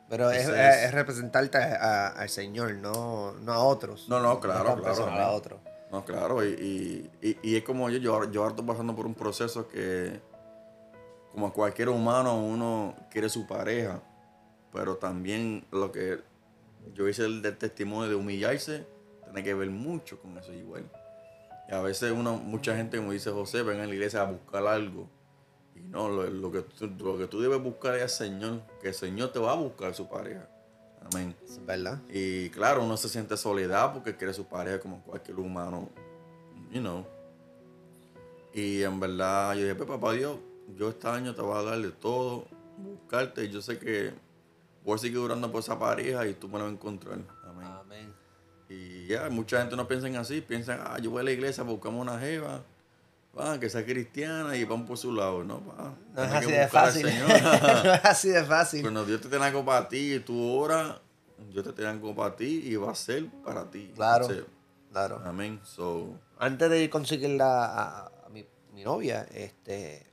Pero 0.08 0.30
es, 0.30 0.42
es- 0.48 0.48
es- 0.48 0.84
es 0.84 0.94
representarte 0.94 1.58
a- 1.58 2.08
al 2.08 2.28
Señor, 2.28 2.74
no, 2.74 3.32
no 3.32 3.52
a 3.52 3.58
otros. 3.58 4.08
No, 4.08 4.20
no, 4.20 4.38
claro, 4.40 4.74
tan 4.74 4.82
claro, 4.82 5.06
a 5.10 5.30
otros. 5.30 5.60
No, 5.90 6.04
claro, 6.04 6.44
y, 6.44 6.48
y, 6.48 7.10
y- 7.28 7.38
y 7.42 7.56
es 7.56 7.62
como 7.64 7.88
yo, 7.90 7.98
yo, 7.98 8.30
yo 8.30 8.42
ahora 8.42 8.50
estoy 8.54 8.66
pasando 8.66 8.94
por 8.96 9.06
un 9.06 9.14
proceso 9.14 9.68
que, 9.68 10.20
como 11.34 11.52
cualquier 11.52 11.88
humano, 11.88 12.38
uno 12.38 12.94
quiere 13.10 13.28
su 13.28 13.44
pareja, 13.44 14.00
pero 14.72 14.96
también 14.98 15.66
lo 15.72 15.90
que 15.90 16.20
yo 16.94 17.08
hice 17.08 17.24
el 17.24 17.42
del 17.42 17.58
testimonio 17.58 18.08
de 18.08 18.14
humillarse, 18.14 18.86
tiene 19.24 19.42
que 19.42 19.52
ver 19.52 19.68
mucho 19.68 20.20
con 20.20 20.38
eso 20.38 20.52
igual. 20.52 20.88
Y 21.68 21.74
a 21.74 21.80
veces 21.80 22.12
uno, 22.12 22.36
mucha 22.36 22.76
gente, 22.76 22.98
como 22.98 23.10
dice 23.10 23.32
José, 23.32 23.62
ven 23.62 23.80
a 23.80 23.86
la 23.86 23.92
iglesia 23.92 24.22
a 24.22 24.30
buscar 24.30 24.64
algo. 24.64 25.08
Y 25.74 25.80
no, 25.80 26.08
lo, 26.08 26.30
lo 26.30 26.52
que, 26.52 26.62
tú, 26.62 26.88
lo 27.00 27.18
que 27.18 27.26
tú 27.26 27.40
debes 27.40 27.60
buscar 27.60 27.96
es 27.96 28.02
al 28.02 28.10
Señor, 28.10 28.62
que 28.80 28.88
el 28.88 28.94
Señor 28.94 29.32
te 29.32 29.40
va 29.40 29.52
a 29.52 29.56
buscar 29.56 29.92
su 29.92 30.08
pareja. 30.08 30.48
Amén. 31.10 31.34
Es 31.44 31.64
verdad. 31.66 32.00
Y 32.08 32.48
claro, 32.50 32.84
uno 32.84 32.96
se 32.96 33.08
siente 33.08 33.36
soledad 33.36 33.92
porque 33.92 34.16
quiere 34.16 34.32
su 34.32 34.46
pareja 34.46 34.78
como 34.78 35.02
cualquier 35.02 35.40
humano, 35.40 35.88
you 36.70 36.80
know. 36.80 37.04
Y 38.52 38.84
en 38.84 39.00
verdad, 39.00 39.54
yo 39.54 39.62
dije, 39.62 39.74
pues 39.74 39.88
papá 39.88 40.12
Dios, 40.12 40.38
yo 40.76 40.88
este 40.90 41.08
año 41.08 41.34
te 41.34 41.42
voy 41.42 41.56
a 41.58 41.62
dar 41.62 41.80
de 41.80 41.90
todo, 41.90 42.46
buscarte, 42.78 43.44
y 43.44 43.50
yo 43.50 43.60
sé 43.62 43.78
que 43.78 44.12
voy 44.84 44.94
a 44.96 44.98
seguir 44.98 45.18
durando 45.18 45.50
por 45.50 45.60
esa 45.60 45.78
pareja 45.78 46.26
y 46.26 46.34
tú 46.34 46.48
me 46.48 46.54
la 46.58 46.64
vas 46.64 46.70
a 46.70 46.74
encontrar. 46.74 47.18
Amén. 47.44 47.66
Amén. 47.80 48.14
Y 48.68 49.06
ya, 49.06 49.28
mucha 49.30 49.60
gente 49.60 49.76
no 49.76 49.86
piensa 49.86 50.08
así, 50.18 50.40
piensan, 50.40 50.80
ah, 50.82 50.98
yo 50.98 51.10
voy 51.10 51.20
a 51.20 51.24
la 51.24 51.30
iglesia, 51.32 51.62
buscamos 51.64 52.00
una 52.00 52.18
jeva, 52.18 52.62
va, 53.38 53.60
que 53.60 53.68
sea 53.68 53.84
cristiana 53.84 54.56
y 54.56 54.64
van 54.64 54.86
por 54.86 54.96
su 54.98 55.12
lado, 55.12 55.44
¿no? 55.44 55.60
Pa, 55.60 55.94
No 56.14 56.22
es 56.24 56.32
así 56.32 56.50
de 56.52 56.68
fácil. 56.68 57.06
No 57.84 57.94
es 57.94 58.04
así 58.04 58.28
de 58.30 58.44
fácil. 58.44 58.82
Cuando 58.82 59.04
Dios 59.04 59.20
te 59.20 59.28
tiene 59.28 59.44
algo 59.44 59.64
para 59.64 59.88
ti 59.88 60.14
y 60.14 60.20
tú 60.20 60.56
oras, 60.56 60.96
Dios 61.52 61.64
te 61.64 61.72
tiene 61.72 61.90
algo 61.90 62.14
para 62.14 62.34
ti 62.36 62.62
y 62.64 62.76
va 62.76 62.90
a 62.90 62.94
ser 62.94 63.28
para 63.44 63.70
ti. 63.70 63.92
Claro. 63.94 64.24
Entonces, 64.24 64.46
Claro. 64.92 65.20
amén. 65.24 65.60
So, 65.64 66.14
antes 66.38 66.70
de 66.70 66.88
conseguir 66.88 67.30
la, 67.30 67.64
a, 67.64 68.06
a 68.06 68.28
mi, 68.30 68.46
mi 68.72 68.84
novia, 68.84 69.26
este, 69.34 70.06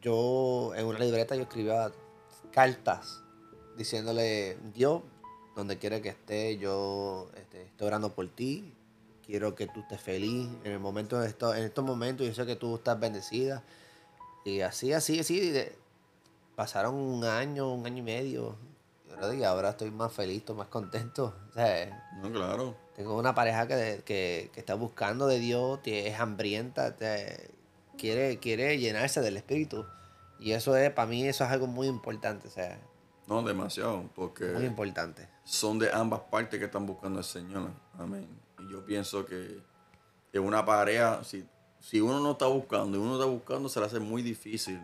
yo 0.00 0.72
en 0.74 0.86
una 0.86 0.98
libreta 0.98 1.34
yo 1.36 1.42
escribía 1.42 1.90
cartas 2.52 3.22
diciéndole, 3.76 4.56
Dios, 4.74 5.02
donde 5.54 5.78
quiera 5.78 6.00
que 6.00 6.08
esté, 6.10 6.58
yo 6.58 7.28
este, 7.36 7.62
estoy 7.62 7.86
orando 7.88 8.14
por 8.14 8.28
ti, 8.28 8.72
quiero 9.24 9.54
que 9.54 9.66
tú 9.66 9.80
estés 9.80 10.00
feliz 10.00 10.48
en 10.64 10.72
el 10.72 10.78
momento 10.80 11.18
de 11.20 11.28
esto, 11.28 11.54
en 11.54 11.64
estos 11.64 11.84
momentos, 11.84 12.26
yo 12.26 12.34
sé 12.34 12.46
que 12.46 12.56
tú 12.56 12.76
estás 12.76 12.98
bendecida. 12.98 13.62
Y 14.44 14.60
así, 14.60 14.92
así, 14.92 15.20
así, 15.20 15.50
de- 15.50 15.76
pasaron 16.56 16.94
un 16.94 17.24
año, 17.24 17.72
un 17.72 17.86
año 17.86 17.98
y 17.98 18.02
medio. 18.02 18.56
Y 19.36 19.42
ahora, 19.42 19.70
estoy 19.70 19.90
más 19.90 20.12
feliz, 20.12 20.38
estoy 20.38 20.56
más 20.56 20.68
contento. 20.68 21.34
O 21.50 21.52
sea, 21.52 22.10
no, 22.22 22.30
claro. 22.30 22.76
tengo 22.94 23.18
una 23.18 23.34
pareja 23.34 23.66
que, 23.66 24.02
que, 24.04 24.50
que 24.52 24.60
está 24.60 24.74
buscando 24.74 25.26
de 25.26 25.38
Dios, 25.40 25.80
que 25.80 26.06
es 26.08 26.18
hambrienta, 26.20 26.94
te- 26.96 27.50
quiere, 27.98 28.38
quiere 28.38 28.78
llenarse 28.78 29.20
del 29.20 29.36
Espíritu. 29.36 29.84
Y 30.40 30.52
eso 30.52 30.76
es, 30.76 30.90
para 30.92 31.08
mí, 31.08 31.26
eso 31.26 31.44
es 31.44 31.50
algo 31.50 31.66
muy 31.66 31.86
importante, 31.88 32.48
o 32.48 32.50
sea, 32.50 32.78
No, 33.26 33.42
demasiado, 33.42 34.08
porque 34.14 34.46
muy 34.46 34.64
importante. 34.64 35.28
son 35.44 35.78
de 35.78 35.92
ambas 35.92 36.20
partes 36.30 36.58
que 36.58 36.66
están 36.66 36.86
buscando 36.86 37.18
al 37.18 37.24
Señor. 37.24 37.70
Amén. 37.98 38.26
Y 38.60 38.70
yo 38.72 38.84
pienso 38.86 39.26
que 39.26 39.60
en 40.32 40.42
una 40.42 40.64
pareja, 40.64 41.22
si, 41.24 41.44
si 41.80 42.00
uno 42.00 42.20
no 42.20 42.32
está 42.32 42.46
buscando 42.46 42.96
y 42.96 43.00
uno 43.00 43.14
está 43.14 43.26
buscando, 43.26 43.68
se 43.68 43.80
le 43.80 43.86
hace 43.86 43.98
muy 44.00 44.22
difícil. 44.22 44.80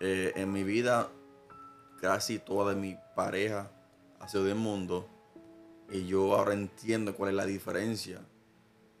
Eh, 0.00 0.32
en 0.36 0.52
mi 0.52 0.62
vida, 0.64 1.08
casi 2.00 2.38
toda 2.38 2.74
mi 2.74 2.96
pareja 3.16 3.70
ha 4.20 4.28
sido 4.28 4.44
del 4.44 4.54
mundo. 4.56 5.08
Y 5.90 6.06
yo 6.06 6.34
ahora 6.36 6.54
entiendo 6.54 7.14
cuál 7.14 7.30
es 7.30 7.36
la 7.36 7.46
diferencia 7.46 8.20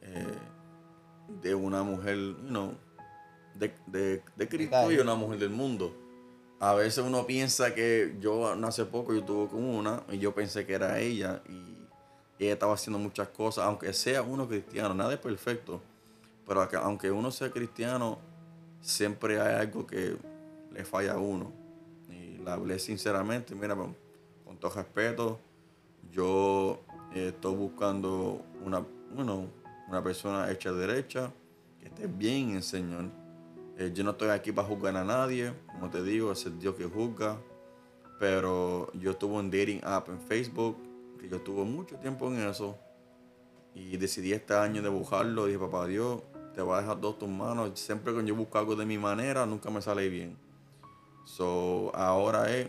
eh, 0.02 0.26
de 1.40 1.54
una 1.54 1.82
mujer, 1.82 2.16
you 2.16 2.34
know, 2.48 2.74
de, 3.54 3.74
de, 3.86 4.22
de 4.36 4.48
Cristo 4.48 4.90
y 4.92 4.98
una 5.02 5.14
mujer 5.14 5.38
del 5.38 5.50
mundo. 5.50 5.94
A 6.60 6.74
veces 6.74 7.04
uno 7.04 7.26
piensa 7.26 7.74
que 7.74 8.16
yo 8.20 8.54
no 8.56 8.66
hace 8.66 8.84
poco 8.86 9.12
yo 9.12 9.20
estuve 9.20 9.48
con 9.48 9.64
una 9.64 10.02
y 10.10 10.18
yo 10.18 10.34
pensé 10.34 10.64
que 10.64 10.72
era 10.74 10.98
ella 10.98 11.42
y 11.48 11.74
ella 12.38 12.52
estaba 12.54 12.74
haciendo 12.74 12.98
muchas 12.98 13.28
cosas, 13.28 13.64
aunque 13.64 13.92
sea 13.92 14.22
uno 14.22 14.48
cristiano, 14.48 14.94
nada 14.94 15.12
es 15.14 15.20
perfecto, 15.20 15.80
pero 16.46 16.62
acá- 16.62 16.80
aunque 16.82 17.10
uno 17.10 17.30
sea 17.30 17.50
cristiano, 17.50 18.18
siempre 18.80 19.40
hay 19.40 19.54
algo 19.56 19.86
que 19.86 20.16
le 20.72 20.84
falla 20.84 21.14
a 21.14 21.18
uno. 21.18 21.52
Y 22.08 22.38
la 22.38 22.54
hablé 22.54 22.78
sinceramente, 22.78 23.54
mira, 23.54 23.74
con, 23.76 23.96
con 24.44 24.56
todo 24.58 24.72
respeto, 24.74 25.38
yo 26.10 26.80
eh, 27.14 27.28
estoy 27.34 27.54
buscando 27.56 28.42
una, 28.64 28.84
bueno, 29.14 29.46
una 29.88 30.02
persona 30.02 30.50
hecha 30.50 30.72
derecha, 30.72 31.32
que 31.80 31.86
esté 31.86 32.06
bien 32.06 32.50
en 32.50 32.56
el 32.56 32.62
Señor. 32.62 33.04
Eh, 33.76 33.90
yo 33.92 34.04
no 34.04 34.12
estoy 34.12 34.28
aquí 34.28 34.52
para 34.52 34.68
juzgar 34.68 34.96
a 34.96 35.04
nadie, 35.04 35.52
como 35.72 35.90
te 35.90 36.02
digo, 36.02 36.30
es 36.30 36.46
el 36.46 36.58
Dios 36.58 36.76
que 36.76 36.84
juzga. 36.84 37.40
Pero 38.20 38.92
yo 38.94 39.16
tuve 39.16 39.34
un 39.34 39.50
dating 39.50 39.80
app 39.82 40.08
en 40.08 40.20
Facebook, 40.20 40.76
que 41.20 41.28
yo 41.28 41.40
tuve 41.40 41.64
mucho 41.64 41.96
tiempo 41.96 42.28
en 42.28 42.38
eso. 42.48 42.78
Y 43.74 43.96
decidí 43.96 44.32
este 44.32 44.54
año 44.54 44.82
de 44.82 44.88
buscarlo. 44.88 45.46
Dije, 45.46 45.58
papá 45.58 45.86
Dios, 45.86 46.22
te 46.54 46.62
voy 46.62 46.76
a 46.76 46.80
dejar 46.80 47.00
dos 47.00 47.18
tus 47.18 47.28
manos. 47.28 47.78
Siempre 47.78 48.14
que 48.14 48.24
yo 48.24 48.36
busco 48.36 48.58
algo 48.58 48.76
de 48.76 48.86
mi 48.86 48.98
manera, 48.98 49.44
nunca 49.46 49.70
me 49.70 49.82
sale 49.82 50.08
bien. 50.08 50.38
So, 51.24 51.90
ahora 51.94 52.54
es, 52.54 52.68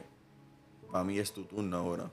para 0.91 1.03
mí 1.03 1.19
es 1.19 1.31
tu 1.31 1.43
turno 1.43 1.77
ahora. 1.77 2.11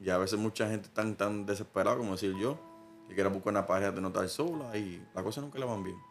Y 0.00 0.10
a 0.10 0.18
veces 0.18 0.38
mucha 0.38 0.68
gente 0.68 0.88
tan, 0.88 1.14
tan 1.16 1.46
desesperada 1.46 1.96
como 1.96 2.12
decir 2.12 2.34
yo, 2.40 2.58
que 3.06 3.14
quiere 3.14 3.28
buscar 3.28 3.52
una 3.52 3.66
pareja 3.66 3.92
de 3.92 4.00
no 4.00 4.08
estar 4.08 4.28
sola 4.28 4.76
y 4.76 5.06
las 5.14 5.22
cosas 5.22 5.44
nunca 5.44 5.58
le 5.58 5.66
van 5.66 5.84
bien. 5.84 6.09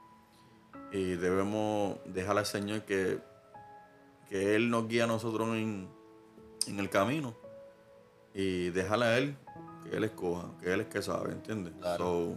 Y 0.91 1.15
debemos 1.15 1.97
dejar 2.05 2.37
al 2.37 2.45
Señor 2.45 2.81
que, 2.83 3.19
que 4.27 4.55
Él 4.55 4.69
nos 4.69 4.87
guíe 4.87 5.03
a 5.03 5.07
nosotros 5.07 5.49
en, 5.49 5.87
en 6.67 6.79
el 6.79 6.89
camino 6.89 7.35
y 8.33 8.69
dejarle 8.69 9.05
a 9.05 9.17
Él 9.17 9.35
que 9.83 9.95
Él 9.95 10.03
escoja, 10.03 10.49
que 10.61 10.73
Él 10.73 10.81
es 10.81 10.87
que 10.87 11.01
sabe, 11.01 11.31
¿entiendes? 11.31 11.73
So, 11.97 12.35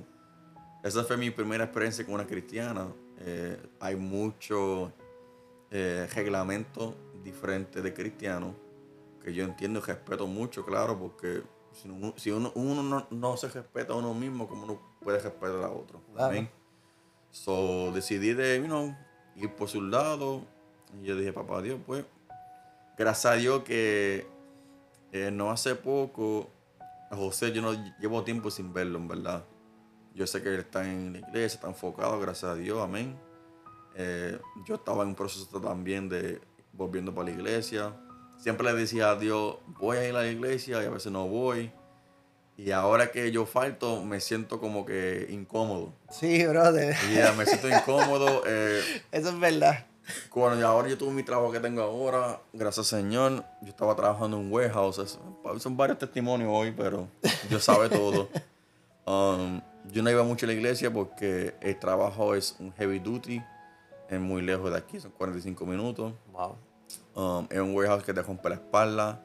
esa 0.82 1.04
fue 1.04 1.16
mi 1.16 1.30
primera 1.30 1.64
experiencia 1.64 2.04
con 2.04 2.14
una 2.14 2.26
cristiana. 2.26 2.88
Eh, 3.20 3.56
hay 3.80 3.96
muchos 3.96 4.90
eh, 5.70 6.08
reglamentos 6.14 6.94
diferentes 7.22 7.82
de 7.82 7.94
cristianos 7.94 8.54
que 9.22 9.32
yo 9.32 9.44
entiendo 9.44 9.78
y 9.78 9.82
respeto 9.82 10.26
mucho, 10.26 10.64
claro, 10.64 10.98
porque 10.98 11.42
si 11.72 11.88
uno, 11.88 12.12
si 12.16 12.30
uno, 12.30 12.50
uno 12.54 12.82
no, 12.82 13.06
no, 13.10 13.36
se 13.36 13.48
respeta 13.48 13.92
a 13.92 13.96
uno 13.96 14.12
mismo, 14.12 14.48
¿cómo 14.48 14.64
uno 14.64 14.80
puede 15.00 15.20
respetar 15.20 15.62
a 15.62 15.70
otro? 15.70 16.02
Claro. 16.12 16.48
So, 17.32 17.90
decidí 17.92 18.32
de, 18.32 18.62
you 18.64 18.94
ir 19.34 19.54
por 19.56 19.68
su 19.68 19.82
lado. 19.82 20.46
Y 21.00 21.06
yo 21.06 21.16
dije, 21.16 21.32
papá 21.32 21.60
Dios, 21.60 21.80
pues, 21.84 22.04
gracias 22.96 23.32
a 23.32 23.36
Dios 23.36 23.64
que 23.64 24.24
eh, 25.10 25.30
no 25.32 25.50
hace 25.50 25.74
poco, 25.74 26.50
José 27.10 27.50
yo 27.50 27.60
no 27.60 27.72
llevo 27.98 28.22
tiempo 28.22 28.48
sin 28.50 28.72
verlo, 28.72 28.98
en 28.98 29.08
verdad. 29.08 29.44
Yo 30.14 30.26
sé 30.28 30.40
que 30.40 30.50
él 30.50 30.60
está 30.60 30.88
en 30.88 31.14
la 31.14 31.18
iglesia, 31.18 31.56
está 31.56 31.66
enfocado, 31.66 32.20
gracias 32.20 32.52
a 32.52 32.54
Dios, 32.54 32.80
amén. 32.80 33.18
Eh, 33.96 34.38
yo 34.64 34.76
estaba 34.76 35.02
en 35.02 35.08
un 35.10 35.14
proceso 35.16 35.60
también 35.60 36.08
de 36.08 36.40
volviendo 36.72 37.12
para 37.12 37.30
la 37.30 37.34
iglesia 37.34 37.92
siempre 38.42 38.66
le 38.72 38.78
decía 38.78 39.10
a 39.10 39.16
Dios, 39.16 39.58
voy 39.78 39.98
a 39.98 40.08
ir 40.08 40.16
a 40.16 40.22
la 40.22 40.26
iglesia 40.26 40.82
y 40.82 40.86
a 40.86 40.90
veces 40.90 41.12
no 41.12 41.28
voy. 41.28 41.70
Y 42.56 42.70
ahora 42.70 43.10
que 43.10 43.30
yo 43.32 43.46
falto, 43.46 44.02
me 44.04 44.20
siento 44.20 44.60
como 44.60 44.84
que 44.84 45.26
incómodo. 45.30 45.94
Sí, 46.10 46.44
brother. 46.46 46.94
Y 47.10 47.14
ya 47.14 47.32
me 47.32 47.46
siento 47.46 47.68
incómodo. 47.68 48.42
Eh, 48.46 48.80
Eso 49.10 49.30
es 49.30 49.40
verdad. 49.40 49.86
Cuando 50.30 50.66
ahora 50.66 50.88
yo 50.88 50.98
tuve 50.98 51.12
mi 51.12 51.22
trabajo 51.22 51.52
que 51.52 51.60
tengo 51.60 51.82
ahora, 51.82 52.40
gracias 52.52 52.92
al 52.92 53.00
Señor, 53.00 53.44
yo 53.62 53.68
estaba 53.68 53.94
trabajando 53.94 54.36
en 54.36 54.46
un 54.46 54.52
warehouse. 54.52 55.18
Son 55.58 55.76
varios 55.76 55.98
testimonios 55.98 56.50
hoy, 56.52 56.72
pero 56.76 57.08
Dios 57.48 57.64
sabe 57.64 57.88
todo. 57.88 58.28
Um, 59.04 59.60
yo 59.90 60.00
no 60.02 60.10
iba 60.12 60.22
mucho 60.22 60.46
a 60.46 60.48
la 60.48 60.52
iglesia 60.52 60.92
porque 60.92 61.56
el 61.60 61.76
trabajo 61.76 62.36
es 62.36 62.54
un 62.60 62.72
heavy 62.74 63.00
duty, 63.00 63.42
es 64.08 64.20
muy 64.20 64.42
lejos 64.42 64.70
de 64.70 64.78
aquí, 64.78 65.00
son 65.00 65.10
45 65.10 65.66
minutos. 65.66 66.12
Wow. 66.32 66.56
Um, 67.14 67.46
es 67.50 67.58
un 67.58 67.74
warehouse 67.74 68.04
que 68.04 68.14
te 68.14 68.22
rompe 68.22 68.48
la 68.48 68.54
espalda. 68.54 69.20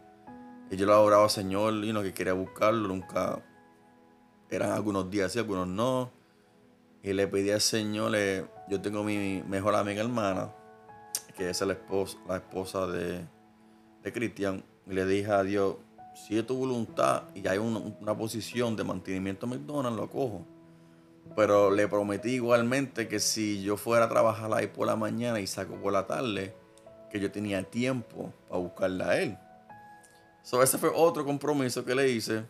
Y 0.69 0.75
yo 0.75 0.85
lo 0.85 0.93
adoraba 0.93 1.29
Señor, 1.29 1.73
y 1.73 1.93
no 1.93 2.01
que 2.01 2.13
quería 2.13 2.33
buscarlo, 2.33 2.87
nunca. 2.87 3.43
Eran 4.49 4.71
algunos 4.71 5.09
días 5.09 5.31
sí, 5.31 5.39
algunos 5.39 5.67
no. 5.67 6.11
Y 7.03 7.13
le 7.13 7.27
pedí 7.27 7.51
al 7.51 7.61
Señor, 7.61 8.11
le, 8.11 8.45
yo 8.67 8.81
tengo 8.81 9.03
mi 9.03 9.43
mejor 9.47 9.75
amiga 9.75 10.01
hermana, 10.01 10.53
que 11.35 11.49
es 11.49 11.61
la 11.61 11.73
esposa, 11.73 12.17
la 12.27 12.37
esposa 12.37 12.87
de, 12.87 13.25
de 14.03 14.13
Cristian. 14.13 14.63
Y 14.85 14.93
le 14.93 15.05
dije 15.05 15.31
a 15.31 15.43
Dios, 15.43 15.75
si 16.15 16.37
es 16.37 16.45
tu 16.45 16.57
voluntad 16.57 17.23
y 17.33 17.47
hay 17.47 17.59
una, 17.59 17.79
una 17.79 18.17
posición 18.17 18.75
de 18.75 18.83
mantenimiento 18.83 19.45
en 19.45 19.51
McDonald's, 19.51 19.97
lo 19.97 20.09
cojo. 20.09 20.45
Pero 21.35 21.71
le 21.71 21.87
prometí 21.87 22.31
igualmente 22.31 23.07
que 23.07 23.19
si 23.19 23.61
yo 23.61 23.77
fuera 23.77 24.05
a 24.05 24.09
trabajar 24.09 24.51
ahí 24.53 24.67
por 24.67 24.87
la 24.87 24.95
mañana 24.95 25.39
y 25.39 25.47
saco 25.47 25.75
por 25.75 25.93
la 25.93 26.07
tarde, 26.07 26.55
que 27.09 27.19
yo 27.19 27.31
tenía 27.31 27.63
tiempo 27.63 28.33
para 28.49 28.61
buscarla 28.61 29.09
a 29.09 29.21
él. 29.21 29.37
So, 30.43 30.63
ese 30.63 30.77
fue 30.77 30.91
otro 30.93 31.25
compromiso 31.25 31.83
que 31.83 31.95
le 31.95 32.09
hice. 32.09 32.43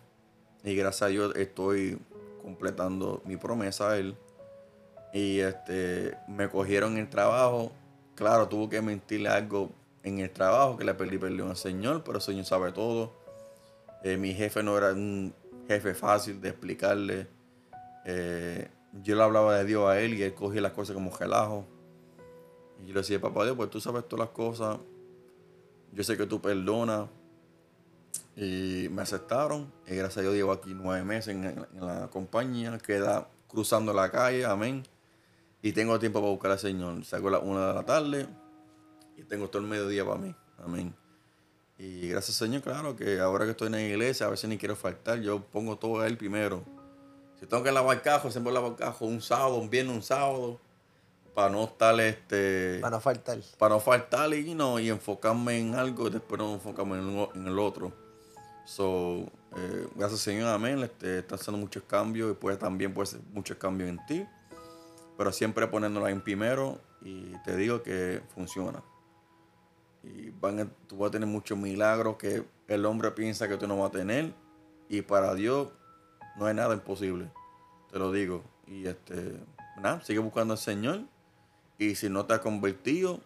Y 0.63 0.75
gracias 0.75 1.01
a 1.03 1.07
Dios 1.07 1.35
estoy 1.35 1.97
completando 2.41 3.21
mi 3.25 3.37
promesa 3.37 3.91
a 3.91 3.97
él. 3.97 4.15
Y 5.13 5.39
este, 5.39 6.17
me 6.27 6.49
cogieron 6.49 6.97
el 6.97 7.09
trabajo. 7.09 7.71
Claro, 8.15 8.47
tuvo 8.47 8.69
que 8.69 8.81
mentirle 8.81 9.29
algo 9.29 9.71
en 10.03 10.19
el 10.19 10.29
trabajo 10.31 10.77
que 10.77 10.85
le 10.85 10.93
perdí 10.93 11.17
perdón 11.17 11.49
al 11.49 11.57
Señor, 11.57 12.03
pero 12.03 12.17
el 12.17 12.23
Señor 12.23 12.45
sabe 12.45 12.71
todo. 12.71 13.11
Eh, 14.03 14.17
mi 14.17 14.33
jefe 14.33 14.63
no 14.63 14.77
era 14.77 14.91
un 14.91 15.33
jefe 15.67 15.93
fácil 15.93 16.39
de 16.39 16.49
explicarle. 16.49 17.27
Eh, 18.05 18.69
yo 19.03 19.15
le 19.15 19.23
hablaba 19.23 19.57
de 19.57 19.65
Dios 19.65 19.89
a 19.89 19.99
él 19.99 20.13
y 20.13 20.23
él 20.23 20.33
cogía 20.33 20.61
las 20.61 20.71
cosas 20.71 20.93
como 20.93 21.15
relajo. 21.15 21.65
Y 22.81 22.87
yo 22.87 22.93
le 22.93 23.01
decía, 23.01 23.19
papá 23.19 23.43
Dios, 23.43 23.57
pues 23.57 23.69
tú 23.69 23.81
sabes 23.81 24.07
todas 24.07 24.27
las 24.27 24.33
cosas. 24.33 24.77
Yo 25.91 26.03
sé 26.03 26.17
que 26.17 26.25
tú 26.25 26.41
perdonas. 26.41 27.09
Y 28.37 28.87
me 28.91 29.01
aceptaron. 29.01 29.73
Y 29.87 29.95
gracias 29.95 30.17
a 30.17 30.21
Dios 30.21 30.35
llevo 30.35 30.51
aquí 30.51 30.75
nueve 30.75 31.03
meses 31.03 31.35
en, 31.35 31.67
la 31.81 32.07
compañía. 32.11 32.77
Queda 32.77 33.27
cruzando 33.47 33.91
la 33.93 34.11
calle, 34.11 34.45
amén. 34.45 34.83
Y 35.63 35.71
tengo 35.73 35.97
tiempo 35.97 36.19
para 36.21 36.31
buscar 36.31 36.51
al 36.51 36.59
Señor. 36.59 37.03
Salgo 37.03 37.29
a 37.29 37.31
las 37.31 37.41
una 37.41 37.67
de 37.69 37.73
la 37.73 37.83
tarde 37.83 38.27
y 39.17 39.23
tengo 39.23 39.49
todo 39.49 39.63
el 39.63 39.67
mediodía 39.67 40.05
para 40.05 40.19
mí. 40.19 40.35
Amén. 40.59 40.95
Y 41.79 42.09
gracias 42.09 42.37
Señor, 42.37 42.61
claro, 42.61 42.95
que 42.95 43.19
ahora 43.19 43.45
que 43.45 43.51
estoy 43.51 43.67
en 43.67 43.73
la 43.73 43.81
iglesia, 43.81 44.27
a 44.27 44.29
veces 44.29 44.49
ni 44.49 44.57
quiero 44.57 44.75
faltar. 44.75 45.19
Yo 45.19 45.41
pongo 45.41 45.77
todo 45.77 46.01
a 46.01 46.07
Él 46.07 46.15
primero. 46.15 46.63
Si 47.39 47.47
tengo 47.47 47.63
que 47.63 47.71
lavar 47.71 48.01
cajo, 48.03 48.31
siempre 48.31 48.53
lavo 48.53 48.67
el 48.69 48.75
cajo 48.75 49.05
un 49.05 49.21
sábado, 49.21 49.55
un 49.55 49.69
viernes, 49.69 49.95
un 49.95 50.03
sábado 50.03 50.59
para 51.37 51.51
no 51.51 51.65
estar 51.65 51.99
este 51.99 52.79
para 52.81 52.95
no 52.95 52.99
faltar 52.99 53.37
para 53.59 53.75
no 53.75 53.79
faltar 53.79 54.33
y 54.33 54.55
no 54.55 54.79
y 54.79 54.89
enfocarme 54.89 55.59
en 55.59 55.75
algo 55.75 56.07
y 56.07 56.09
después 56.09 56.39
no 56.39 56.55
enfocarme 56.55 56.97
en, 56.97 57.47
el 57.47 57.59
otro 57.59 57.93
so 58.67 59.31
eh, 59.55 59.87
gracias 59.95 60.19
señor 60.19 60.49
amén. 60.49 60.83
Este, 60.83 61.19
está 61.19 61.35
haciendo 61.35 61.57
muchos 61.57 61.83
cambios 61.83 62.31
y 62.31 62.33
puede 62.35 62.57
también 62.57 62.93
puede 62.93 63.07
ser 63.07 63.21
muchos 63.31 63.57
cambios 63.57 63.89
en 63.89 64.05
ti. 64.05 64.25
Pero 65.17 65.31
siempre 65.31 65.65
poniéndola 65.67 66.11
en 66.11 66.21
primero 66.21 66.79
y 67.01 67.31
te 67.43 67.55
digo 67.55 67.81
que 67.81 68.21
funciona. 68.35 68.83
Y 70.03 70.29
van 70.29 70.69
tú 70.87 70.97
vas 70.97 71.09
a 71.09 71.11
tener 71.11 71.27
muchos 71.27 71.57
milagros 71.57 72.17
que 72.17 72.43
el 72.67 72.85
hombre 72.85 73.11
piensa 73.11 73.47
que 73.47 73.57
tú 73.57 73.67
no 73.67 73.77
vas 73.77 73.89
a 73.89 73.93
tener 73.93 74.33
y 74.89 75.01
para 75.01 75.33
Dios 75.33 75.69
no 76.37 76.45
hay 76.45 76.53
nada 76.53 76.73
imposible. 76.73 77.31
Te 77.89 77.97
lo 77.97 78.11
digo. 78.11 78.43
Y 78.67 78.85
este 78.85 79.39
nada 79.81 80.03
sigue 80.03 80.19
buscando 80.19 80.53
al 80.53 80.59
Señor. 80.59 81.01
Y 81.77 81.95
si 81.95 82.09
no 82.09 82.25
te 82.25 82.33
has 82.33 82.39
convertido, 82.39 83.21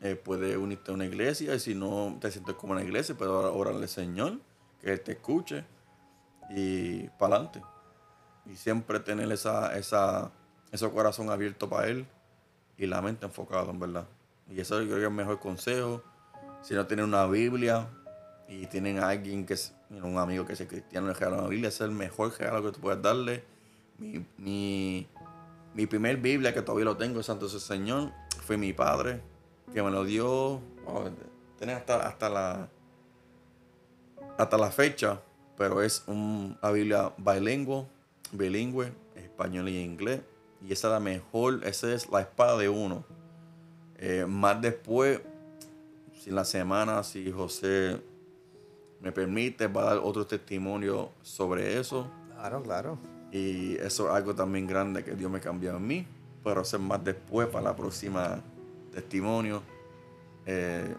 eh, 0.00 0.14
puedes 0.14 0.56
unirte 0.56 0.90
a 0.90 0.94
una 0.94 1.06
iglesia. 1.06 1.54
Y 1.54 1.60
si 1.60 1.74
no 1.74 2.16
te 2.20 2.30
sientes 2.30 2.54
como 2.54 2.72
una 2.72 2.82
iglesia, 2.82 3.14
puedes 3.16 3.32
orarle 3.32 3.82
al 3.82 3.88
Señor, 3.88 4.38
que 4.84 4.98
te 4.98 5.12
escuche 5.12 5.64
y 6.50 7.08
para 7.18 7.36
adelante. 7.36 7.62
Y 8.46 8.56
siempre 8.56 9.00
tener 9.00 9.30
esa, 9.32 9.76
esa, 9.76 10.30
ese 10.70 10.90
corazón 10.90 11.30
abierto 11.30 11.68
para 11.68 11.88
Él 11.88 12.06
y 12.76 12.86
la 12.86 13.00
mente 13.00 13.24
enfocada, 13.24 13.70
en 13.70 13.80
verdad. 13.80 14.06
Y 14.50 14.60
eso 14.60 14.80
yo 14.80 14.86
creo 14.86 14.96
que 14.96 15.04
es 15.04 15.08
el 15.08 15.14
mejor 15.14 15.40
consejo. 15.40 16.02
Si 16.62 16.74
no 16.74 16.86
tienen 16.86 17.06
una 17.06 17.26
Biblia 17.26 17.88
y 18.48 18.66
tienen 18.66 18.98
a 18.98 19.08
alguien 19.08 19.46
que 19.46 19.54
es 19.54 19.74
un 19.90 20.18
amigo 20.18 20.44
que 20.44 20.52
es 20.52 20.62
cristiano, 20.62 21.06
le 21.06 21.14
regala 21.14 21.38
una 21.38 21.48
Biblia, 21.48 21.68
es 21.68 21.80
el 21.80 21.90
mejor 21.90 22.38
regalo 22.38 22.62
que 22.62 22.72
tú 22.72 22.80
puedes 22.80 23.00
darle. 23.00 23.44
Mi, 23.98 24.24
mi, 24.36 25.08
mi 25.74 25.86
primer 25.86 26.18
Biblia, 26.18 26.52
que 26.52 26.62
todavía 26.62 26.84
lo 26.84 26.96
tengo, 26.96 27.22
Santo 27.22 27.48
Señor, 27.48 28.12
fue 28.44 28.56
mi 28.56 28.72
padre, 28.72 29.20
que 29.72 29.82
me 29.82 29.90
lo 29.90 30.04
dio, 30.04 30.60
oh, 30.86 31.10
hasta, 31.60 32.06
hasta, 32.06 32.28
la, 32.28 32.68
hasta 34.38 34.58
la 34.58 34.70
fecha, 34.70 35.20
pero 35.56 35.82
es 35.82 36.04
una 36.06 36.70
Biblia 36.72 37.12
bilingüe, 37.16 37.86
bilingüe, 38.32 38.92
español 39.14 39.68
y 39.68 39.80
inglés. 39.80 40.20
Y 40.66 40.72
esa 40.72 40.88
es 40.88 40.92
la 40.92 41.00
mejor, 41.00 41.60
esa 41.64 41.92
es 41.92 42.10
la 42.10 42.20
espada 42.20 42.56
de 42.58 42.68
uno. 42.68 43.04
Eh, 43.98 44.24
más 44.26 44.60
después, 44.60 45.20
si 46.20 46.30
la 46.30 46.44
semana, 46.44 47.02
si 47.02 47.30
José 47.30 48.00
me 49.00 49.12
permite, 49.12 49.66
va 49.66 49.82
a 49.82 49.84
dar 49.84 49.98
otro 49.98 50.26
testimonio 50.26 51.10
sobre 51.22 51.78
eso. 51.78 52.10
Claro, 52.30 52.62
claro. 52.62 52.98
Y 53.30 53.74
eso 53.76 54.08
es 54.08 54.14
algo 54.14 54.34
también 54.34 54.66
grande 54.66 55.04
que 55.04 55.14
Dios 55.14 55.30
me 55.30 55.40
cambió 55.40 55.76
en 55.76 55.86
mí. 55.86 56.06
Pero 56.42 56.60
hacer 56.60 56.80
más 56.80 57.02
después 57.04 57.48
para 57.48 57.64
la 57.64 57.76
próxima 57.76 58.40
testimonio. 58.92 59.62
Eh, 60.46 60.94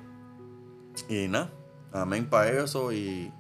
y 1.09 1.27
nada, 1.27 1.49
amén 2.01 2.29
para 2.29 2.51
eso 2.51 2.91
y 2.91 3.31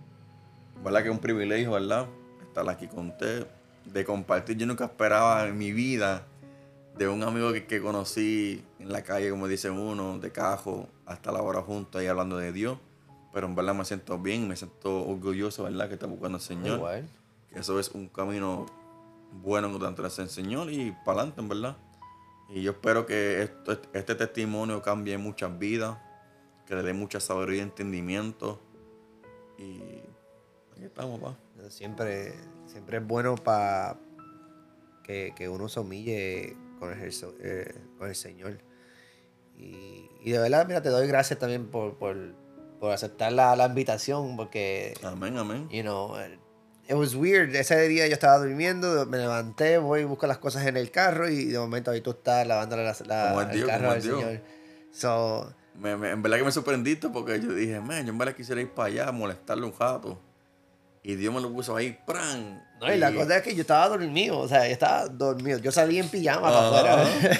verdad 0.83 1.01
que 1.01 1.09
es 1.09 1.13
un 1.13 1.21
privilegio, 1.21 1.71
¿verdad? 1.71 2.07
Estar 2.41 2.67
aquí 2.69 2.87
con 2.87 3.09
usted, 3.09 3.47
de 3.85 4.05
compartir. 4.05 4.57
Yo 4.57 4.65
nunca 4.65 4.85
esperaba 4.85 5.47
en 5.47 5.57
mi 5.57 5.71
vida 5.71 6.25
de 6.97 7.07
un 7.07 7.23
amigo 7.23 7.51
que, 7.51 7.65
que 7.65 7.81
conocí 7.81 8.63
en 8.79 8.91
la 8.91 9.03
calle, 9.03 9.29
como 9.29 9.47
dice 9.47 9.69
uno, 9.69 10.19
de 10.19 10.31
cajo, 10.31 10.87
hasta 11.05 11.31
la 11.31 11.41
hora 11.41 11.61
juntos 11.61 11.99
ahí 11.99 12.07
hablando 12.07 12.37
de 12.37 12.51
Dios. 12.51 12.77
Pero 13.33 13.47
en 13.47 13.55
verdad 13.55 13.75
me 13.75 13.83
siento 13.83 14.17
bien, 14.17 14.47
me 14.47 14.55
siento 14.55 15.05
orgulloso, 15.05 15.63
¿verdad? 15.63 15.87
Que 15.89 15.95
está 15.95 16.07
buscando 16.07 16.37
el 16.37 16.43
Señor. 16.43 16.77
Igual. 16.77 17.09
Que 17.51 17.59
eso 17.59 17.79
es 17.79 17.89
un 17.89 18.07
camino 18.07 18.65
bueno 19.43 19.71
que 19.73 19.79
tanto 19.79 20.05
el 20.05 20.29
Señor 20.29 20.71
y 20.71 20.91
para 21.03 21.19
adelante, 21.19 21.41
en 21.41 21.49
verdad. 21.49 21.77
Y 22.49 22.61
yo 22.61 22.71
espero 22.71 23.05
que 23.05 23.43
esto, 23.43 23.77
este 23.93 24.15
testimonio 24.15 24.81
cambie 24.81 25.17
muchas 25.17 25.57
vidas, 25.57 25.97
que 26.65 26.75
le 26.75 26.83
dé 26.83 26.93
mucha 26.93 27.19
sabiduría 27.19 27.57
y 27.57 27.61
entendimiento. 27.61 28.61
Y 29.57 29.81
aquí 30.73 30.85
estamos, 30.85 31.19
pa. 31.19 31.37
Siempre, 31.69 32.33
siempre 32.67 32.97
es 32.97 33.07
bueno 33.07 33.35
para 33.35 33.97
que, 35.03 35.33
que 35.35 35.49
uno 35.49 35.69
se 35.69 35.79
humille 35.79 36.57
con 36.79 36.91
el, 36.91 37.13
eh, 37.41 37.75
con 37.97 38.09
el 38.09 38.15
Señor. 38.15 38.59
Y, 39.57 40.09
y, 40.21 40.31
de 40.31 40.39
verdad, 40.39 40.67
mira, 40.67 40.81
te 40.81 40.89
doy 40.89 41.07
gracias 41.07 41.39
también 41.39 41.67
por, 41.67 41.97
por, 41.97 42.17
por 42.79 42.91
aceptar 42.91 43.31
la, 43.31 43.55
la, 43.55 43.67
invitación, 43.67 44.35
porque... 44.35 44.93
Amén, 45.03 45.37
amén. 45.37 45.69
You 45.69 45.81
know, 45.81 46.15
it 46.87 46.95
was 46.95 47.15
weird. 47.15 47.55
Ese 47.55 47.87
día 47.87 48.07
yo 48.07 48.13
estaba 48.13 48.37
durmiendo, 48.37 49.05
me 49.05 49.17
levanté, 49.17 49.77
voy 49.77 50.01
y 50.01 50.03
busco 50.03 50.27
las 50.27 50.39
cosas 50.39 50.65
en 50.67 50.75
el 50.77 50.91
carro 50.91 51.29
y 51.29 51.45
de 51.45 51.57
momento 51.57 51.91
ahí 51.91 52.01
tú 52.01 52.11
estás 52.11 52.45
lavándole 52.45 52.83
la, 52.83 52.95
la 53.05 53.43
el 53.43 53.51
Dios, 53.51 53.69
carro 53.69 53.91
al 53.91 54.01
Señor. 54.01 54.41
So, 54.91 55.53
me, 55.79 55.95
me, 55.97 56.11
en 56.11 56.21
verdad 56.21 56.37
que 56.37 56.43
me 56.43 56.51
sorprendiste 56.51 57.09
porque 57.09 57.39
yo 57.39 57.53
dije, 57.53 57.79
man, 57.79 58.05
yo 58.05 58.11
en 58.11 58.17
verdad 58.17 58.35
quisiera 58.35 58.61
ir 58.61 58.69
para 58.69 58.87
allá, 58.87 59.11
molestarle 59.11 59.65
un 59.65 59.73
rato. 59.77 60.19
Y 61.03 61.15
Dios 61.15 61.33
me 61.33 61.39
lo 61.39 61.53
puso 61.53 61.75
ahí, 61.75 61.97
¡pran! 62.07 62.63
No, 62.81 62.91
y, 62.91 62.97
la 62.97 63.13
cosa 63.13 63.37
es 63.37 63.43
que 63.43 63.53
yo 63.53 63.61
estaba 63.61 63.89
dormido, 63.89 64.39
o 64.39 64.47
sea, 64.47 64.65
yo 64.65 64.73
estaba 64.73 65.07
dormido. 65.07 65.59
Yo 65.59 65.71
salí 65.71 65.99
en 65.99 66.09
pijama 66.09 66.41
para 66.51 66.67
afuera. 66.67 67.39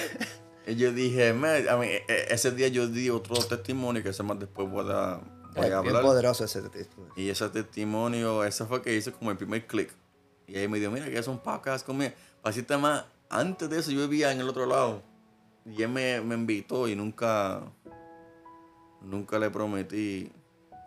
y 0.66 0.76
yo 0.76 0.92
dije, 0.92 1.32
man, 1.32 1.68
a 1.68 1.76
mí, 1.76 1.86
e, 1.86 2.04
e, 2.06 2.26
ese 2.30 2.52
día 2.52 2.68
yo 2.68 2.86
di 2.86 3.10
otro 3.10 3.34
testimonio 3.36 4.04
que 4.04 4.12
se 4.12 4.22
más 4.22 4.38
después 4.38 4.70
voy 4.70 4.86
a, 4.88 5.20
voy 5.56 5.68
a 5.68 5.78
hablar. 5.78 6.02
poderoso 6.02 6.44
ese 6.44 6.62
testimonio. 6.62 7.12
Y 7.16 7.28
ese 7.28 7.48
testimonio, 7.48 8.44
ese 8.44 8.64
fue 8.66 8.82
que 8.82 8.94
hice 8.94 9.10
como 9.10 9.32
el 9.32 9.36
primer 9.36 9.66
click. 9.66 9.92
Y 10.46 10.56
ahí 10.56 10.68
me 10.68 10.78
dijo, 10.78 10.92
mira, 10.92 11.06
que 11.06 11.18
es 11.18 11.26
un 11.26 11.38
podcast 11.38 11.84
conmigo. 11.84 12.12
Para 12.40 12.78
más, 12.78 13.04
antes 13.28 13.68
de 13.68 13.80
eso 13.80 13.90
yo 13.90 14.06
vivía 14.06 14.30
en 14.30 14.40
el 14.40 14.48
otro 14.48 14.66
lado. 14.66 15.02
Y 15.64 15.82
él 15.82 15.88
me, 15.88 16.20
me 16.20 16.36
invitó 16.36 16.86
y 16.86 16.94
nunca, 16.94 17.62
nunca 19.06 19.38
le 19.38 19.50
prometí 19.50 20.30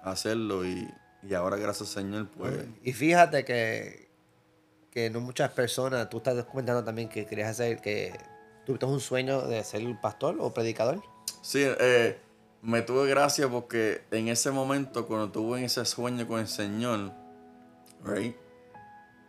hacerlo. 0.04 0.66
Y 0.66 0.88
y 1.28 1.34
ahora, 1.34 1.58
gracias 1.58 1.90
Señor, 1.90 2.30
pues... 2.30 2.66
Y 2.84 2.94
fíjate 2.94 3.44
que, 3.44 4.08
que 4.92 5.10
no 5.10 5.20
muchas 5.20 5.52
personas, 5.52 6.10
tú 6.10 6.18
estás 6.18 6.44
comentando 6.46 6.84
también 6.84 7.10
que 7.10 7.26
querías 7.26 7.50
hacer, 7.50 7.82
que 7.82 8.18
tuviste 8.66 8.86
un 8.86 9.02
sueño 9.02 9.42
de 9.42 9.64
ser 9.64 9.84
pastor 10.02 10.38
o 10.40 10.54
predicador. 10.54 11.02
Sí, 11.42 11.62
eh, 11.64 12.18
me 12.62 12.82
tuve 12.82 13.10
gracia 13.10 13.50
porque 13.50 14.02
en 14.12 14.30
ese 14.30 14.52
momento, 14.52 15.08
cuando 15.08 15.30
tuve 15.30 15.64
ese 15.64 15.84
sueño 15.84 16.26
con 16.26 16.40
el 16.40 16.48
Señor, 16.48 17.12
right, 18.04 18.36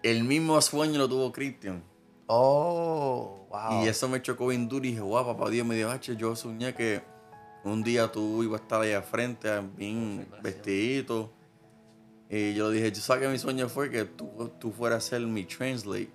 el 0.03 0.23
mismo 0.25 0.61
sueño 0.61 0.99
lo 0.99 1.09
tuvo 1.09 1.33
Cristian. 1.33 1.83
Oh, 2.27 3.47
wow. 3.51 3.85
Y 3.85 3.89
eso 3.89 4.09
me 4.09 4.23
chocó 4.23 4.47
bien 4.47 4.69
duro 4.69 4.85
y 4.85 4.91
dije, 4.91 5.01
wow, 5.01 5.27
papá 5.27 5.51
Dios 5.51 5.67
me 5.67 5.75
dijo, 5.75 5.93
yo 5.97 6.37
soñé 6.37 6.73
que 6.73 7.03
un 7.65 7.83
día 7.83 8.11
tú 8.11 8.43
ibas 8.43 8.61
a 8.61 8.63
estar 8.63 8.81
allá 8.81 9.03
frente, 9.03 9.49
bien 9.77 10.27
vestidito 10.43 11.33
y 12.33 12.55
yo 12.55 12.71
dije, 12.71 12.93
yo 12.93 13.03
sabía 13.03 13.27
que 13.27 13.33
mi 13.33 13.39
sueño 13.41 13.69
fue 13.69 13.91
que 13.91 14.05
tú, 14.05 14.53
tú 14.61 14.71
fueras 14.71 15.05
a 15.05 15.09
ser 15.09 15.21
mi 15.23 15.45
translate. 15.45 16.11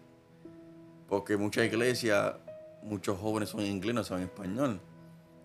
Porque 1.10 1.36
muchas 1.36 1.66
iglesias, 1.66 2.36
muchos 2.82 3.20
jóvenes 3.20 3.50
son 3.50 3.62
inglés, 3.62 3.94
no 3.94 4.04
son 4.06 4.22
español. 4.22 4.80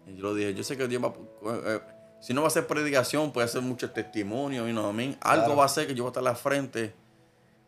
Y 0.06 0.14
yo 0.14 0.22
lo 0.22 0.34
dije, 0.34 0.54
yo 0.54 0.62
sé 0.62 0.76
que 0.76 0.86
Dios 0.86 1.02
va 1.02 1.12
eh, 1.66 1.80
si 2.20 2.32
no 2.32 2.42
va 2.42 2.46
a 2.46 2.50
ser 2.50 2.68
predicación, 2.68 3.32
puede 3.32 3.48
ser 3.48 3.62
mucho 3.62 3.90
testimonio, 3.90 4.68
y 4.68 4.72
no 4.72 4.92
mí. 4.92 5.16
Algo 5.22 5.56
va 5.56 5.64
a 5.64 5.68
ser 5.68 5.88
que 5.88 5.94
yo 5.96 6.04
voy 6.04 6.10
a 6.10 6.12
estar 6.12 6.22
a 6.22 6.30
la 6.30 6.36
frente, 6.36 6.94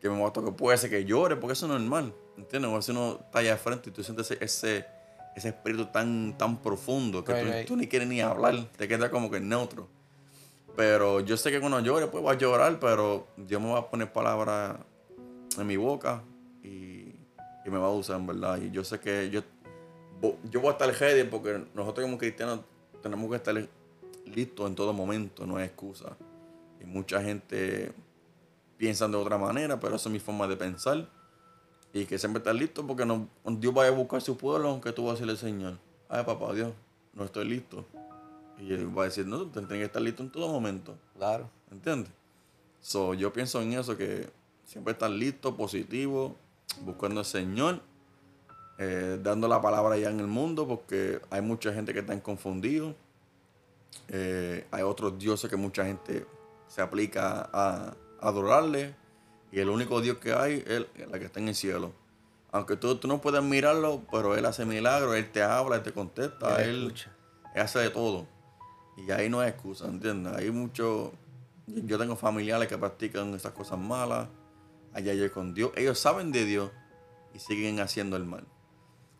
que 0.00 0.08
me 0.08 0.20
va 0.20 0.28
a 0.28 0.32
tocar, 0.32 0.54
puede 0.54 0.78
ser 0.78 0.90
que 0.90 1.04
llore, 1.04 1.34
porque 1.34 1.54
eso 1.54 1.66
es 1.66 1.72
normal. 1.72 2.14
¿Entiendes? 2.36 2.70
O 2.70 2.80
si 2.80 2.92
uno 2.92 3.18
está 3.24 3.40
allá 3.40 3.52
de 3.52 3.56
frente 3.56 3.90
y 3.90 3.92
tú 3.92 4.04
sientes 4.04 4.30
ese, 4.30 4.44
ese, 4.44 4.86
espíritu 5.34 5.86
tan, 5.86 6.36
tan 6.36 6.58
profundo 6.62 7.24
que 7.24 7.34
tú, 7.34 7.74
tú, 7.74 7.76
ni 7.76 7.86
quieres 7.86 8.08
ni 8.08 8.20
hablar, 8.20 8.68
te 8.76 8.86
queda 8.88 9.10
como 9.10 9.30
que 9.30 9.40
neutro. 9.40 9.88
Pero 10.76 11.20
yo 11.20 11.36
sé 11.36 11.50
que 11.50 11.60
cuando 11.60 11.80
llore, 11.80 12.06
pues 12.06 12.24
va 12.24 12.32
a 12.32 12.38
llorar, 12.38 12.78
pero 12.80 13.26
Dios 13.36 13.60
me 13.60 13.72
va 13.72 13.80
a 13.80 13.90
poner 13.90 14.12
palabras 14.12 14.76
en 15.58 15.66
mi 15.66 15.76
boca 15.76 16.22
y, 16.62 17.14
y, 17.64 17.70
me 17.70 17.78
va 17.78 17.86
a 17.86 17.90
usar, 17.90 18.16
en 18.16 18.26
verdad. 18.26 18.60
Y 18.60 18.70
yo 18.70 18.82
sé 18.82 18.98
que 18.98 19.28
yo, 19.30 19.42
yo 20.50 20.60
voy 20.60 20.70
a 20.70 20.72
estar 20.72 20.88
ready 20.88 21.28
porque 21.28 21.62
nosotros 21.74 22.04
como 22.04 22.16
cristianos 22.16 22.60
tenemos 23.02 23.28
que 23.28 23.36
estar 23.36 23.68
listos 24.26 24.68
en 24.68 24.74
todo 24.74 24.92
momento, 24.92 25.46
no 25.46 25.56
hay 25.56 25.66
excusa. 25.66 26.16
Y 26.80 26.84
mucha 26.84 27.22
gente 27.22 27.92
piensa 28.76 29.06
de 29.08 29.16
otra 29.16 29.38
manera, 29.38 29.78
pero 29.78 29.96
esa 29.96 30.08
es 30.08 30.12
mi 30.12 30.18
forma 30.18 30.48
de 30.48 30.56
pensar. 30.56 31.08
Y 31.92 32.06
que 32.06 32.18
siempre 32.18 32.38
estar 32.38 32.54
listo 32.54 32.86
porque 32.86 33.04
no, 33.04 33.28
Dios 33.44 33.74
vaya 33.74 33.90
a 33.90 33.94
buscar 33.94 34.22
su 34.22 34.36
pueblo, 34.36 34.70
aunque 34.70 34.92
tú 34.92 35.04
vas 35.04 35.12
a 35.12 35.14
decirle, 35.14 35.36
Señor, 35.36 35.78
ay 36.08 36.24
papá 36.24 36.52
Dios, 36.54 36.72
no 37.14 37.24
estoy 37.24 37.44
listo. 37.46 37.84
Y 38.58 38.72
él 38.72 38.96
va 38.96 39.02
a 39.02 39.04
decir, 39.06 39.26
no, 39.26 39.46
tienes 39.46 39.68
que 39.68 39.82
estar 39.82 40.00
listo 40.00 40.22
en 40.22 40.30
todo 40.30 40.48
momento. 40.48 40.96
Claro. 41.16 41.50
¿Entiendes? 41.70 42.12
So, 42.80 43.14
yo 43.14 43.32
pienso 43.32 43.60
en 43.60 43.74
eso, 43.74 43.96
que 43.96 44.28
siempre 44.64 44.92
estar 44.92 45.10
listo, 45.10 45.56
positivo, 45.56 46.36
buscando 46.84 47.20
al 47.20 47.26
Señor, 47.26 47.80
eh, 48.78 49.18
dando 49.22 49.48
la 49.48 49.60
palabra 49.60 49.94
allá 49.94 50.10
en 50.10 50.20
el 50.20 50.26
mundo, 50.26 50.66
porque 50.66 51.20
hay 51.30 51.42
mucha 51.42 51.72
gente 51.72 51.92
que 51.92 52.00
está 52.00 52.18
confundido. 52.20 52.94
Eh, 54.08 54.66
hay 54.70 54.82
otros 54.82 55.18
dioses 55.18 55.48
que 55.48 55.56
mucha 55.56 55.84
gente 55.84 56.26
se 56.68 56.80
aplica 56.80 57.48
a, 57.52 57.94
adorarle. 58.20 58.94
Y 59.52 59.60
el 59.60 59.68
único 59.68 60.00
Dios 60.00 60.16
que 60.16 60.32
hay 60.32 60.64
es 60.66 60.70
el, 60.70 60.86
que 60.86 61.26
está 61.26 61.38
en 61.38 61.48
el 61.48 61.54
cielo. 61.54 61.92
Aunque 62.50 62.76
tú, 62.76 62.96
tú 62.96 63.06
no 63.06 63.20
puedes 63.20 63.42
mirarlo, 63.42 64.02
pero 64.10 64.34
Él 64.34 64.46
hace 64.46 64.64
milagros, 64.64 65.14
Él 65.14 65.30
te 65.30 65.42
habla, 65.42 65.76
Él 65.76 65.82
te 65.82 65.92
contesta, 65.92 66.62
él, 66.62 66.92
él 67.54 67.60
hace 67.60 67.78
de 67.78 67.90
todo. 67.90 68.26
Y 68.96 69.10
ahí 69.10 69.28
no 69.28 69.40
hay 69.40 69.50
excusa, 69.50 69.86
¿entiendes? 69.86 70.34
Hay 70.34 70.50
mucho... 70.50 71.12
Yo 71.66 71.98
tengo 71.98 72.16
familiares 72.16 72.68
que 72.68 72.76
practican 72.76 73.34
esas 73.34 73.52
cosas 73.52 73.78
malas. 73.78 74.28
Allá 74.92 75.14
yo 75.14 75.30
con 75.32 75.54
Dios. 75.54 75.70
Ellos 75.76 75.98
saben 75.98 76.32
de 76.32 76.44
Dios 76.44 76.70
y 77.34 77.38
siguen 77.38 77.80
haciendo 77.80 78.16
el 78.16 78.24
mal. 78.24 78.44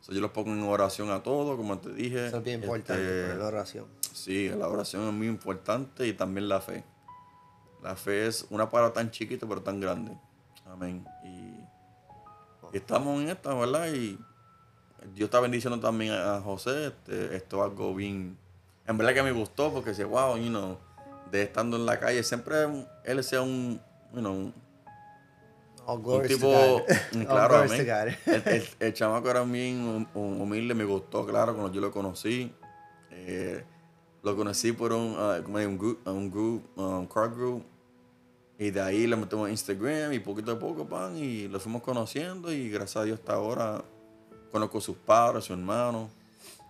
yo 0.09 0.21
los 0.21 0.31
pongo 0.33 0.51
en 0.51 0.63
oración 0.63 1.11
a 1.11 1.23
todos, 1.23 1.57
como 1.57 1.79
te 1.79 1.93
dije. 1.93 2.27
Eso 2.27 2.39
es 2.39 2.45
bien 2.45 2.63
importante, 2.63 3.23
este, 3.25 3.39
la 3.39 3.47
oración. 3.47 3.87
Sí, 4.13 4.49
la 4.51 4.69
oración 4.69 5.07
es 5.07 5.15
muy 5.15 5.29
importante 5.29 6.07
y 6.07 6.13
también 6.13 6.49
la 6.49 6.61
fe. 6.61 6.85
La 7.83 7.97
fe 7.97 8.27
es 8.27 8.47
una 8.51 8.71
palabra 8.71 8.93
tan 8.93 9.11
chiquita 9.11 9.47
pero 9.47 9.61
tan 9.63 9.81
grande. 9.81 10.17
Amén. 10.67 11.05
Y, 11.25 12.77
estamos 12.77 13.21
en 13.21 13.29
esta, 13.29 13.53
¿verdad? 13.55 13.89
Y 13.93 14.19
Dios 15.15 15.27
está 15.27 15.41
bendiciendo 15.41 15.79
también 15.81 16.13
a 16.13 16.41
José. 16.41 16.87
Este, 16.87 17.37
esto 17.37 17.59
es 17.59 17.71
algo 17.71 17.95
bien 17.95 18.39
en 18.87 18.99
verdad 18.99 19.15
que 19.15 19.23
me 19.23 19.33
gustó 19.33 19.73
porque 19.73 19.91
decía, 19.91 20.07
wow, 20.07 20.37
you 20.37 20.49
know, 20.49 20.79
de 21.31 21.43
estando 21.43 21.77
en 21.77 21.87
la 21.87 21.99
calle, 22.01 22.23
siempre 22.23 22.57
él 23.05 23.25
sea 23.25 23.43
un, 23.43 23.81
you 24.13 24.21
know, 24.21 24.53
un 25.87 26.23
tipo, 26.27 26.83
claro, 27.29 27.63
el, 27.63 27.73
el, 27.73 28.69
el, 28.81 28.93
chamaco 28.93 29.31
era 29.31 29.43
bien 29.45 30.09
humilde, 30.15 30.75
me 30.75 30.85
gustó, 30.85 31.27
claro, 31.27 31.55
cuando 31.55 31.73
yo 31.73 31.81
lo 31.81 31.91
conocí. 31.91 32.53
Eh, 33.11 33.65
lo 34.23 34.37
conocí 34.37 34.73
por 34.73 34.93
un, 34.93 35.17
uh, 35.17 35.43
un 35.45 35.79
group, 35.79 36.01
un 36.07 36.31
group, 36.31 36.79
um, 36.79 37.07
car 37.07 37.31
group. 37.31 37.65
Y 38.63 38.71
de 38.71 38.81
ahí 38.81 39.09
le 39.09 39.17
metemos 39.17 39.51
Instagram 39.51 40.13
y 40.13 40.21
poquito 40.21 40.53
a 40.53 40.59
poco, 40.59 40.87
pan, 40.87 41.17
y 41.17 41.49
lo 41.49 41.59
fuimos 41.59 41.83
conociendo. 41.83 42.53
Y 42.53 42.71
gracias 42.71 42.97
a 42.97 43.05
Dios 43.05 43.19
hasta 43.19 43.35
ahora 43.35 43.83
conozco 44.53 44.79
a 44.79 44.81
sus 44.81 44.97
padres, 44.97 45.43
a 45.43 45.47
su 45.49 45.53
hermano 45.55 46.09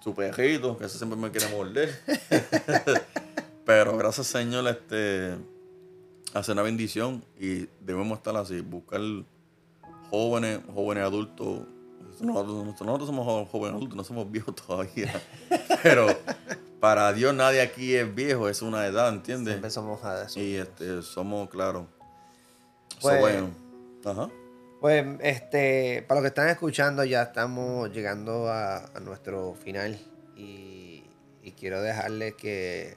su 0.03 0.15
perrito, 0.15 0.77
que 0.79 0.87
ese 0.87 0.97
siempre 0.97 1.19
me 1.19 1.31
quiere 1.31 1.55
morder. 1.55 1.95
Pero 3.67 3.97
gracias 3.99 4.27
Señor, 4.27 4.67
este, 4.67 5.37
hace 6.33 6.53
una 6.53 6.63
bendición 6.63 7.23
y 7.39 7.67
debemos 7.79 8.19
estar 8.19 8.37
así, 8.37 8.63
buscar 8.63 9.03
jóvenes, 10.11 10.61
jóvenes 10.75 11.05
adultos. 11.05 11.67
Nosotros, 12.21 13.07
somos 13.07 13.49
jóvenes 13.51 13.77
adultos, 13.77 13.97
no 13.97 14.05
somos 14.05 14.31
viejos 14.31 14.55
todavía. 14.57 15.13
Pero 15.83 16.07
para 16.83 17.13
Dios 17.13 17.33
nadie 17.33 17.61
aquí 17.61 17.95
es 17.95 18.13
viejo, 18.13 18.49
es 18.49 18.61
una 18.61 18.85
edad, 18.89 19.09
¿entiendes? 19.11 19.53
Siempre 19.53 19.71
somos 19.71 20.01
Y 20.37 20.57
este, 20.57 21.01
somos, 21.03 21.49
claro. 21.49 21.87
Pues, 23.01 23.21
bueno. 23.21 23.51
Ajá. 24.05 24.29
Pues, 24.81 25.07
este, 25.21 26.05
para 26.09 26.21
los 26.21 26.25
que 26.25 26.29
están 26.31 26.49
escuchando, 26.49 27.05
ya 27.05 27.23
estamos 27.23 27.93
llegando 27.93 28.51
a, 28.51 28.91
nuestro 29.01 29.55
final 29.55 29.97
y, 30.35 31.05
quiero 31.57 31.81
dejarles 31.81 32.35
que 32.35 32.97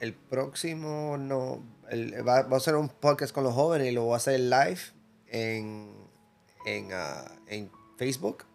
el 0.00 0.12
próximo 0.12 1.18
no. 1.18 1.62
El, 1.88 2.26
va, 2.26 2.42
va 2.42 2.56
a 2.56 2.60
ser 2.60 2.74
un 2.74 2.88
podcast 2.88 3.32
con 3.32 3.44
los 3.44 3.54
jóvenes 3.54 3.86
y 3.86 3.92
lo 3.92 4.06
voy 4.06 4.14
a 4.14 4.16
hacer 4.16 4.40
live 4.40 4.80
en, 5.28 5.92
en, 6.66 6.88
ah, 6.94 7.30
en 7.46 7.70
Facebook. 7.96 8.49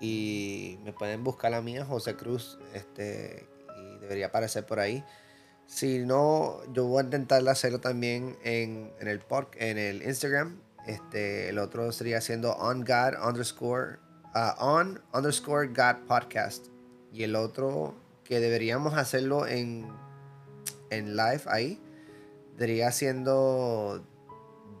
Y 0.00 0.78
me 0.84 0.92
pueden 0.92 1.24
buscar 1.24 1.50
la 1.50 1.62
mía, 1.62 1.84
José 1.84 2.16
Cruz. 2.16 2.58
Este, 2.74 3.46
y 3.78 3.98
debería 3.98 4.26
aparecer 4.26 4.66
por 4.66 4.80
ahí. 4.80 5.04
Si 5.66 6.00
no, 6.00 6.60
yo 6.72 6.84
voy 6.84 7.00
a 7.00 7.04
intentar 7.04 7.46
hacerlo 7.48 7.80
también 7.80 8.36
en, 8.44 8.92
en 9.00 9.08
el 9.08 9.22
en 9.56 9.78
el 9.78 10.02
Instagram. 10.02 10.60
Este, 10.86 11.48
el 11.48 11.58
otro 11.58 11.90
sería 11.92 12.18
haciendo 12.18 12.52
on 12.56 12.84
God 12.84 13.14
underscore 13.26 13.98
ah, 14.34 14.54
on 14.58 15.02
underscore 15.14 15.68
God 15.68 16.06
podcast. 16.06 16.66
Y 17.12 17.22
el 17.22 17.36
otro 17.36 17.94
que 18.24 18.40
deberíamos 18.40 18.94
hacerlo 18.94 19.46
en, 19.46 19.88
en 20.90 21.16
live 21.16 21.42
ahí, 21.46 21.80
debería 22.56 22.90
siendo 22.92 24.04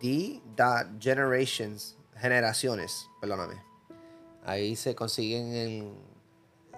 D 0.00 0.42
dot 0.56 1.00
generations 1.00 1.96
generaciones, 2.16 3.08
perdóname. 3.20 3.63
Ahí 4.44 4.76
se 4.76 4.94
consiguen 4.94 5.52
el, 5.54 5.92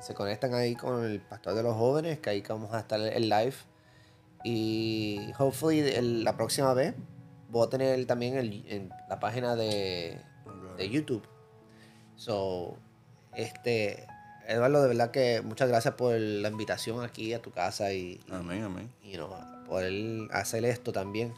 se 0.00 0.14
conectan 0.14 0.54
ahí 0.54 0.74
con 0.76 1.04
el 1.04 1.20
pastor 1.20 1.54
de 1.54 1.62
los 1.62 1.74
jóvenes, 1.74 2.18
que 2.20 2.30
ahí 2.30 2.42
vamos 2.48 2.72
a 2.72 2.80
estar 2.80 3.00
en 3.00 3.28
live. 3.28 3.54
Y 4.44 5.32
hopefully 5.38 5.80
el- 5.80 6.22
la 6.24 6.36
próxima 6.36 6.72
vez 6.74 6.94
voy 7.50 7.66
a 7.66 7.70
tener 7.70 8.06
también 8.06 8.36
el, 8.36 8.64
en 8.68 8.90
la 9.08 9.18
página 9.18 9.56
de, 9.56 10.20
de 10.76 10.88
YouTube. 10.90 11.22
So, 12.16 12.76
este, 13.34 14.06
Eduardo, 14.46 14.82
de 14.82 14.88
verdad 14.88 15.10
que 15.10 15.42
muchas 15.42 15.68
gracias 15.68 15.94
por 15.94 16.14
la 16.14 16.48
invitación 16.48 17.02
aquí 17.04 17.32
a 17.34 17.42
tu 17.42 17.50
casa 17.50 17.92
y, 17.92 18.20
y, 18.26 18.32
Amén, 18.32 18.62
amén. 18.62 18.90
you 19.02 19.14
know, 19.16 19.28
poder 19.66 20.28
hacer 20.32 20.64
esto 20.64 20.92
también. 20.92 21.34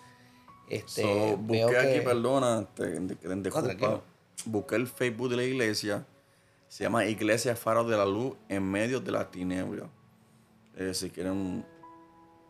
Este, 0.68 1.00
So, 1.02 1.36
busqué 1.38 1.52
veo 1.64 1.68
aquí, 1.80 1.92
que- 1.94 2.02
perdona, 2.02 2.66
te, 2.74 3.00
te- 3.00 3.16
te- 3.16 3.50
No, 3.88 4.02
busqué 4.44 4.76
el 4.76 4.86
Facebook 4.86 5.30
de 5.30 5.36
la 5.36 5.44
iglesia. 5.44 6.04
Se 6.68 6.84
llama 6.84 7.06
Iglesia 7.06 7.56
Faro 7.56 7.84
de 7.84 7.96
la 7.96 8.04
Luz 8.04 8.34
en 8.48 8.62
medio 8.62 9.00
de 9.00 9.10
la 9.10 9.30
tiniebla. 9.30 9.88
Eh, 10.76 10.94
si 10.94 11.10
quieren 11.10 11.64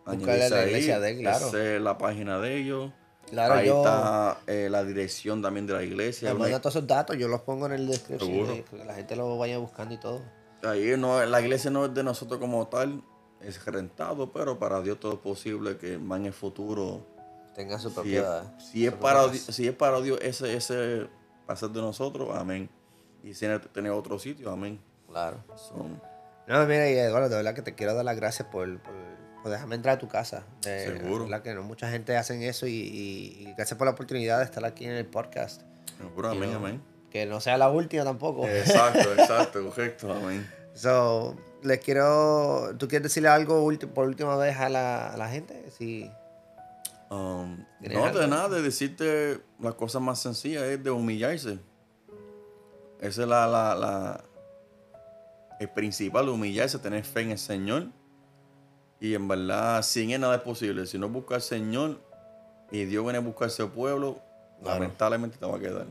añadirse 0.04 0.50
la 0.50 0.60
ahí, 0.60 0.68
iglesia 0.68 1.00
de 1.00 1.10
él, 1.10 1.18
claro. 1.20 1.46
esa 1.46 1.74
es 1.74 1.80
la 1.80 1.96
página 1.96 2.38
de 2.38 2.56
ellos. 2.56 2.92
Claro, 3.30 3.54
ahí 3.54 3.66
yo- 3.66 3.78
está 3.78 4.40
eh, 4.46 4.68
la 4.70 4.84
dirección 4.84 5.42
también 5.42 5.66
de 5.66 5.74
la 5.74 5.82
iglesia. 5.82 6.34
Me 6.34 6.50
todos 6.58 6.74
esos 6.74 6.86
datos, 6.86 7.16
yo 7.16 7.28
los 7.28 7.42
pongo 7.42 7.66
en 7.66 7.72
el 7.72 7.90
eh, 7.92 8.64
que 8.70 8.84
la 8.84 8.94
gente 8.94 9.16
lo 9.16 9.36
vaya 9.38 9.58
buscando 9.58 9.94
y 9.94 9.98
todo. 9.98 10.22
Ahí 10.62 10.94
no, 10.98 11.24
la 11.24 11.40
iglesia 11.40 11.70
no 11.70 11.84
es 11.84 11.94
de 11.94 12.02
nosotros 12.02 12.40
como 12.40 12.66
tal, 12.66 13.02
es 13.40 13.64
rentado, 13.64 14.32
pero 14.32 14.58
para 14.58 14.80
Dios 14.80 14.98
todo 14.98 15.12
es 15.14 15.18
posible 15.20 15.76
que 15.76 15.98
más 15.98 16.20
en 16.20 16.26
el 16.26 16.32
futuro, 16.32 17.06
Tenga 17.54 17.78
su 17.78 17.90
si 17.90 18.16
es, 18.16 18.24
si 18.58 18.86
es 18.86 18.92
para, 18.92 19.32
si 19.34 19.66
es 19.68 19.74
para 19.74 20.00
Dios 20.00 20.18
ese, 20.22 20.54
ese 20.54 21.08
pasar 21.46 21.70
de 21.70 21.80
nosotros, 21.80 22.28
amén. 22.32 22.68
Y 23.22 23.32
tener 23.34 23.90
otro 23.92 24.18
sitio, 24.18 24.50
amén. 24.50 24.80
Claro. 25.08 25.38
Son- 25.56 26.00
No, 26.46 26.64
mira, 26.66 26.88
y 26.90 26.94
Eduardo, 26.96 27.28
de 27.28 27.36
verdad 27.36 27.54
que 27.54 27.62
te 27.62 27.74
quiero 27.74 27.94
dar 27.94 28.04
las 28.04 28.16
gracias 28.16 28.48
por, 28.48 28.78
por, 28.80 28.94
por 29.42 29.50
dejarme 29.50 29.74
entrar 29.74 29.96
a 29.96 29.98
tu 29.98 30.08
casa. 30.08 30.44
De, 30.62 30.84
Seguro. 30.98 31.24
verdad 31.24 31.42
que 31.42 31.52
no 31.54 31.62
mucha 31.62 31.90
gente 31.90 32.16
hacen 32.16 32.42
eso 32.42 32.66
y, 32.66 32.72
y- 32.72 33.48
y 33.48 33.54
gracias 33.56 33.76
por 33.76 33.86
la 33.86 33.92
oportunidad 33.92 34.38
de 34.38 34.44
estar 34.44 34.64
aquí 34.64 34.84
en 34.84 34.92
el 34.92 35.06
podcast. 35.06 35.62
Seguro, 35.98 36.30
amén, 36.30 36.52
amén. 36.54 36.82
Que 37.10 37.26
no 37.26 37.40
sea 37.40 37.56
la 37.58 37.70
última 37.70 38.04
tampoco. 38.04 38.46
Exacto, 38.46 39.12
exacto, 39.18 39.68
correcto, 39.70 40.12
amén. 40.12 40.48
So, 40.74 41.34
les 41.62 41.78
quiero... 41.80 42.76
¿Tú 42.78 42.86
quieres 42.86 43.02
decirle 43.04 43.28
algo 43.30 43.68
por 43.94 44.06
última 44.06 44.36
vez 44.36 44.56
a 44.58 44.68
la, 44.68 45.08
a 45.08 45.16
la 45.16 45.28
gente? 45.28 45.64
Sí. 45.76 46.10
Um, 47.10 47.64
¿Tienes 47.80 47.96
no, 47.98 48.04
algo? 48.04 48.18
de 48.20 48.28
nada, 48.28 48.48
de 48.50 48.62
decirte 48.62 49.40
la 49.60 49.72
cosa 49.72 49.98
más 49.98 50.20
sencilla 50.20 50.64
es 50.66 50.82
de 50.84 50.90
humillarse. 50.90 51.58
Esa 53.00 53.22
es 53.22 53.28
la, 53.28 53.46
la, 53.46 53.74
la- 53.74 54.24
el 55.60 55.68
principal, 55.70 56.28
humillarse, 56.28 56.78
tener 56.78 57.04
fe 57.04 57.22
en 57.22 57.30
el 57.32 57.38
Señor. 57.38 57.86
Y 59.00 59.14
en 59.14 59.26
verdad, 59.28 59.82
sin 59.82 60.10
él 60.10 60.20
nada 60.20 60.36
es 60.36 60.42
posible. 60.42 60.86
Si 60.86 60.98
no 60.98 61.08
buscas 61.08 61.36
al 61.36 61.42
Señor 61.42 61.98
y 62.70 62.84
Dios 62.84 63.02
viene 63.04 63.18
a 63.18 63.20
buscar 63.20 63.44
a 63.44 63.50
ese 63.50 63.66
pueblo, 63.66 64.20
Claro. 64.62 64.80
lamentablemente 64.80 65.36
te 65.38 65.46
va 65.46 65.56
a 65.56 65.60
quedar. 65.60 65.86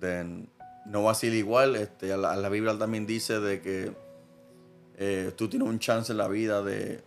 Then, 0.00 0.50
no 0.86 1.02
va 1.04 1.12
a 1.12 1.14
ser 1.14 1.32
igual. 1.32 1.76
Este, 1.76 2.14
la, 2.16 2.36
la 2.36 2.48
Biblia 2.50 2.76
también 2.78 3.06
dice 3.06 3.40
de 3.40 3.60
que 3.62 3.92
eh, 4.96 5.32
tú 5.36 5.48
tienes 5.48 5.66
un 5.68 5.78
chance 5.78 6.12
en 6.12 6.18
la 6.18 6.28
vida 6.28 6.62
de, 6.62 7.02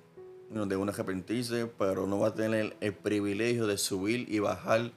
de 0.49 0.75
un 0.77 0.89
arrepentirse, 0.89 1.67
pero 1.77 2.07
no 2.07 2.19
vas 2.19 2.32
a 2.32 2.36
tener 2.36 2.59
el, 2.59 2.73
el 2.82 2.93
privilegio 2.93 3.67
de 3.67 3.77
subir 3.77 4.32
y 4.34 4.39
bajar 4.39 4.91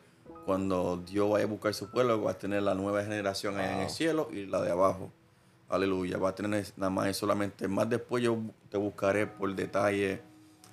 cuando 0.44 1.02
Dios 1.06 1.30
vaya 1.30 1.44
a 1.44 1.48
buscar 1.48 1.74
su 1.74 1.90
pueblo, 1.90 2.20
vas 2.20 2.36
a 2.36 2.38
tener 2.38 2.62
la 2.62 2.74
nueva 2.74 3.02
generación 3.02 3.58
allá 3.58 3.76
en 3.76 3.80
el 3.82 3.90
cielo 3.90 4.28
y 4.32 4.46
la 4.46 4.60
de 4.62 4.70
abajo. 4.70 5.10
Aleluya, 5.68 6.18
va 6.18 6.30
a 6.30 6.34
tener 6.34 6.64
nada 6.76 6.90
más 6.90 7.08
y 7.08 7.14
solamente, 7.14 7.66
más 7.68 7.88
después 7.88 8.22
yo 8.22 8.38
te 8.68 8.76
buscaré 8.76 9.26
por 9.26 9.54
detalle 9.54 10.20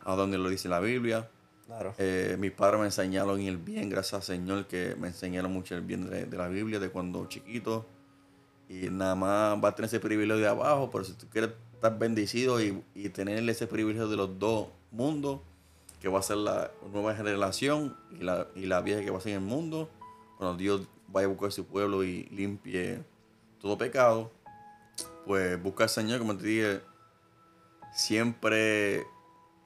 a 0.04 0.16
donde 0.16 0.38
lo 0.38 0.50
dice 0.50 0.70
la 0.70 0.80
Biblia. 0.80 1.30
Claro. 1.66 1.94
Eh, 1.98 2.36
mis 2.38 2.52
padres 2.52 2.80
me 2.80 2.86
enseñaron 2.88 3.40
el 3.40 3.58
bien, 3.58 3.90
gracias 3.90 4.14
al 4.16 4.24
Señor 4.24 4.68
que 4.68 4.96
me 5.00 5.08
enseñaron 5.08 5.54
mucho 5.54 5.76
el 5.76 5.82
bien 5.82 6.10
de, 6.10 6.26
de 6.26 6.38
la 6.38 6.50
Biblia 6.50 6.80
de 6.80 6.90
cuando 6.90 7.26
chiquito. 7.28 7.86
Y 8.68 8.90
nada 8.90 9.16
más 9.16 9.64
va 9.64 9.70
a 9.70 9.76
tener 9.76 9.88
ese 9.88 10.00
privilegio 10.00 10.42
de 10.42 10.48
abajo, 10.48 10.90
pero 10.92 11.04
si 11.04 11.14
tú 11.14 11.28
quieres 11.30 11.52
estar 11.74 11.98
bendecido 11.98 12.62
y, 12.62 12.84
y 12.94 13.10
tener 13.10 13.50
ese 13.50 13.68
privilegio 13.68 14.08
de 14.08 14.18
los 14.18 14.38
dos 14.38 14.68
mundos, 14.92 15.40
que 16.02 16.10
va 16.10 16.20
a 16.20 16.24
ser 16.24 16.38
la 16.38 16.72
nueva 16.92 17.16
generación 17.16 17.96
y 18.12 18.24
la, 18.24 18.48
y 18.56 18.66
la 18.66 18.82
vieja 18.82 19.02
que 19.02 19.12
va 19.12 19.20
a 19.20 19.22
ser 19.22 19.34
en 19.34 19.44
el 19.44 19.48
mundo, 19.48 19.90
cuando 20.38 20.58
Dios 20.58 20.88
vaya 21.08 21.28
a 21.28 21.30
buscar 21.30 21.52
su 21.52 21.66
pueblo 21.66 22.04
y 22.04 22.24
limpie 22.26 23.04
todo 23.60 23.78
pecado, 23.78 24.32
pues 25.28 25.62
busca 25.62 25.84
al 25.84 25.90
Señor, 25.90 26.20
como 26.20 26.36
te 26.36 26.46
dije, 26.46 26.82
siempre 27.94 29.06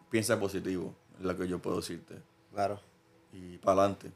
piensa 0.10 0.38
positivo, 0.38 0.94
es 1.18 1.26
lo 1.26 1.38
que 1.38 1.48
yo 1.48 1.60
puedo 1.60 1.78
decirte. 1.78 2.22
Claro. 2.54 2.82
Y 3.32 3.58
para 3.60 3.82
adelante. 3.82 4.12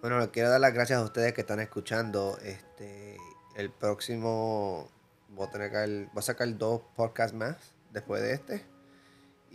Bueno, 0.00 0.18
les 0.18 0.28
quiero 0.28 0.48
dar 0.48 0.60
las 0.60 0.72
gracias 0.72 0.98
a 0.98 1.04
ustedes 1.04 1.34
que 1.34 1.42
están 1.42 1.60
escuchando. 1.60 2.38
Este, 2.42 3.18
el 3.56 3.70
próximo 3.70 4.88
voy 5.28 5.46
a, 5.46 5.50
tener 5.50 5.70
que 5.70 6.08
voy 6.12 6.18
a 6.18 6.22
sacar 6.22 6.56
dos 6.56 6.80
podcasts 6.94 7.36
más 7.36 7.56
después 7.92 8.22
de 8.22 8.32
este. 8.32 8.75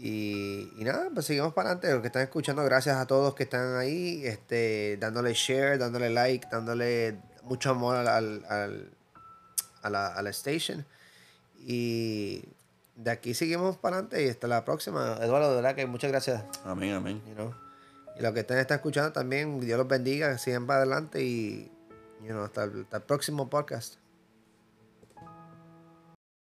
Y, 0.04 0.74
y 0.78 0.84
nada, 0.84 1.10
pues 1.14 1.28
seguimos 1.28 1.54
para 1.54 1.70
adelante. 1.70 1.92
Los 1.92 2.02
que 2.02 2.08
están 2.08 2.24
escuchando, 2.24 2.64
gracias 2.64 2.98
a 2.98 3.06
todos 3.06 3.36
que 3.36 3.44
están 3.44 3.76
ahí, 3.76 4.26
este, 4.26 4.98
dándole 5.00 5.34
share, 5.34 5.78
dándole 5.78 6.10
like, 6.10 6.48
dándole 6.52 7.20
mucho 7.44 7.70
amor 7.70 7.96
al, 7.98 8.08
al- 8.08 8.46
al- 8.50 8.92
a, 9.84 9.90
la, 9.92 10.08
a 10.08 10.22
la 10.24 10.30
station. 10.32 10.86
Y 11.60 12.44
de 12.96 13.12
aquí 13.12 13.34
seguimos 13.36 13.78
para 13.78 13.98
adelante 13.98 14.26
y 14.26 14.30
hasta 14.30 14.48
la 14.48 14.66
próxima. 14.66 15.18
Eduardo, 15.22 15.50
de 15.50 15.56
verdad 15.58 15.76
que 15.76 15.86
muchas 15.86 16.10
gracias. 16.12 16.44
Amén, 16.66 16.94
amén. 16.94 17.22
you 17.28 17.36
know. 17.36 17.54
Y 18.18 18.22
los 18.24 18.34
que 18.34 18.40
están 18.42 18.58
escuchando 18.58 19.12
también, 19.12 19.60
Dios 19.60 19.78
los 19.78 19.88
bendiga, 19.88 20.38
sigan 20.38 20.66
para 20.68 20.80
adelante 20.82 21.22
y 21.24 21.72
you 22.22 22.28
know, 22.30 22.44
hasta, 22.44 22.64
el, 22.64 22.82
hasta 22.82 22.98
el 22.98 23.04
próximo 23.04 23.50
podcast. 23.50 23.96